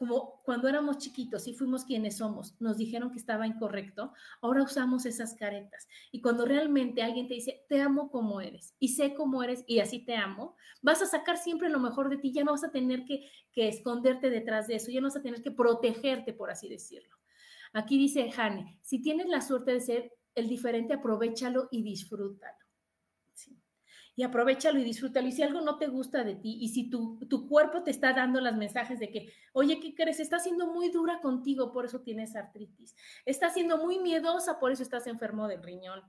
como 0.03 0.42
cuando 0.42 0.66
éramos 0.66 0.98
chiquitos 0.98 1.46
y 1.46 1.55
fuimos 1.55 1.84
quienes 1.84 2.16
somos, 2.16 2.61
nos 2.61 2.76
dijeron 2.76 3.12
que 3.12 3.18
estaba 3.18 3.46
incorrecto, 3.46 4.12
ahora 4.40 4.64
usamos 4.64 5.07
esas 5.07 5.36
caretas. 5.36 5.86
Y 6.11 6.20
cuando 6.20 6.44
realmente 6.44 7.05
alguien 7.05 7.28
te 7.28 7.34
dice, 7.34 7.64
te 7.68 7.80
amo 7.80 8.11
como 8.11 8.40
eres 8.40 8.74
y 8.80 8.88
sé 8.88 9.14
cómo 9.14 9.44
eres 9.44 9.62
y 9.68 9.78
así 9.78 10.05
te 10.05 10.16
amo, 10.16 10.57
vas 10.82 11.03
a 11.03 11.07
sacar 11.07 11.38
siempre 11.38 11.68
lo 11.68 11.78
mejor 11.78 12.11
de 12.11 12.16
ti, 12.16 12.32
ya 12.32 12.42
no 12.42 12.50
vas 12.50 12.64
a 12.64 12.72
tener 12.72 13.05
que, 13.05 13.30
esconderte 13.55 14.28
detrás 14.28 14.66
de 14.66 14.74
eso, 14.74 14.90
ya 14.90 15.00
no 15.00 15.07
vas 15.07 15.16
a 15.18 15.22
tener 15.22 15.40
que 15.40 15.53
protegerte, 15.53 16.32
por 16.32 16.50
así 16.50 16.68
decirlo. 16.68 17.16
Aquí 17.72 17.96
dice 17.96 18.28
Jane, 18.32 18.80
si 18.82 19.00
tienes 19.00 19.28
la 19.28 19.40
suerte 19.40 19.70
de 19.70 19.80
ser 19.82 20.12
el 20.34 20.48
diferente, 20.48 20.94
aprovechalo 20.94 21.68
y 21.70 21.84
disfrútalo 21.84 22.61
y 24.14 24.22
aprovechalo 24.22 24.78
y 24.78 24.84
disfrútalo. 24.84 25.28
Y 25.28 25.32
si 25.32 25.42
algo 25.42 25.60
no 25.60 25.78
te 25.78 25.86
gusta 25.86 26.24
de 26.24 26.34
ti 26.34 26.58
y 26.60 26.68
si 26.68 26.90
tu, 26.90 27.18
tu 27.28 27.48
cuerpo 27.48 27.82
te 27.82 27.90
está 27.90 28.12
dando 28.12 28.40
las 28.40 28.56
mensajes 28.56 28.98
de 28.98 29.10
que, 29.10 29.32
oye, 29.52 29.80
¿qué 29.80 29.94
crees? 29.94 30.20
Está 30.20 30.38
siendo 30.38 30.66
muy 30.66 30.90
dura 30.90 31.20
contigo, 31.20 31.72
por 31.72 31.84
eso 31.86 32.02
tienes 32.02 32.36
artritis. 32.36 32.94
Está 33.24 33.50
siendo 33.50 33.78
muy 33.78 33.98
miedosa, 33.98 34.58
por 34.58 34.72
eso 34.72 34.82
estás 34.82 35.06
enfermo 35.06 35.48
del 35.48 35.62
riñón. 35.62 36.02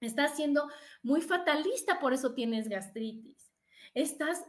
Estás 0.00 0.36
siendo 0.36 0.68
muy 1.02 1.22
fatalista, 1.22 1.98
por 2.00 2.12
eso 2.12 2.34
tienes 2.34 2.68
gastritis. 2.68 3.52
Estás 3.94 4.44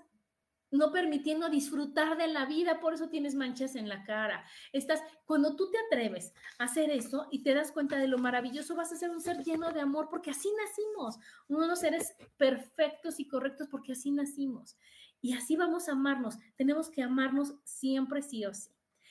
no 0.71 0.91
permitiendo 0.91 1.49
disfrutar 1.49 2.17
de 2.17 2.27
la 2.27 2.45
vida, 2.45 2.79
por 2.79 2.93
eso 2.93 3.09
tienes 3.09 3.35
manchas 3.35 3.75
en 3.75 3.87
la 3.87 4.03
cara. 4.03 4.43
Estás, 4.73 5.01
cuando 5.25 5.55
tú 5.55 5.71
te 5.71 5.77
atreves 5.77 6.33
a 6.59 6.65
hacer 6.65 6.89
eso 6.89 7.27
y 7.31 7.43
te 7.43 7.53
das 7.53 7.71
cuenta 7.71 7.97
de 7.97 8.07
lo 8.07 8.17
maravilloso, 8.17 8.75
vas 8.75 8.91
a 8.91 8.97
ser 8.97 9.09
un 9.09 9.21
ser 9.21 9.43
lleno 9.43 9.71
de 9.71 9.81
amor, 9.81 10.07
porque 10.09 10.31
así 10.31 10.49
nacimos, 10.57 11.17
unos 11.47 11.79
seres 11.79 12.15
perfectos 12.37 13.19
y 13.19 13.27
correctos, 13.27 13.67
porque 13.69 13.93
así 13.93 14.11
nacimos. 14.11 14.77
Y 15.21 15.33
así 15.33 15.55
vamos 15.55 15.89
a 15.89 15.93
amarnos. 15.93 16.37
Tenemos 16.55 16.89
que 16.89 17.01
amarnos 17.01 17.55
siempre, 17.63 18.21
sí 18.21 18.45
o 18.45 18.53
sí. 18.53 18.69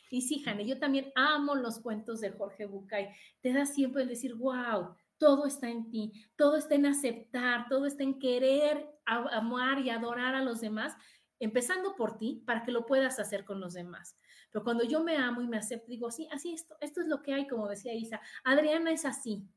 Y 0.08 0.22
sí, 0.22 0.38
Jane, 0.40 0.64
yo 0.64 0.78
también 0.78 1.10
amo 1.16 1.56
los 1.56 1.80
cuentos 1.80 2.20
de 2.20 2.30
Jorge 2.30 2.66
Bucay. 2.66 3.08
Te 3.40 3.52
da 3.52 3.66
siempre 3.66 4.02
el 4.02 4.08
decir, 4.08 4.34
wow, 4.34 4.94
todo 5.18 5.46
está 5.46 5.68
en 5.68 5.90
ti, 5.90 6.12
todo 6.36 6.56
está 6.56 6.74
en 6.74 6.86
aceptar, 6.86 7.66
todo 7.68 7.86
está 7.86 8.02
en 8.02 8.18
querer 8.18 8.88
amar 9.04 9.80
y 9.80 9.90
adorar 9.90 10.34
a 10.34 10.42
los 10.42 10.60
demás 10.60 10.94
empezando 11.38 11.94
por 11.96 12.18
ti 12.18 12.42
para 12.46 12.62
que 12.64 12.72
lo 12.72 12.86
puedas 12.86 13.18
hacer 13.18 13.44
con 13.44 13.60
los 13.60 13.74
demás. 13.74 14.16
Pero 14.50 14.64
cuando 14.64 14.84
yo 14.84 15.02
me 15.02 15.16
amo 15.16 15.42
y 15.42 15.48
me 15.48 15.58
acepto, 15.58 15.86
digo, 15.88 16.10
sí, 16.10 16.28
así 16.32 16.52
esto, 16.52 16.76
esto 16.80 17.00
es 17.00 17.08
lo 17.08 17.22
que 17.22 17.34
hay, 17.34 17.46
como 17.46 17.68
decía 17.68 17.94
Isa. 17.94 18.20
Adriana 18.44 18.90
es 18.92 19.04
así. 19.04 19.48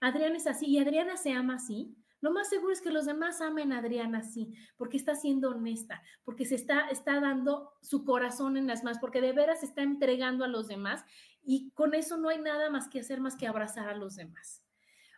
Adriana 0.00 0.36
es 0.36 0.46
así 0.46 0.66
y 0.66 0.78
Adriana 0.78 1.16
se 1.16 1.32
ama 1.32 1.56
así. 1.56 1.96
Lo 2.20 2.32
más 2.32 2.48
seguro 2.48 2.72
es 2.72 2.80
que 2.80 2.90
los 2.90 3.04
demás 3.04 3.42
amen 3.42 3.72
a 3.72 3.78
Adriana 3.78 4.20
así, 4.20 4.54
porque 4.78 4.96
está 4.96 5.14
siendo 5.14 5.50
honesta, 5.50 6.02
porque 6.24 6.46
se 6.46 6.54
está, 6.54 6.88
está 6.88 7.20
dando 7.20 7.72
su 7.82 8.04
corazón 8.04 8.56
en 8.56 8.66
las 8.66 8.82
manos, 8.82 8.98
porque 8.98 9.20
de 9.20 9.32
veras 9.32 9.60
se 9.60 9.66
está 9.66 9.82
entregando 9.82 10.42
a 10.42 10.48
los 10.48 10.66
demás 10.66 11.04
y 11.42 11.70
con 11.72 11.94
eso 11.94 12.16
no 12.16 12.30
hay 12.30 12.38
nada 12.38 12.70
más 12.70 12.88
que 12.88 13.00
hacer 13.00 13.20
más 13.20 13.36
que 13.36 13.46
abrazar 13.46 13.90
a 13.90 13.94
los 13.94 14.16
demás. 14.16 14.62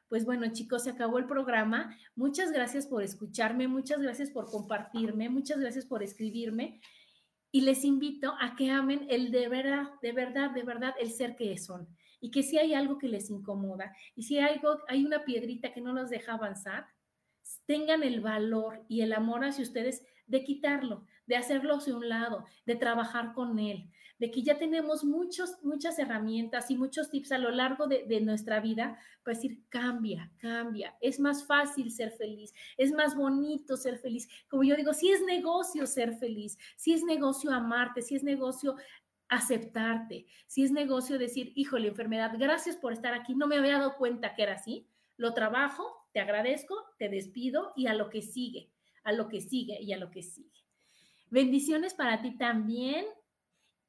Pues 0.08 0.24
bueno, 0.24 0.46
chicos, 0.52 0.84
se 0.84 0.90
acabó 0.90 1.18
el 1.18 1.26
programa. 1.26 1.96
Muchas 2.14 2.52
gracias 2.52 2.86
por 2.86 3.02
escucharme, 3.02 3.66
muchas 3.68 4.00
gracias 4.00 4.30
por 4.30 4.50
compartirme, 4.50 5.28
muchas 5.28 5.58
gracias 5.58 5.84
por 5.84 6.02
escribirme. 6.02 6.80
Y 7.50 7.62
les 7.62 7.84
invito 7.84 8.34
a 8.40 8.54
que 8.54 8.70
amen 8.70 9.06
el 9.08 9.30
de 9.30 9.48
verdad, 9.48 9.88
de 10.02 10.12
verdad, 10.12 10.50
de 10.50 10.62
verdad, 10.62 10.94
el 11.00 11.10
ser 11.10 11.36
que 11.36 11.56
son. 11.58 11.88
y 12.18 12.30
que 12.30 12.42
si 12.42 12.58
hay 12.58 12.72
algo 12.72 12.98
que 12.98 13.08
les 13.08 13.30
incomoda 13.30 13.94
y 14.14 14.22
si 14.22 14.38
hay, 14.38 14.54
algo, 14.54 14.78
hay 14.88 15.04
una 15.04 15.24
piedrita 15.24 15.72
que 15.72 15.82
no 15.82 15.92
los 15.92 16.08
deja 16.08 16.32
avanzar, 16.32 16.86
tengan 17.66 18.02
el 18.02 18.20
valor 18.20 18.84
y 18.88 19.02
el 19.02 19.12
amor 19.12 19.44
hacia 19.44 19.62
ustedes 19.62 20.02
de 20.26 20.42
quitarlo, 20.42 21.06
de 21.26 21.36
hacerlo 21.36 21.76
hacia 21.76 21.96
un 21.96 22.08
lado, 22.08 22.44
de 22.64 22.76
trabajar 22.76 23.32
con 23.32 23.58
él, 23.58 23.90
de 24.18 24.30
que 24.30 24.42
ya 24.42 24.58
tenemos 24.58 25.04
muchos, 25.04 25.62
muchas 25.62 25.98
herramientas 25.98 26.70
y 26.70 26.76
muchos 26.76 27.10
tips 27.10 27.32
a 27.32 27.38
lo 27.38 27.50
largo 27.50 27.86
de, 27.86 28.20
nuestra 28.20 28.60
vida 28.60 28.98
para 29.22 29.36
decir, 29.36 29.62
cambia, 29.68 30.32
cambia, 30.38 30.96
es 31.00 31.20
más 31.20 31.46
fácil 31.46 31.90
ser 31.90 32.12
feliz, 32.12 32.52
es 32.76 32.92
más 32.92 33.14
bonito 33.14 33.76
ser 33.76 33.98
feliz. 33.98 34.28
Como 34.48 34.64
yo 34.64 34.76
digo, 34.76 34.94
si 34.94 35.10
es 35.10 35.22
negocio 35.22 35.86
ser 35.86 36.14
feliz, 36.14 36.56
si 36.76 36.94
es 36.94 37.04
negocio 37.04 37.50
amarte, 37.50 38.00
si 38.02 38.16
es 38.16 38.22
negocio 38.22 38.76
aceptarte, 39.28 40.26
si 40.46 40.62
es 40.62 40.70
negocio 40.70 41.18
decir, 41.18 41.52
hijo, 41.54 41.78
la 41.78 41.88
enfermedad, 41.88 42.32
gracias 42.38 42.76
por 42.76 42.92
estar 42.92 43.12
aquí, 43.12 43.34
no 43.34 43.46
me 43.46 43.56
había 43.56 43.78
dado 43.78 43.96
cuenta 43.96 44.34
que 44.34 44.44
era 44.44 44.54
así, 44.54 44.88
lo 45.16 45.34
trabajo, 45.34 46.08
te 46.12 46.20
agradezco, 46.20 46.76
te 46.98 47.08
despido 47.08 47.72
y 47.76 47.86
a 47.86 47.94
lo 47.94 48.08
que 48.08 48.22
sigue, 48.22 48.70
a 49.04 49.12
lo 49.12 49.28
que 49.28 49.40
sigue 49.40 49.80
y 49.82 49.92
a 49.92 49.98
lo 49.98 50.10
que 50.10 50.22
sigue. 50.22 50.65
Bendiciones 51.28 51.94
para 51.94 52.22
ti 52.22 52.36
también, 52.36 53.04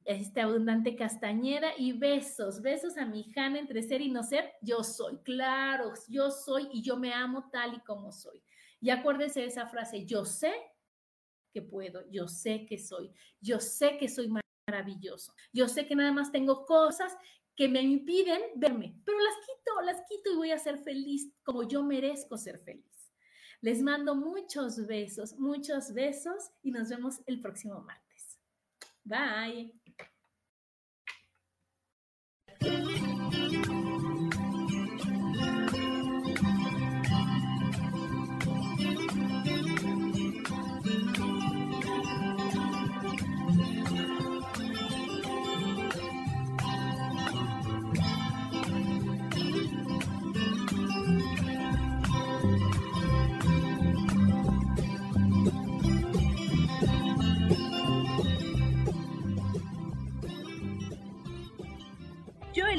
este 0.05 0.41
abundante 0.41 0.95
Castañeda 0.95 1.71
y 1.77 1.91
besos, 1.91 2.61
besos 2.61 2.97
a 2.97 3.05
mi 3.05 3.31
Hanna 3.35 3.59
entre 3.59 3.83
ser 3.83 4.01
y 4.01 4.09
no 4.09 4.23
ser, 4.23 4.53
yo 4.61 4.83
soy, 4.83 5.17
claro, 5.17 5.93
yo 6.07 6.31
soy 6.31 6.69
y 6.71 6.81
yo 6.81 6.97
me 6.97 7.13
amo 7.13 7.49
tal 7.51 7.75
y 7.75 7.79
como 7.81 8.11
soy. 8.11 8.41
Y 8.79 8.89
acuérdense 8.89 9.41
de 9.41 9.47
esa 9.47 9.67
frase, 9.67 10.05
yo 10.05 10.25
sé 10.25 10.53
que 11.53 11.61
puedo, 11.61 12.09
yo 12.09 12.27
sé 12.27 12.65
que 12.65 12.77
soy, 12.77 13.11
yo 13.41 13.59
sé 13.59 13.97
que 13.97 14.07
soy 14.07 14.29
maravilloso. 14.67 15.33
Yo 15.53 15.67
sé 15.67 15.87
que 15.87 15.95
nada 15.95 16.11
más 16.11 16.31
tengo 16.31 16.65
cosas 16.65 17.15
que 17.55 17.67
me 17.67 17.81
impiden 17.81 18.41
verme, 18.55 18.99
pero 19.03 19.17
las 19.19 19.35
quito, 19.45 19.81
las 19.81 20.01
quito 20.07 20.31
y 20.31 20.35
voy 20.35 20.51
a 20.51 20.59
ser 20.59 20.77
feliz 20.77 21.33
como 21.43 21.67
yo 21.67 21.83
merezco 21.83 22.37
ser 22.37 22.59
feliz. 22.59 22.96
Les 23.61 23.81
mando 23.81 24.15
muchos 24.15 24.85
besos, 24.85 25.37
muchos 25.39 25.93
besos 25.93 26.51
y 26.61 26.71
nos 26.71 26.89
vemos 26.89 27.21
el 27.25 27.41
próximo 27.41 27.81
martes. 27.81 28.39
Bye. 29.03 29.73